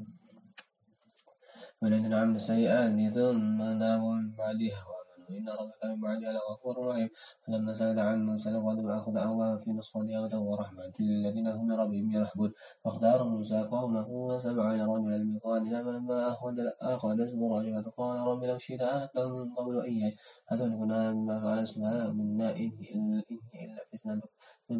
[1.81, 5.03] والذين عملوا السيئات ثم تابوا من بعدها وآمنوا.
[5.29, 7.09] إن ربك من بعدها لغفور رحيم.
[7.47, 12.51] فلما سأل عن موسى الغد أخذ أواه في نصف هدى ورحمة للذين هم لربهم يرحبون
[12.83, 17.17] فاختار موسى قومه وسبعين رجلا لميقاتنا فلما أخذ أخذ
[17.51, 20.15] راجعة قال رب لو شئت أهلكتهم من قبل وإياي.
[20.51, 23.23] أتهلكنا بما فعل السفهاء منا إني
[23.63, 24.29] إلا فتنتك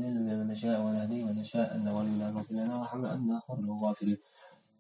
[0.02, 4.18] نضل من نشاء ونهدي من نشاء أن ولينا فاغفر لنا وارحمنا أنا خير الغافرين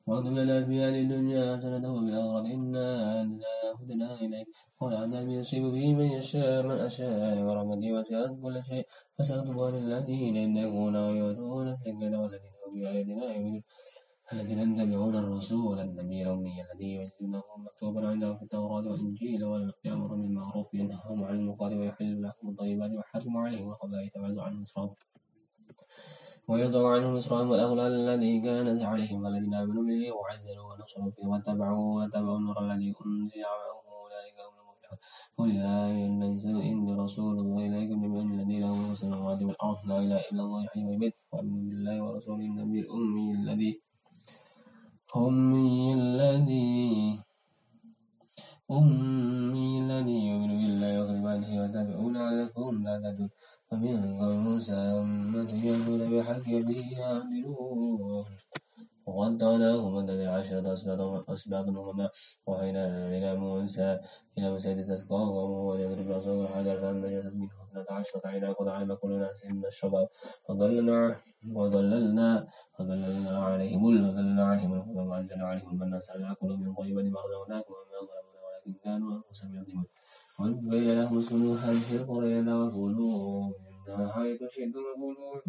[0.07, 2.87] واغفر لنا في هذه الدنيا حسنة وفي الآخرة إنا
[3.79, 4.47] هدنا إليك.
[4.79, 8.85] قال عذاب يصيب به من يشاء من أشاء ورحمتي وسعت كل شيء
[9.15, 13.63] فسأكتبها للذين يتقون ويؤتون الزكاة والذين هم بآياتنا يؤمنون
[14.33, 21.23] الذين يتبعون الرسول النبي الأمي الذي يجدونه مكتوبا عندهم في التوراة والإنجيل ويأمر بالمعروف وينهاهم
[21.23, 24.95] عن المنكر ويحل لهم الطيبات ويحرم عليهم الخبائث ويضع عنهم إصرارهم
[26.47, 32.37] ويضع عنهم إصرارهم والأغلال الذي كانت عليهم والذين آمنوا به وعزلوا ونصروا فيه واتبعوا واتبعوا
[32.37, 34.97] النور الذي أنزل معه أولئك هم المفلحون.
[35.37, 40.21] قل يا أيها الناس إني رسول الله إليكم بمن الذي له السماوات والأرض لا إله
[40.31, 43.82] إلا الله يحيي ويميت وأمن بالله ورسوله النبي الأمي الذي
[45.15, 47.21] أمي الذي
[48.71, 53.29] أمي الذي يؤمن بالله وكلماته واتبعوا لعلكم تهتدون
[53.69, 58.25] فمن قوم موسى أمة يهدون بحق به يعدلون
[59.05, 60.73] وقطعناهم اثنتي عشرة
[61.33, 62.09] أسباط أمما
[62.47, 62.83] وحينا
[63.17, 63.99] إلى موسى
[64.37, 69.11] إلى موسى لتسقى قومه وليضرب عصاه الحجر فانبجست منه اثنتا عشرة عينا قد علم كل
[69.19, 70.07] ناس مشربا
[70.49, 71.15] وظللنا
[71.55, 72.47] وظللنا
[72.79, 77.99] وظللنا عليهم وظللنا عليهم الهدى وأنزلنا عليهم المن سألنا كلوا من طيبات ما رزقناكم وما
[78.09, 79.85] ظلمونا ولكن كانوا أنفسهم يظلمون.
[80.39, 83.53] وإذ قيل لهم اسكنوا هذه القرية وكلوا
[83.89, 85.47] حيث شئتم وكلوا حيث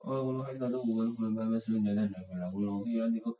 [0.00, 3.34] وكلوا حيث تدعوا وادخلوا الباب سجدا فلهم رضي عنكم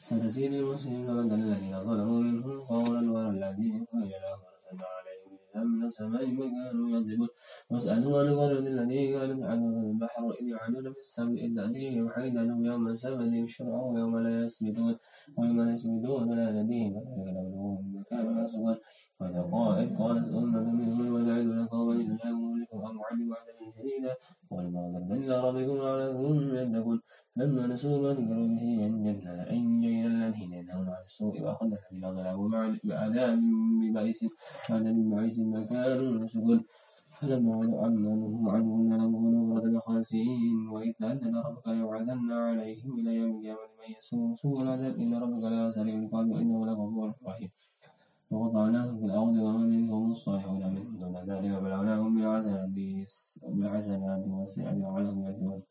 [0.00, 6.24] سنسير المسلمين فبدل الذين ظلموا منهم قولا غير الذي قيل لهم فأرسلنا عليهم من السماء
[6.36, 7.28] فكانوا يكذبون
[7.70, 12.88] واسألوا عن القرية التي كانت على البحر إذ يعدون في السبت إذ تأتيهم حيتانهم يوم
[12.88, 14.96] السبت شرعا ويوم لا يسبتون
[15.38, 18.80] ويوم لا يسبتون لا يهديهم كذلك نبلوهم بما كانوا وإذا
[19.20, 24.14] قال إذ قالت أمة منهم وجعلوا قوما الله مهلكهم أو معذب عذابا شديدا
[24.50, 27.00] ولما ضرب إلى ربكم لعلكم يتقون
[27.36, 33.38] لما نسوا ما ذكروا به أنجينا أنجينا الذين ينهون عن السوء وأخذنا الذين ظلموا بعذاب
[33.82, 34.20] ببئس
[34.70, 36.64] بعد ببئس ما كانوا يفسقون.
[37.18, 43.30] فلما ولوا عما نهوا عنه لنبغوا نظرة خاسئين وإذ تأذن ربك ليبعثن عليهم إلى يوم
[43.36, 44.94] القيامة من يسوء سوء العذاب.
[45.02, 47.50] إن ربك لا سريع العقاب وإنه لغفور رحيم.
[48.30, 52.14] وقطعناهم في الأرض وما منهم الصالحون من دون ذلك وبلوناهم
[52.74, 55.62] بالحسنات والسيئات لعلهم يرجعون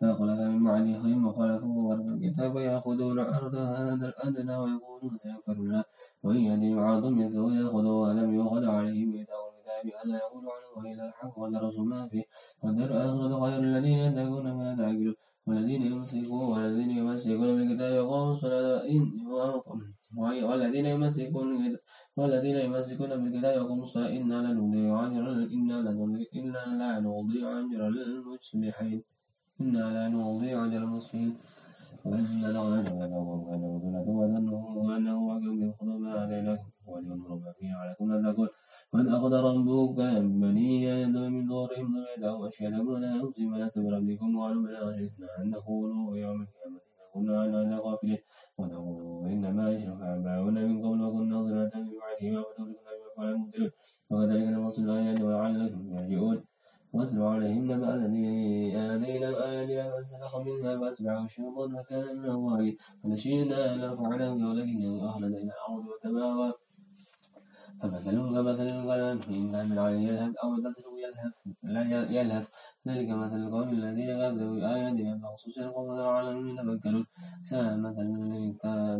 [0.00, 5.84] فخلف من بعدهم وخلفوا ورثوا الكتاب يأخذون عرض هذا الأدنى ويقولون سيغفر لنا.
[6.22, 11.38] وإن يدين عرض مثله يأخذه ولم يؤخذ عليه ميثاق الكتاب هذا يقول عنه إلى الحق
[11.38, 12.24] ودرسوا ما فيه.
[12.62, 15.14] والدار الآخرة خير الذين يتقون ما تعقلون.
[15.46, 19.00] والذين يمسكون والذين يمسكون بالكتاب يقومون الصلاة إن
[20.16, 21.76] والذين يمسكون
[22.16, 25.26] والذين يمسكون بالكتاب يقومون الصلاة إنا لا نضيع أجر
[26.38, 29.02] إنا لا نضيع أجر المصلحين.
[29.60, 31.36] إنا لا نضيع أجر المصلحين.
[32.04, 38.12] وإن لغنا جوابهم كان رجلة وظنه أنه وكم يخذ ما عليك ولينظر ما فيه عليكم
[38.12, 38.48] لا تقول.
[38.92, 39.98] وإن أخذ ربك
[40.42, 46.16] بني آدم من ظهورهم ذريتهم أشهدهم ولا أنزم لست بربكم وقالوا بلى شهدنا أن نقولوا
[46.16, 46.89] يوم القيامة.
[47.14, 48.18] كنا عن غافلين
[48.58, 53.70] ونقول إنما أشرك آباؤنا من قبل وكنا ظلمة من بعدهما فتولدنا بما فعل المبتلون
[54.10, 56.44] وكذلك نفصل الآيات ولعلكم يرجعون
[56.92, 58.26] واتل عليهم نبأ الذي
[58.76, 65.84] آتينا الآيات فانسلخ منها فأتبعه الشيطان فكان من الغاوين فنشينا لرفعناه ولكنه أخلد إلى الأرض
[65.88, 66.52] وتباوى
[67.82, 72.48] فمثله كمثل الغنم إن تحمل عليه يلهث أو تتركه يلهث يلهث
[72.88, 77.06] ذلك مثل القوم الذين كذبوا بآياتنا فخصوص القوم عليهم يتفكرون
[77.42, 78.06] ساء مثل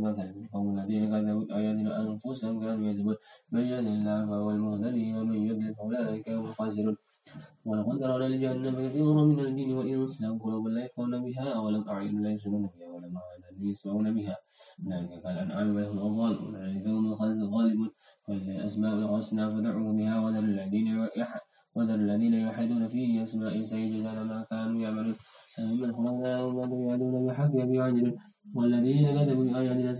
[0.06, 3.16] مثل القوم الذين كذبوا بآياتنا أنفسهم كانوا يكذبون
[3.52, 6.96] من يهد الله فهو المهتدي ومن يضلل فأولئك هم الخاسرون.
[7.64, 12.30] ولقد ذرأنا لجهنم كثيرا من الجن والإنس لهم قلوب لا يفقهون بها ولم أعين لا
[12.30, 14.36] يبصرون بها ولم آذان يسمعون بها.
[14.84, 17.90] أولئك كالأنعام بل هم أضل أولئك هم الغالبون
[18.28, 20.88] ولله الأسماء الحسنى فدعوه بها وذروا الذين
[21.74, 25.16] وذروا الذين يلحدون في أسماء سيجزون ما كانوا يعملون.
[25.54, 28.08] فممن خلقنا أمة يعدون بحق بعدل
[28.56, 29.92] والذين كذبوا بآياتنا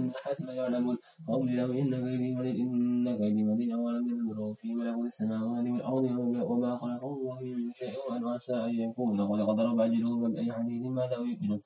[0.00, 0.96] من حيث لا يعلمون.
[1.28, 6.04] وأملي له إن كيدي متين إن كيدي متين أولم ينظروا في ملكوت السماوات والأرض
[6.50, 9.20] وما خلق الله من شيء وأن عسى أن يكون.
[9.20, 11.60] قد قدر أجلهم فبأي حديث ماذا يؤمنون.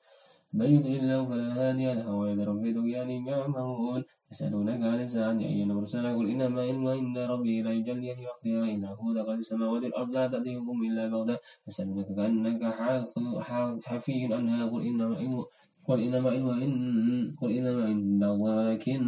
[0.53, 6.15] من يضلل الله فلا هادي له ويذرهم في طغيانهم يعمهون يسألونك عن الساعة أيان مرسلها
[6.15, 10.77] قل إنما علمها عند ربي لا يجلي وقتها إلا هو لقد السماوات والأرض لا تأتيكم
[10.87, 11.37] إلا بغتة
[11.67, 12.61] يسألونك كأنك
[13.85, 15.33] حفي عنها قل إنما علم
[15.87, 16.73] قل إنما علمها إن
[17.41, 18.99] قل إنما عند الله ولكن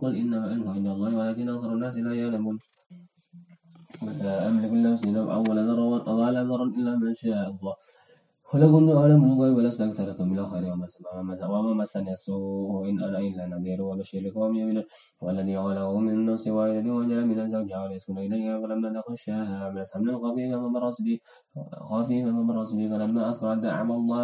[0.00, 2.56] قل إنما علمها عند الله ولكن أكثر الناس لا يعلمون.
[4.02, 5.84] ولا أملك لنفسي نفعا ولا ضرا
[6.20, 7.74] ولا ضرا إلا ما شاء الله.
[8.54, 10.64] ولو كنت أعلم الغيب لاستكثرت من الخير
[11.50, 14.84] وما مسني السوء إن أنا إلا نذير وبشير لقوم يؤمنون
[15.20, 20.56] والذي خلقه من نفس واحدة وجعل من زوجها وليسكن إليها فلما تغشاها حملت حملا خفيفا
[20.62, 21.18] فمرت به
[21.90, 24.22] خفيفا فمرت به فلما أثقلت دعوا الله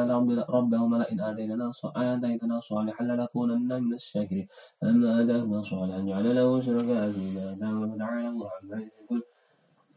[0.57, 4.47] ربهما لئن آتيتنا آتيتنا صالحا لنكونن من الشاكرين.
[4.81, 9.23] فلما آتاهما صالحا جعل له شركاء فيما آتاهما فتعالى الله عما يشركون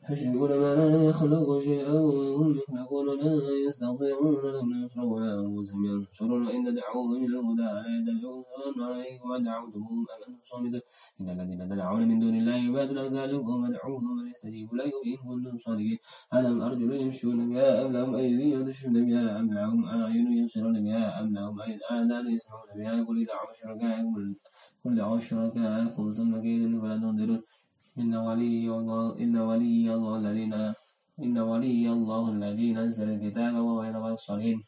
[0.10, 3.34] يشركون ما لا يخلق شيئا وهم يخلقون لا
[3.68, 9.88] يستطيعون لهم نصرا ولا أنفسهم ينصرون وإن دعوهم إلى الهدى لا يدعون سواء عليكم ودعوتهم
[9.92, 10.82] أم أنتم صامدون
[11.22, 15.98] إن الذين تدعون من دون الله عباد أمثالكم فدعوهم فليستجيبوا لكم إن كنتم صادقين.
[16.34, 21.28] ألم أرجل يمشون بها أم لهم أيدي يبطشون بها أم لهم أعين يبصرون بها أم
[21.34, 21.56] لهم
[21.92, 24.36] آذان يسمعون بها؟ قل دعوا شركائكم
[24.86, 27.42] قل دعوا شركائكم ثم كيدوا فلا تنظرون.
[28.02, 30.54] إن ولي الله إن ولي الله الذين
[31.24, 34.60] إن ولي الله الذي نزل الكتاب وهو يتبع الصالحين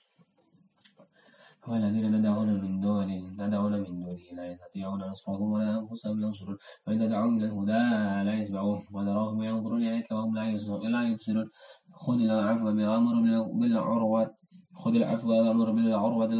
[1.68, 6.58] والذين تدعون من دونه تدعون من دونه لا يستطيعون نصرهم ولا أنفسهم ينصرون.
[6.88, 7.84] وإن تدعوهم إلى الهدى
[8.28, 8.80] لا يسمعون.
[8.95, 11.48] وتراهم ينظرون إليك وهم لا يبصرون
[11.91, 13.16] خذ العفو بأمر
[13.60, 14.36] بالعروة.
[14.82, 16.32] خذ العفو وأمر بالعروة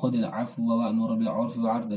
[0.00, 1.92] خذ العفو وأمر بالعرف وعرض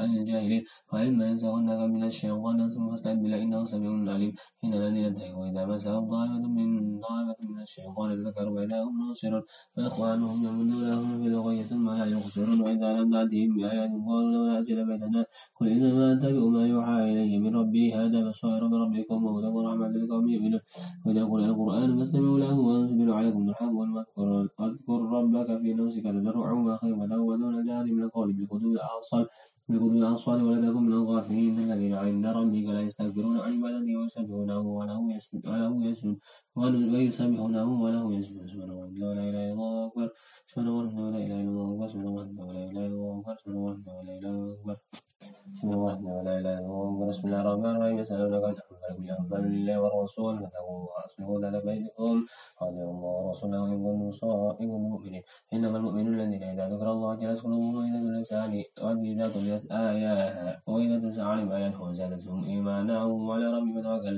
[0.00, 0.62] عن الجاهلين.
[0.92, 4.32] وإما ينسغنك من الشيطان نفسه فاستعد بالله إنه سميع عليم.
[4.64, 6.68] إن الذين اتقوا إذا مسهم طائفة من
[7.06, 9.42] طائفة من الشيطان ذكروا فإذا هم ناصرون.
[9.76, 14.78] فإخوانهم يمدون لهم في الغي ثم لا يقصرون وإذا لم تأتهم بآيات قالوا لولا أجل
[14.88, 15.24] بيتنا
[15.60, 17.84] قل إنما أتبع ما يوحى إلي من ربي.
[17.94, 20.60] هذا بصائر من ربكم وهدى ورحمة لقوم يؤمنون.
[21.06, 27.20] وإذا قرئ القرآن فاستمعوا له وأنزلوا عليكم الحق واذكر ربك ربك في نفسك تضرعا وخيفة
[27.20, 29.26] ودون الجهر من القول بالغدو الأعصال
[29.68, 35.46] بالغدو الأعصال ولا من الغافلين الذين عند ربك لا يستكبرون عن عبادته ويسبحونه وله يسجد
[35.48, 36.16] وله يسجد
[36.56, 39.14] ويسبحونه وله يسجد سبحانه وتعالى.
[39.14, 40.08] لا إله إلا الله أكبر.
[40.46, 41.10] سبحانه وتعالى.
[41.10, 41.86] لا إله إلا الله أكبر.
[41.86, 42.52] سبحانه وتعالى.
[42.52, 43.36] لا إله إلا الله أكبر.
[43.36, 44.06] سبحانه وتعالى.
[44.06, 45.07] لا إله إلا الله أكبر.
[45.52, 45.92] بسم الله
[46.38, 51.40] إلا الله بسم الله الرحمن الرحيم يسألونك عن الأنفال كل أنفال لله والرسول فتقوا وأصلحوا
[51.42, 52.14] ذات بينكم
[52.60, 55.22] قال الله ورسوله إن كنتم صائم مؤمنين
[55.54, 58.52] إنما المؤمنون الذين إذا ذكر الله جلس قلوبهم وإذا اللسان
[58.82, 64.16] وإذا تليت آياها وإذا تلت عليهم آياته زادتهم إيمانا وعلى ربهم يتوكل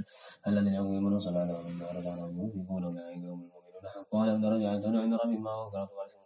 [0.48, 5.90] الذين يقيمون الصلاة ومما رزقناهم ينفقون أولئك هم المؤمنون حقا لهم درجات عند ربهم مغفرة
[5.96, 6.19] ورزق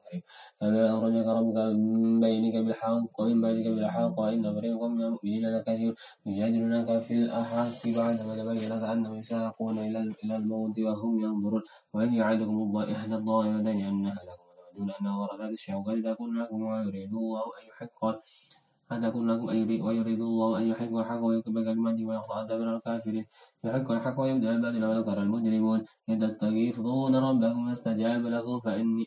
[0.60, 5.94] كما أخرجك ربك من بينك بالحق ومن بينك بالحق وإن فريقا من المؤمنين لكثير
[6.26, 11.62] يجادلونك في الأحق بعدما تبين لك أنهم يساقون إلى الموت وهم ينظرون
[11.94, 17.42] وإن يعدكم الله إحدى الضائفتين أنها لكم وتودون أن وردت الشوكة تكون لكم ويريد الله
[17.58, 18.04] أن يحق
[18.92, 19.46] أن تكون لكم
[19.86, 23.26] ويريد الله أن يحق الحق ويكب كلمته ويقطع دبر الكافرين.
[23.64, 25.84] يحق الحق ويبدأ الباطل ويذكر المجرمون.
[26.08, 29.04] إذ تستغيثون ربكم فاستجاب لكم فإني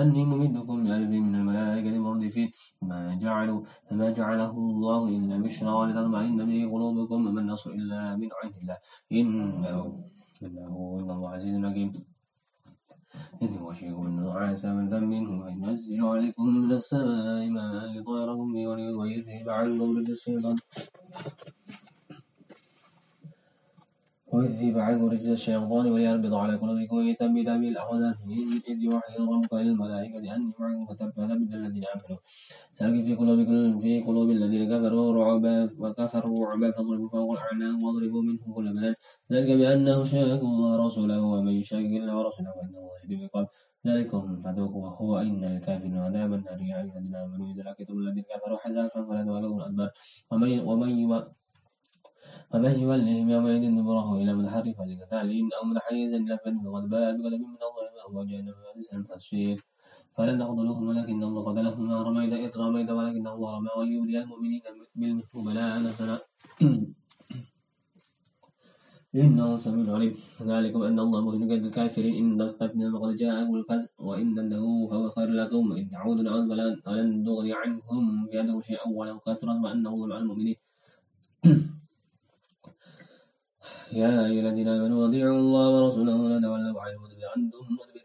[0.00, 2.48] أني ممدكم بألف من الملائكة مردفين
[2.82, 8.54] ما جعلوا فما جعله الله إلا بشرى ولتطمئن به قلوبكم وما النصر إلا من عند
[8.60, 8.78] الله.
[9.12, 9.80] إنه
[10.42, 11.90] إنه إن الله عزيز حكيم
[13.42, 18.66] إذ يغشيكم النعاس من ذنب وينزل عليكم من السماء ماء لطيركم به
[18.98, 20.56] ويذهب عنكم رجس الشيطان.
[24.34, 28.14] ويذهب عنكم رجز الشيطان وليربط على قلوبكم ويثبت به الأقدام
[28.70, 32.20] إذ يوحي ربك للملائكة أني معكم فتثبت الذين آمنوا.
[32.74, 38.52] سألقي في قلوبكم في قلوب الذين كفروا رعبا وكفروا رعبا فاضربوا فوق الأعناق واضربوا منهم
[38.56, 38.94] كل بنان
[39.32, 43.48] ذلك بأنه شاكوا الله ورسوله ومن يشاك الله ورسوله فإن الله شديد العقاب.
[43.86, 48.58] ذلكم فذوقوا وهو إن الكافرين عذاب النار يا أيها الذين آمنوا إذا لقيتم الذين كفروا
[48.58, 49.90] حزافا فلا تولوا الأدبار
[50.30, 50.90] ومن ومن
[52.50, 57.62] فمن يولهم يومئذ دبره إلى متحرفا لقتال أو متحيزا إلى فن فقد باء بغضب من
[57.68, 59.56] الله وهو جهنم ولسان خشير
[60.16, 64.62] فلن تقتلوهم ولكن الله قتلهم ما رميت إذ رميت ولكن الله رمى وليبلي المؤمنين
[64.94, 66.16] بالمثل بلاء حسنا
[69.14, 70.14] إنه سميع عليم.
[70.42, 72.14] ذلكم أن الله مهن كيد الكافرين.
[72.20, 75.70] إن تستفتنا فقد جاءكم الفزع وإن تنتهوا فهو خير لكم.
[75.70, 76.44] وإن تعودوا نعود
[76.84, 80.56] فلن تغني عنكم فئتكم شيئا ولو كثرت وأن الله مع المؤمنين.
[83.94, 87.64] يا أيها الذين آمنوا أطيعوا الله ورسوله ولا تولوا عنه وأنتم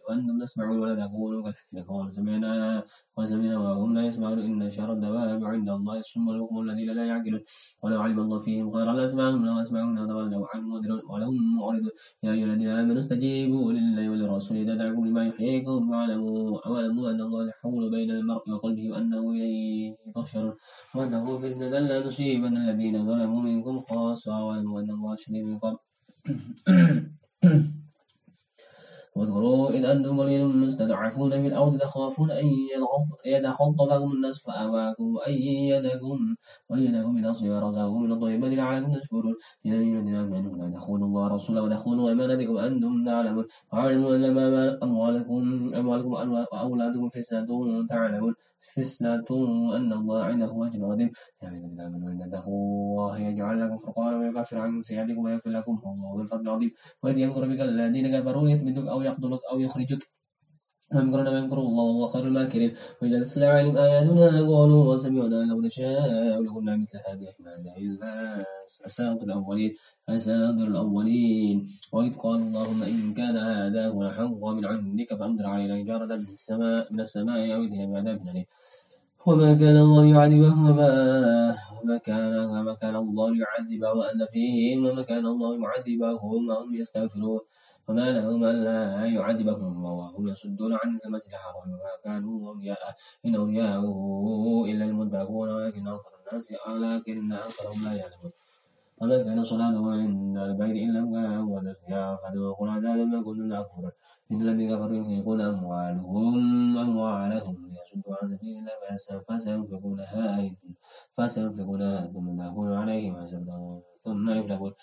[0.09, 1.51] وأنتم تسمعون ولا تقولوا
[1.89, 2.83] قالوا سمعنا
[3.17, 4.39] وسمعنا وهم لا يسمعون.
[4.39, 7.41] إن شر الدواب عند الله الصم البكم الذين لا يعقلون.
[7.83, 10.65] ولو علم الله فيهم خيرا لأسمعهم لو أسمعهم لتولوا عنه
[11.11, 11.91] ولهم معرضون.
[12.23, 17.41] يا أيها الذين آمنوا استجيبوا لله وللرسول إذا دعاكم لما يحييكم واعلموا وأعلموا أن الله
[17.49, 20.53] يحول بين المرء وقلبه وأنه إليه تحشرون.
[20.95, 25.77] وأنه فتنة لا تصيبن الذين ظلموا منكم خاصة وأعلموا أن الله شديد العقاب.
[29.15, 32.45] واذكروا إذ أنتم قليل مستضعفون في الأرض تخافون أن
[33.25, 36.35] يتخطفكم الناس فأواكم وأيدكم
[36.69, 39.35] وأيدكم بنصر ورزقكم من الطيبات لعلكم تشكرون.
[39.65, 43.45] يا أيها الذين آمنوا لا تخونوا الله ورسوله وتخونوا أمانتكم وأنتم تعلمون.
[43.73, 45.37] واعلموا أنما أموالكم
[45.75, 46.11] أموالكم
[46.53, 47.49] وأولادكم فتنة
[47.89, 48.33] تعلمون.
[48.61, 49.29] فتنة
[49.77, 51.11] أن الله عنده أجر عظيم.
[51.43, 55.79] يا أيها الذين آمنوا إن تتقوا الله يجعل لكم فرقانا ويكفر عنكم سيئاتكم ويغفر لكم.
[55.83, 56.71] والله ذو الفضل العظيم.
[57.03, 60.18] وإذ يمكر بك الذين كفروا يثبتك أو يقتلك أو يخرجك.
[60.93, 62.71] ويمكرون ويمكر الله والله خير الماكرين.
[63.01, 68.11] وإذا تتلى عليهم آياتنا قالوا وسمعنا لو نشاء لقلنا مثل هذه ما هذا إلا
[68.85, 69.71] أساطير الأولين.
[70.09, 71.57] أساطير الأولين.
[71.93, 76.93] وإذ قال اللهم إن كان هذا هو الحق من عندك فأمطر علينا حجارة من السماء
[76.93, 78.45] من السماء أو ائتنا بعذاب أليم
[79.27, 85.51] وما كان الله يعذبهم وما كان وما كان الله يعذبه وأن فيهم وما كان الله
[85.63, 87.39] يعذبهم وهم يستغفرون.
[87.89, 89.93] وما لهم ألا يعذبهم الله.
[89.93, 92.77] وهم يصدون عن المسجد الحرام وما كانوا أولياء
[93.25, 93.85] إن أولياءه
[94.65, 98.31] إلا المتقون ولكن أكثر الناس ولكن أكثرهم لا يعلمون.
[99.01, 103.91] وما كان صلاته عند البيت إلا مكاء وتسمية فذوقوا العذاب ما كنتم تكفرون
[104.31, 110.51] إن الذين كفروا ينفقون أموالهم أموالهم ليصدوا عن سبيل الله فسينفقونها
[111.17, 114.73] فسينفقونها ثم تكون عليهم حسرة ثم يفلحون.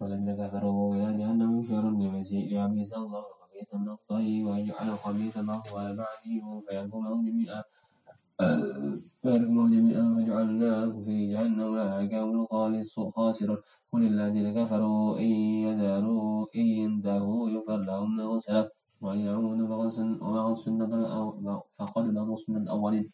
[0.00, 2.32] والذين كفروا إلى جهنم يحشرون ليميز
[2.94, 7.62] الله الخبيث من الطيب ويجعل الخبيث ما هو على بعده فيحكمه جميعا
[9.22, 12.46] فيركمه جميعا فجعلناه في جهنم أولئك هم
[12.98, 13.58] الخاسرون
[13.92, 15.30] قل الذين كفروا إن
[15.66, 18.68] يذروا إن ينتهوا يغفر لهم ما سلف
[19.00, 19.66] وإن يعودوا
[21.76, 23.10] فقد سنة سنة الأولين.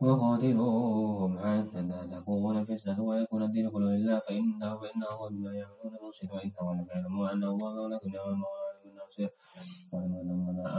[0.00, 6.74] وقاتلوهم حتى لا تكون فتنة ويكون الدين كله لله فإنه فإنه بما يعملون بصير وإنه
[6.74, 8.66] لم يعلموا أن الله مولى نعم المولى
[8.96, 9.28] الناصر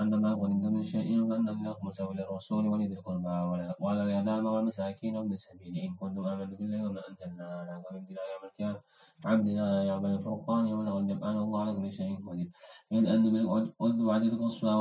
[0.02, 3.38] أن ما غنمتم من شيء فأن لله خمسه للرسول ولذي القربى
[3.80, 8.80] واليتامى والمساكين وابن السبيل إن كنتم آمنوا بالله وما أنزلنا على عبدنا يوم القيامة
[9.26, 12.50] عبدنا يعمل الفرقان يوم الغد الله على كل شيء قدير
[12.94, 13.32] إن أنتم
[13.80, 14.74] بالعدل القصوى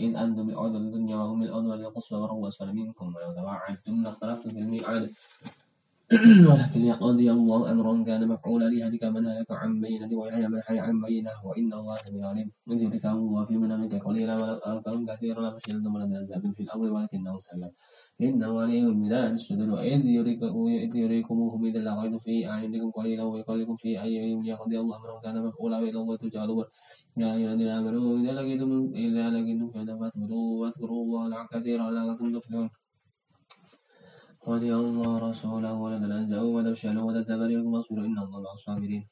[0.00, 3.14] إذ أنتم بالعدل الدنيا وهم بالعدل القصوى والرب أسفل منكم.
[3.14, 5.10] ولو تواعدتم لاختلفتم في الميعاد
[6.50, 8.64] ولكن يقضي الله أمرا كان مفعولا.
[8.64, 11.30] ليهلك من هلك عن بينة ويحيى من حي عن بينة.
[11.44, 12.50] وإن الله سميع عليم.
[12.70, 17.70] إذ يريكهم الله في منامك قليلا ولو أراكهم كثيرا لفشلتم ولتنازعتم في الأمر ولكنه سلم.
[18.20, 20.06] إنه عليم بذات الصدور وإذ
[20.94, 25.78] يريكموهم إذا لغيتم في أعينكم قليلا ويقللكم في أيهم يقضي الله أمرا كان مفعولا.
[25.78, 26.68] وإلى الله ترجع الأمور.
[27.22, 32.70] يا أيها الذين آمنوا إذا لقيتم إذا لقيتم فئة فاثبتوا واذكروا الله كثيرا لعلكم تفلحون.
[34.52, 39.04] رضي الله رسوله ولد الأنزأوا ودفشلوا وتتبرئكم واصبروا إن الله مع الصابرين.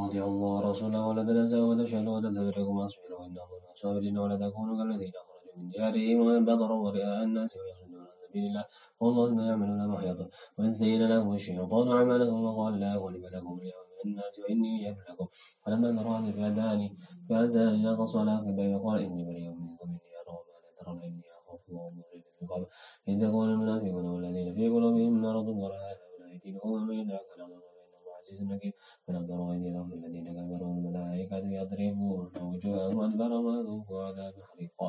[0.00, 5.12] رضي الله رسوله ولد الأنزأوا ودفشلوا وتتبرئكم واصبروا إن الله مع الصابرين ولا تكونوا كالذين
[5.26, 7.91] خرجوا من ديارهم وبطروا ورئاء الناس ويصدون.
[8.32, 8.64] سبيل الله
[9.00, 10.18] والله ما يعملون محيط
[10.58, 15.26] وإن زين لهم الشيطان أعمالهم وقال لا غلب لكم اليوم الناس وإني جاد لكم
[15.62, 16.96] فلما تراني فأداني
[17.28, 21.60] فأداني نقص على عقبي وقال إني بريء منكم إني أرى ما لا ترون إني أخاف
[21.68, 22.66] الله غير العقاب.
[23.08, 28.72] إذ تقول المنافقون والذين في قلوبهم مرض أولئك ومن يدعك الأمر فإن الله عزيز حكيم.
[29.08, 34.88] ولم تروا أيديهم الذين كفروا الملائكة يضربون وجوههم وأدبارهم وذوقوا عذاب حريقا.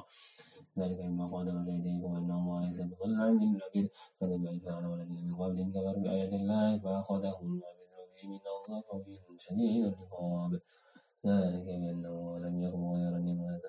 [0.80, 3.90] ذلك مما قدمت أيديكم وأن الله ليس بظلام للعبيد
[4.20, 7.72] كذب الفعل والذين من قبلهم كفروا بآيات الله فأخذهم الله
[8.24, 10.52] من الله قوي شديد العقاب.
[11.26, 13.62] ذلك بأنه لم يكن غير نعمة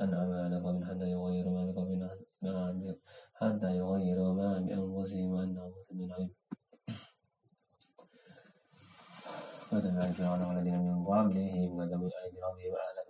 [0.00, 2.08] أنعم على قوم حتى يغير ما بقوم
[3.34, 6.30] حتى يغير ما بأنفسهم وأن أنفسهم عليم
[9.70, 13.09] فتبع فرعون والذين من قبلهم كذبوا بآيات ربهم وأهلكناهم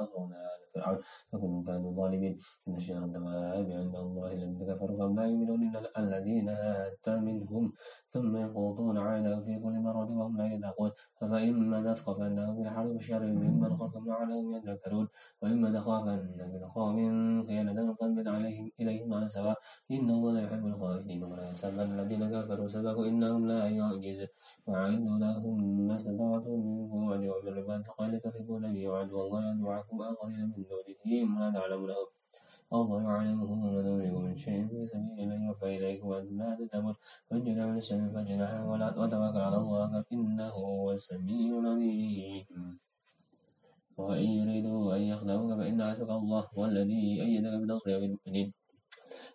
[0.00, 0.98] وأغرقنا آل فرعون
[1.32, 2.38] فكلهم كانوا ظالمين.
[2.68, 7.14] إن شر الدواب عند الله الذين كفروا فهم لا يؤمنون إلا الذين آتى
[8.08, 10.90] ثم يقوضون عاده في كل مرة وهم لا يتقون.
[11.20, 15.08] فإما تثقفنهم في الحرب فشر ممن خلفهم لعلهم يذكرون.
[15.42, 16.20] وإما تخافن
[16.52, 16.96] من قوم
[17.46, 19.58] خيانة فانبت عليهم إليهم على سواء.
[19.90, 24.26] إن الله لا يحب الخائنين ولا يحسبن الذين كفروا سبقوا إنهم لا يعجز
[24.66, 29.40] وأعدوا لهم ما استطعتم من قوة ومن رباط الخيل ترهبون به وعدوا الله
[29.86, 32.06] يدعوكم آخرين من دونهم لا تعلم لهم
[32.72, 36.94] الله يعلمهم وما تنفقوا من شيء في سبيل الله يوفى إليكم وأنتم لا تتقون
[37.30, 38.52] وإن من السماء فجناح
[38.98, 42.78] وتوكل على الله إنه هو السميع العليم.
[43.96, 48.52] وإن يريدوا أن يخدعوك فإن حسبك الله هو الذي أيدك بنصره بالمؤمنين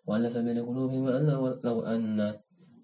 [0.08, 1.28] وألف بين قلوبهم وأن
[1.64, 2.40] لو أن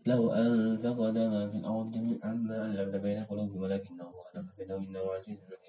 [0.06, 5.00] لو أنفقت ما في الأرض جميعا ما ألفت بين قلوبهم ولكن الله ألف بينهم إنه
[5.00, 5.67] عزيز حكيم.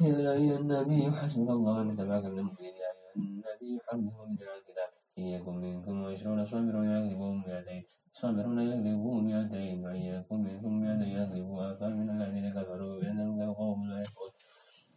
[0.00, 4.90] يا أيها النبي حسبك الله من تبعك من المؤمنين يا أيها النبي حرمه من الكتاب.
[5.18, 7.82] إن يكن منكم عشرون صابرون يغلبوا مئتين.
[8.12, 14.00] صابرون يغلبوا مئتين وإن يكن منكم مئتين يغلبوا آفا من الذين كفروا بأنهم قوم لا
[14.00, 14.32] يفقهون.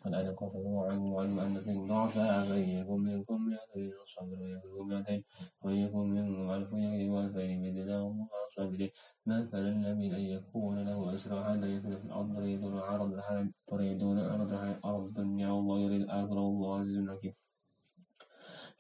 [0.07, 5.23] فالآن كفروا وعلموا أن فيهم ضعفاء فإن يكن منكم مئتين صابرون يغلبوا مئتين
[5.61, 8.91] وإن يكن منكم ألف يغلبوا ألفين بإذن الله مع الصابرين
[9.25, 14.17] ما كان للنبي أن يكون له أسرى حتى يكون في الأرض تريدون عرض الحياة تريدون
[14.19, 17.33] الأرض الدنيا والله يريد الآخرة والله عزيز حكيم.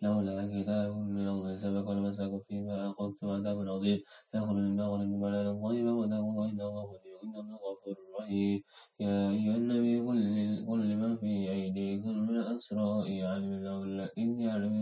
[0.01, 3.99] لولا كتاب من الله سبق لمسكم فيما أخذتم عذاب عظيم.
[4.33, 6.87] يأكل من غنم بلالا طيبا وتقول إن الله
[7.23, 8.57] إن الله غفور رحيم
[8.99, 9.95] يا أيها النبي
[10.69, 14.75] قل لمن في أيديكم من الأسرى يعلم الله إذ يعلم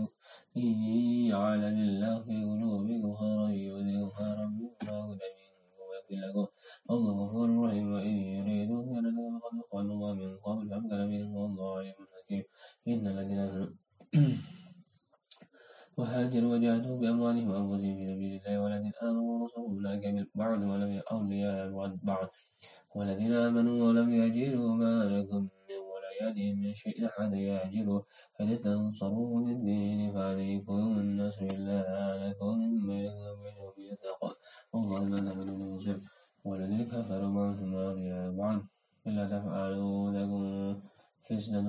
[0.56, 0.72] إن
[1.32, 6.46] يعلم الله في قلوبكم خيرا يؤذيكم خيرا مما أخذ منكم ويغفر لكم.
[6.90, 7.86] الله غفور رحيم.
[7.92, 9.10] وإن يريدوا خيرا
[9.42, 12.44] فقد الله من قبل فأمكن منهم والله عليم حكيم.
[12.88, 13.40] إن الذين
[15.96, 20.04] وهاجروا وجاهدوا بأموالهم وأنفسهم في سبيل الله والذين آمنوا ونصروا أولئك
[20.34, 22.28] بعض ولم أولياء بعض
[22.94, 28.00] والذين آمنوا ولم يهاجروا ما لكم من ولاياتهم من شيء حتى يهاجروا
[28.34, 31.78] فإن استنصروا للدين فعليكم النصر إلا
[32.28, 32.56] لكم
[32.86, 34.38] بينكم وبينهم ميثاق
[34.72, 36.00] والله ما تعملون بصير.
[36.44, 38.60] والذين كفروا معهم أولياء بعض
[39.06, 40.42] إلا تفعلوا لكم
[41.28, 41.66] فتنة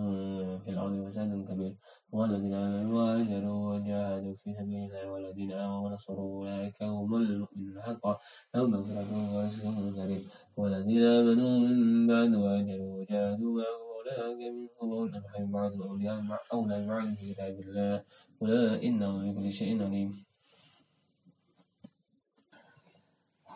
[0.57, 1.75] في الأرض وفساد كبير
[2.11, 8.17] والذين آمنوا وهاجروا وجاهدوا في سبيل الله والذين آمنوا ونصروا أولئك هم المؤمنون حقا
[8.55, 9.63] لهم مغفرة ورزق
[9.95, 10.21] كريم
[10.57, 16.21] والذين آمنوا من بعد وهاجروا وجاهدوا معه أولئك أولئك الأرحام بعضهم أولياء
[16.53, 18.03] أولى بعض في كتاب الله
[18.41, 20.26] أولئك إنه بكل شيء عليم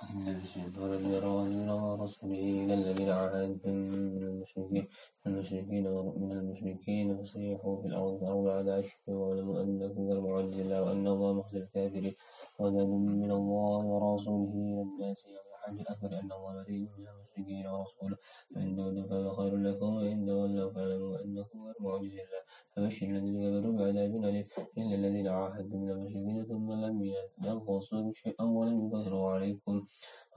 [0.04, 3.72] الذين رواه رسوله إلى الذين عاهدتم
[4.16, 4.88] من المشركين
[5.28, 5.84] المشركين
[6.18, 12.16] من المشركين فصيحوا في الأرض أربعة أشهر واعلموا أنكم غير معجز وأن الله مخزي الكافرين
[12.60, 12.88] وذل
[13.22, 18.18] من الله ورسوله إلى الناس يوم الحج الأكبر أن الله بريء من المشركين ورسوله
[18.56, 22.42] فإن تودوا فهو خير لكم وإن تولوا فاعلموا أنكم غير معجز الله
[22.76, 24.48] فبشر الذين كفروا بعذاب أليم.
[24.78, 27.14] إلا الذين عاهدتم من المشركين ثم لم
[27.46, 29.86] ينقصوا شيئا ولم يظهروا عليكم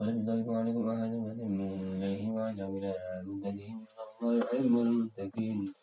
[0.01, 2.93] ولم يضيفوا عليكم أحدا فتموا إليه إلى
[3.25, 3.85] مدتهم إن
[4.21, 5.73] الله يحب المتقين.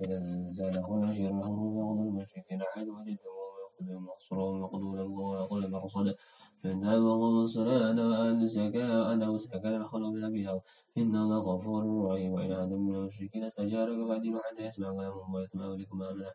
[0.00, 0.18] إذا
[0.50, 6.14] زاده العشير لهم ويأخذ المشركين أحد وجدهم ويأخذهم محصرهم ويأخذوا لهم ويأخذ مرصدا
[6.62, 10.60] فإن تابوا وقاموا الصلاة وآتوا الزكاة وآتوا الزكاة فخلوا بسبيله
[10.98, 16.02] إن الله غفور رحيم وإن أحد من المشركين استجارك فأجره حتى يسمع كلامه ويتم أولكم
[16.02, 16.32] أمنه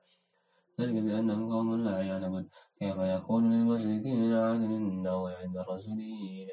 [0.80, 6.48] ذلك بأنهم قوم لا يعلمون كيف يكون للمشركين عهد الله عند رسوله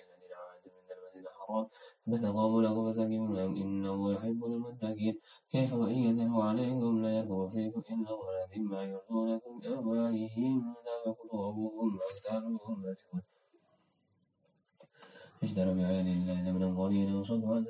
[1.16, 1.68] الأحرار
[2.06, 5.14] فاستقاموا له فاستقيموا لهم إن الله يحب المتقين
[5.50, 12.82] كيف وإن يزلوا عليكم لا يرقب فيكم إلا ولا ذمة يرضونكم بأفواههم وتابى قلوبهم وأكثرهم
[12.82, 13.19] فاسقون
[15.42, 17.64] اشتروا بآيات الله ثمنا قليلا وصدوا عن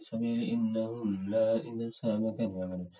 [0.00, 2.90] سبيل إنهم لا إذا سابقا يعملون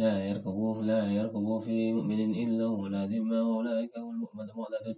[0.00, 4.94] لا يركبوا لا يركبوا في مؤمن إلا ولا ذمة وأولئك هم المؤمن مؤمنون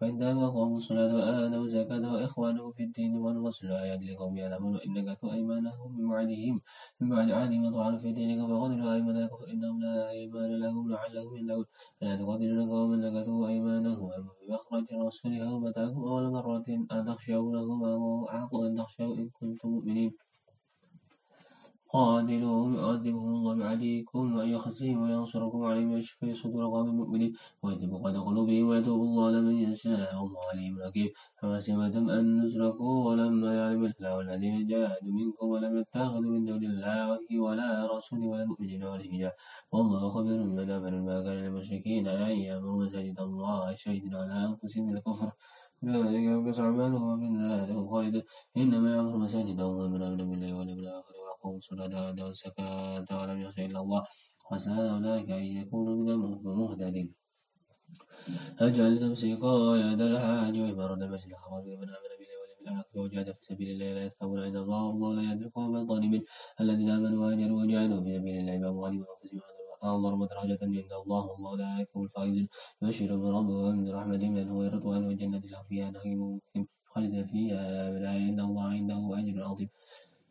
[0.00, 5.90] فإن وأقاموا الصلاة وآتوا الزكاة وإخوانهم في الدين والوصل آيات لقوم يعلمون إن نكثوا أيمانهم
[5.98, 6.60] من بعدهم
[7.00, 11.64] من بعد عهدهم وطعنوا في دينك فقتلوا أئمة الكفر إنهم لا أيمان لهم لعلهم يهلكون
[12.00, 14.10] فلا تقاتلون قوما نكثوا أيمانهم
[14.48, 20.10] بمخرج الرسول يوم أتاكم أول مرة أن تخشونهم أو أحق أن تخشوا إن كنتم مؤمنين.
[21.94, 29.00] قاتلوهم يؤدبهم الله بعديكم ويخزيهم وينصركم عليهم ويشفي صدور قوم المؤمنين ويتب قد قلوبهم ويتوب
[29.08, 31.08] الله لمن يشاء والله عليم حكيم.
[31.38, 37.18] فما سمعتم أن نسركوا ولما يعلم الله الذين جاهدوا منكم ولم يتخذوا من دون الله
[37.46, 39.34] ولا رسول ولا المؤمنين والهجاء
[39.72, 45.30] والله خبير من أمر ما كان للمشركين أن يأمروا مساجد الله شهيدا على أنفسهم الكفر
[45.88, 48.22] أولئك يبقى أعمالهم وفي النار خالدون
[48.56, 53.58] إنما يأمر مساجد الله من آمن بالله واليوم الآخر وأقاموا الصلاة وآتوا الزكاة ولم يخش
[53.58, 54.02] إلا الله.
[54.50, 56.08] وعسى أولئك أن يكونوا من
[56.52, 57.08] المهتدين.
[58.66, 63.90] أجعلتم سقاية الحاج وإمارة المسجد الحرام لمن آمن بالله واليوم الآخر وجاهد في سبيل الله
[63.94, 64.82] لا يستوون عند الله.
[64.86, 66.22] والله لا يهدي القوم الظالمين.
[66.60, 69.53] الذين آمنوا وهاجروا وجاهدوا في سبيل الله بأموالهم وأنفسهم.
[69.84, 72.46] أعظم درجة عند الله والله لا يكون الفائزون
[73.24, 76.40] بربه من رحمته من هو رضوان وجنة له فيها نعيم
[76.92, 79.68] خالد فيها لا عند الله عنده أجر عظيم.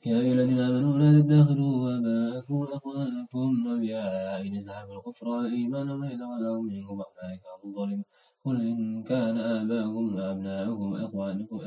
[0.05, 6.07] يا أيها الذين آمنوا لا تتخذوا آباءكم وإخوانكم أولياء إن استحبوا الكفر على الإيمان ومن
[6.11, 8.05] يتولهم منكم فأولئك هم الظالمون.
[8.45, 11.59] قل إن كان آباؤكم وأبناؤكم وإخوانكم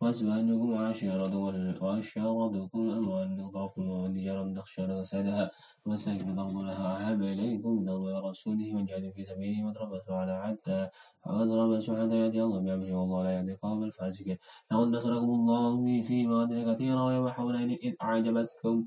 [0.00, 5.50] وأزواجكم وعشيرتكم أموال تضربتموها وتجارة تخشون كسادها
[5.86, 10.88] ومساكن ترضونها أحب إليكم من الله ورسوله وجاهدوا في سبيله وتربصوا على حتى
[11.26, 14.38] وتربصوا حتى يأتي الله بأمره والله لا يهدي القوم الفاسقين.
[14.72, 18.86] لقد نصركم الله في مواطن كثيرة ويوم حنين إذ أعجبتكم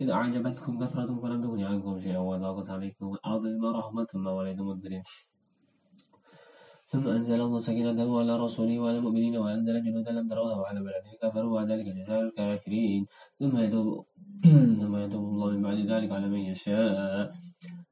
[0.00, 5.02] إذ أعجبتكم كثرة فلم تغن عنكم شيئا وضاقت عليكم الأرض بما رحمة ثم وليتم مدبرين
[6.86, 11.60] ثم أنزل الله سكينته على رسوله وعلى المؤمنين وأنزل جنودا لم تروها وعلى الذين كفروا
[11.60, 13.06] وذلك جزاء الكافرين.
[13.40, 14.06] ثم يتوب
[14.80, 17.45] ثم يتوب الله من بعد ذلك على من يشاء.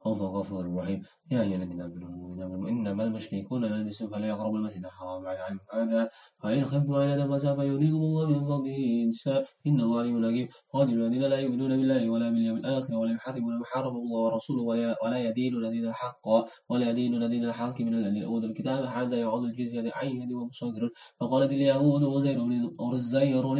[0.04, 1.02] والله غفور رحيم.
[1.30, 6.08] يا أيها الذين آمنوا إنما المشركون نجس فلا يقربوا المسجد الحرام بعد عام هذا
[6.42, 9.44] فإن خفتم عيلة فسوف يغنيكم الله من فضله إن شاء.
[9.66, 10.48] إن الله عليم حكيم.
[10.72, 13.64] قاتلوا الذين لا يؤمنون بالله ولا باليوم الآخر ولا يحرمون ما
[14.02, 14.62] الله ورسوله
[15.02, 16.26] ولا يدينون دين الحق
[16.68, 20.50] ولا يدينون دين الحق من الذين أوتوا الكتاب حتى يعودوا الجزية عن يد وهم
[21.20, 22.38] فقالت اليهود وزير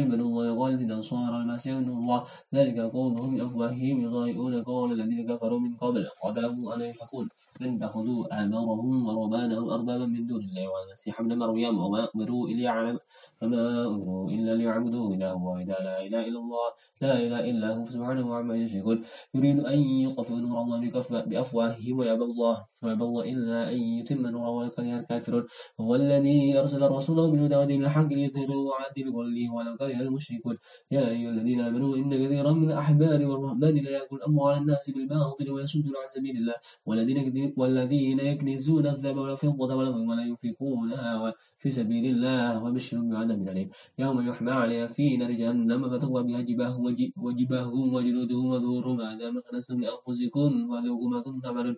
[0.03, 2.23] بن الله وقالت النصارى المسيح ابن الله.
[2.55, 6.05] ذلك قولهم من أفواههم يضايقون قول الذين كفروا من قبل.
[6.35, 7.29] قاتلهم أن يفكون
[7.61, 12.99] أن تأخذوا أحبارهم ورهبانهم أربابا من دون الله والمسيح ابن مريم وما أمروا إلا
[13.41, 16.67] فما أمروا إلا ليعبدوا إله واحدا لا إله إلا الله
[17.01, 19.01] لا إله إلا هو سبحانه عما يشركون
[19.33, 20.77] يريد أن يطفئوا نور الله
[21.25, 25.43] بأفواههم ويأبى الله ويأبى الله إلا أن يتم نوره ولكره الكافرون.
[25.81, 30.55] هو الذي أرسل رسوله بالهدى ودين الحق ليظهره على الدين كله ولو كره المشركون.
[30.91, 35.93] يا أيها الذين آمنوا إن كثيرا من الأحبار والرهبان لا يأكل أموال الناس بالباطل ويصدون
[36.01, 36.55] عن سبيل الله
[36.85, 37.17] والذين
[37.57, 43.69] والذين يكنزون الذهب والفضة ولا ينفقونها في سبيل الله وبشرهم بعذاب أليم
[43.99, 46.83] يوم يحمى عليها في نار جهنم فتقوى بها جباههم
[47.25, 51.75] وجباههم وجلودهم وظهورهم هذا ما كنتم لأنفسكم فذوقوا ما كنتم تعملون.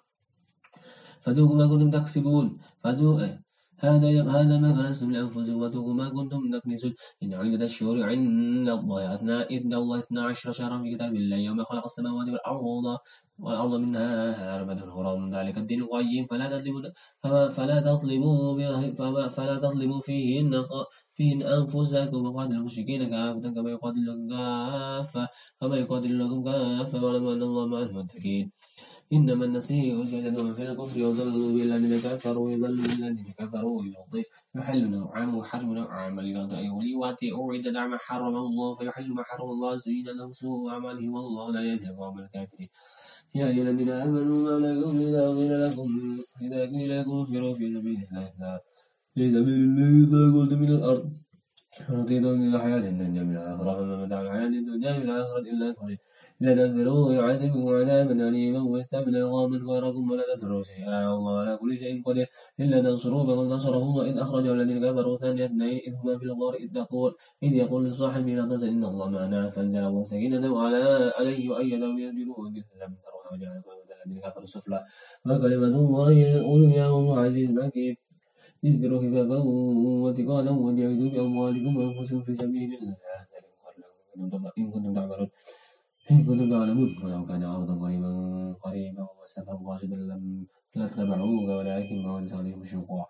[1.23, 2.57] فذوقوا ما كنتم تكسبون.
[2.83, 3.27] فذوقوا
[3.79, 6.93] هذا هذا ما كنتم لأنفسكم وذوقوا ما كنتم تكنزون.
[7.23, 11.37] إن عدة الشهور عند الله أثنى إذ الله اثنا عشر شهرا في كتاب الله.
[11.37, 12.63] يوم خلق السماوات والأرض
[13.39, 14.09] والأرض منها
[14.59, 16.25] أربعة حرم ذلك الدين القيم.
[16.25, 16.81] فلا تظلموا
[17.49, 20.63] فلا تظلموا فلا تظلموا فيهن
[21.13, 22.25] فيهن أنفسكم.
[22.25, 25.27] وقاتل المشركين كافة كما يقاتلكم كافة
[25.61, 27.03] كما يقاتلكم كافة.
[27.03, 28.51] واعلموا أن الله مع المتقين.
[29.13, 32.51] إنما النسيء زيادة في الكفر يضل بالذين كفروا.
[32.51, 33.83] يضل بالذين كفروا
[34.55, 36.09] يحل نوعا ويحرم نوعا
[36.75, 39.75] وليواتي أوعد ما حرم الله فيحل ما حرم الله.
[39.75, 41.13] زين لهم سوء أعمالهم.
[41.13, 42.69] والله لا يهدي القوم الكافرين.
[43.39, 45.87] يا أيها الذين آمنوا ما لكم إذا قيل لكم
[46.45, 48.59] إذا قيل لكم انفروا في سبيل الله.
[49.15, 51.05] في سبيل الله إذا قلت من الأرض.
[51.89, 55.97] رضيتم من الحياة الدنيا من الآخرة فما متاع الحياة الدنيا من الآخرة إلا قليل.
[56.43, 61.09] لا تنفروا يعذبكم عذابا أليما ويستعمل قوما غيركم ولا تدروا شيئا.
[61.09, 62.27] والله على كل شيء قدير.
[62.59, 66.53] إلا تنصروه فقد نصره الله إذ أخرجه الذين كفروا ثاني اثنين إذ هما في الغار
[66.63, 67.11] إذ تقول
[67.43, 69.49] إذ يقول لصاحبه لا تزل إن الله معنا.
[69.49, 70.83] فأنزل الله سكينته على
[71.17, 74.79] عليه وأيده بجنود لم وجعلكم الذين كفروا السفلى
[75.25, 77.95] وكلمة الله العليا وهو عزيز حكيم
[78.63, 79.37] اذكروا خفافا
[80.03, 82.97] وثقالا وجاهدوا بأموالكم وأنفسكم في سبيل الله
[84.57, 85.29] إن كنتم تعملون
[86.11, 88.11] إن كنتم تعلمون ولو كان عرضا قريبا
[88.63, 93.09] قريبا وسفرا قاصدا لم لاتبعوك ولكن بعدت عليهم الشقوع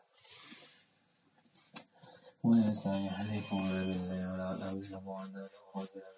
[2.44, 6.10] وسيحلفون بالله ولا تمسكوا عنا رجلا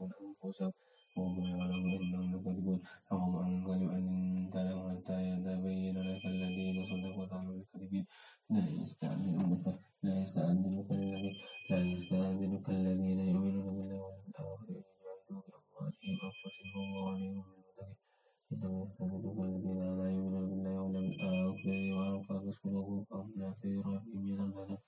[0.00, 0.85] معكم
[1.16, 2.80] لتكون أنفسهم وهم يعلمون إنهم لكاذبون
[3.10, 8.06] فهم أنكروا أن تلوا حتى يتبين لك الذين صدقوا وتعلم الكاذبين
[8.50, 11.32] لا يستأذنك لا يستأذنك الذين
[11.70, 14.82] لا يستأذنك الذين يؤمنون بالله واليوم الآخر
[15.30, 17.96] أموالهم أنفسهم والله عليم بالمتقين
[18.52, 24.78] إنما يستهزئك الذين لا يؤمنون بالله واليوم الآخر وأنفقت قلوبهم فهم لا في ريبهم يلعبون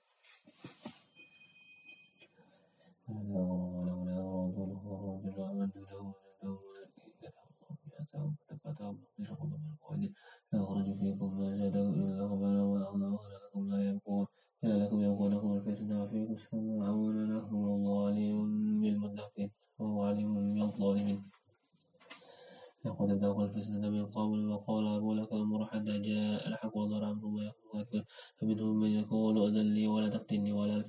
[3.09, 5.78] ولولا رجل ورجل له إذا
[8.69, 10.13] مغفرة من القائل
[10.53, 14.27] يخرج فيكم ما زادكم إلا غبانا والله لكم لا يبقون.
[14.63, 19.51] إلا لكم يبقونكم الفتنة وفيكم سمعون لكم والله عليم بالمتقين.
[19.79, 21.38] وهو عليم بالظالمين.
[22.85, 27.43] لقد ابتغوا الفتنة من قبل وقال أبو لك الأمر حتى جاء الحق وظهر أمر الله
[27.47, 28.03] يكون
[28.41, 30.83] فمنهم من يقول أذن لي ولا تقتلني ولا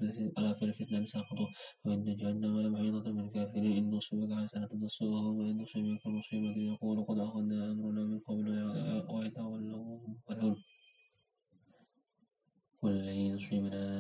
[0.59, 1.47] في الفتنة سقطوا
[1.85, 6.55] وإن جهنم لمحيطة من الكافرين إن تصيبك حسنة تسوءهم وإن تصيبك مصيبة.
[6.73, 8.47] يقول قد أخذنا أمرنا من قبل
[9.11, 9.99] ويتولوا
[10.29, 10.57] فرحون.
[12.83, 14.00] قل لن يصيبنا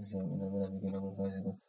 [0.00, 1.59] Constitución, elabora pequeñas conferencias y conferencias.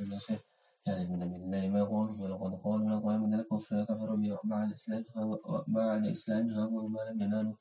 [0.00, 0.38] البشر
[0.86, 5.04] يعلمون بالله ما هو؟ ولقد قالوا من قبل الكفر كفروا مع الإسلام
[5.68, 7.54] مع الإسلام هاهم ما لم ينالوا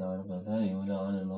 [0.00, 1.33] العنيسة والقذايل ولعن المغارة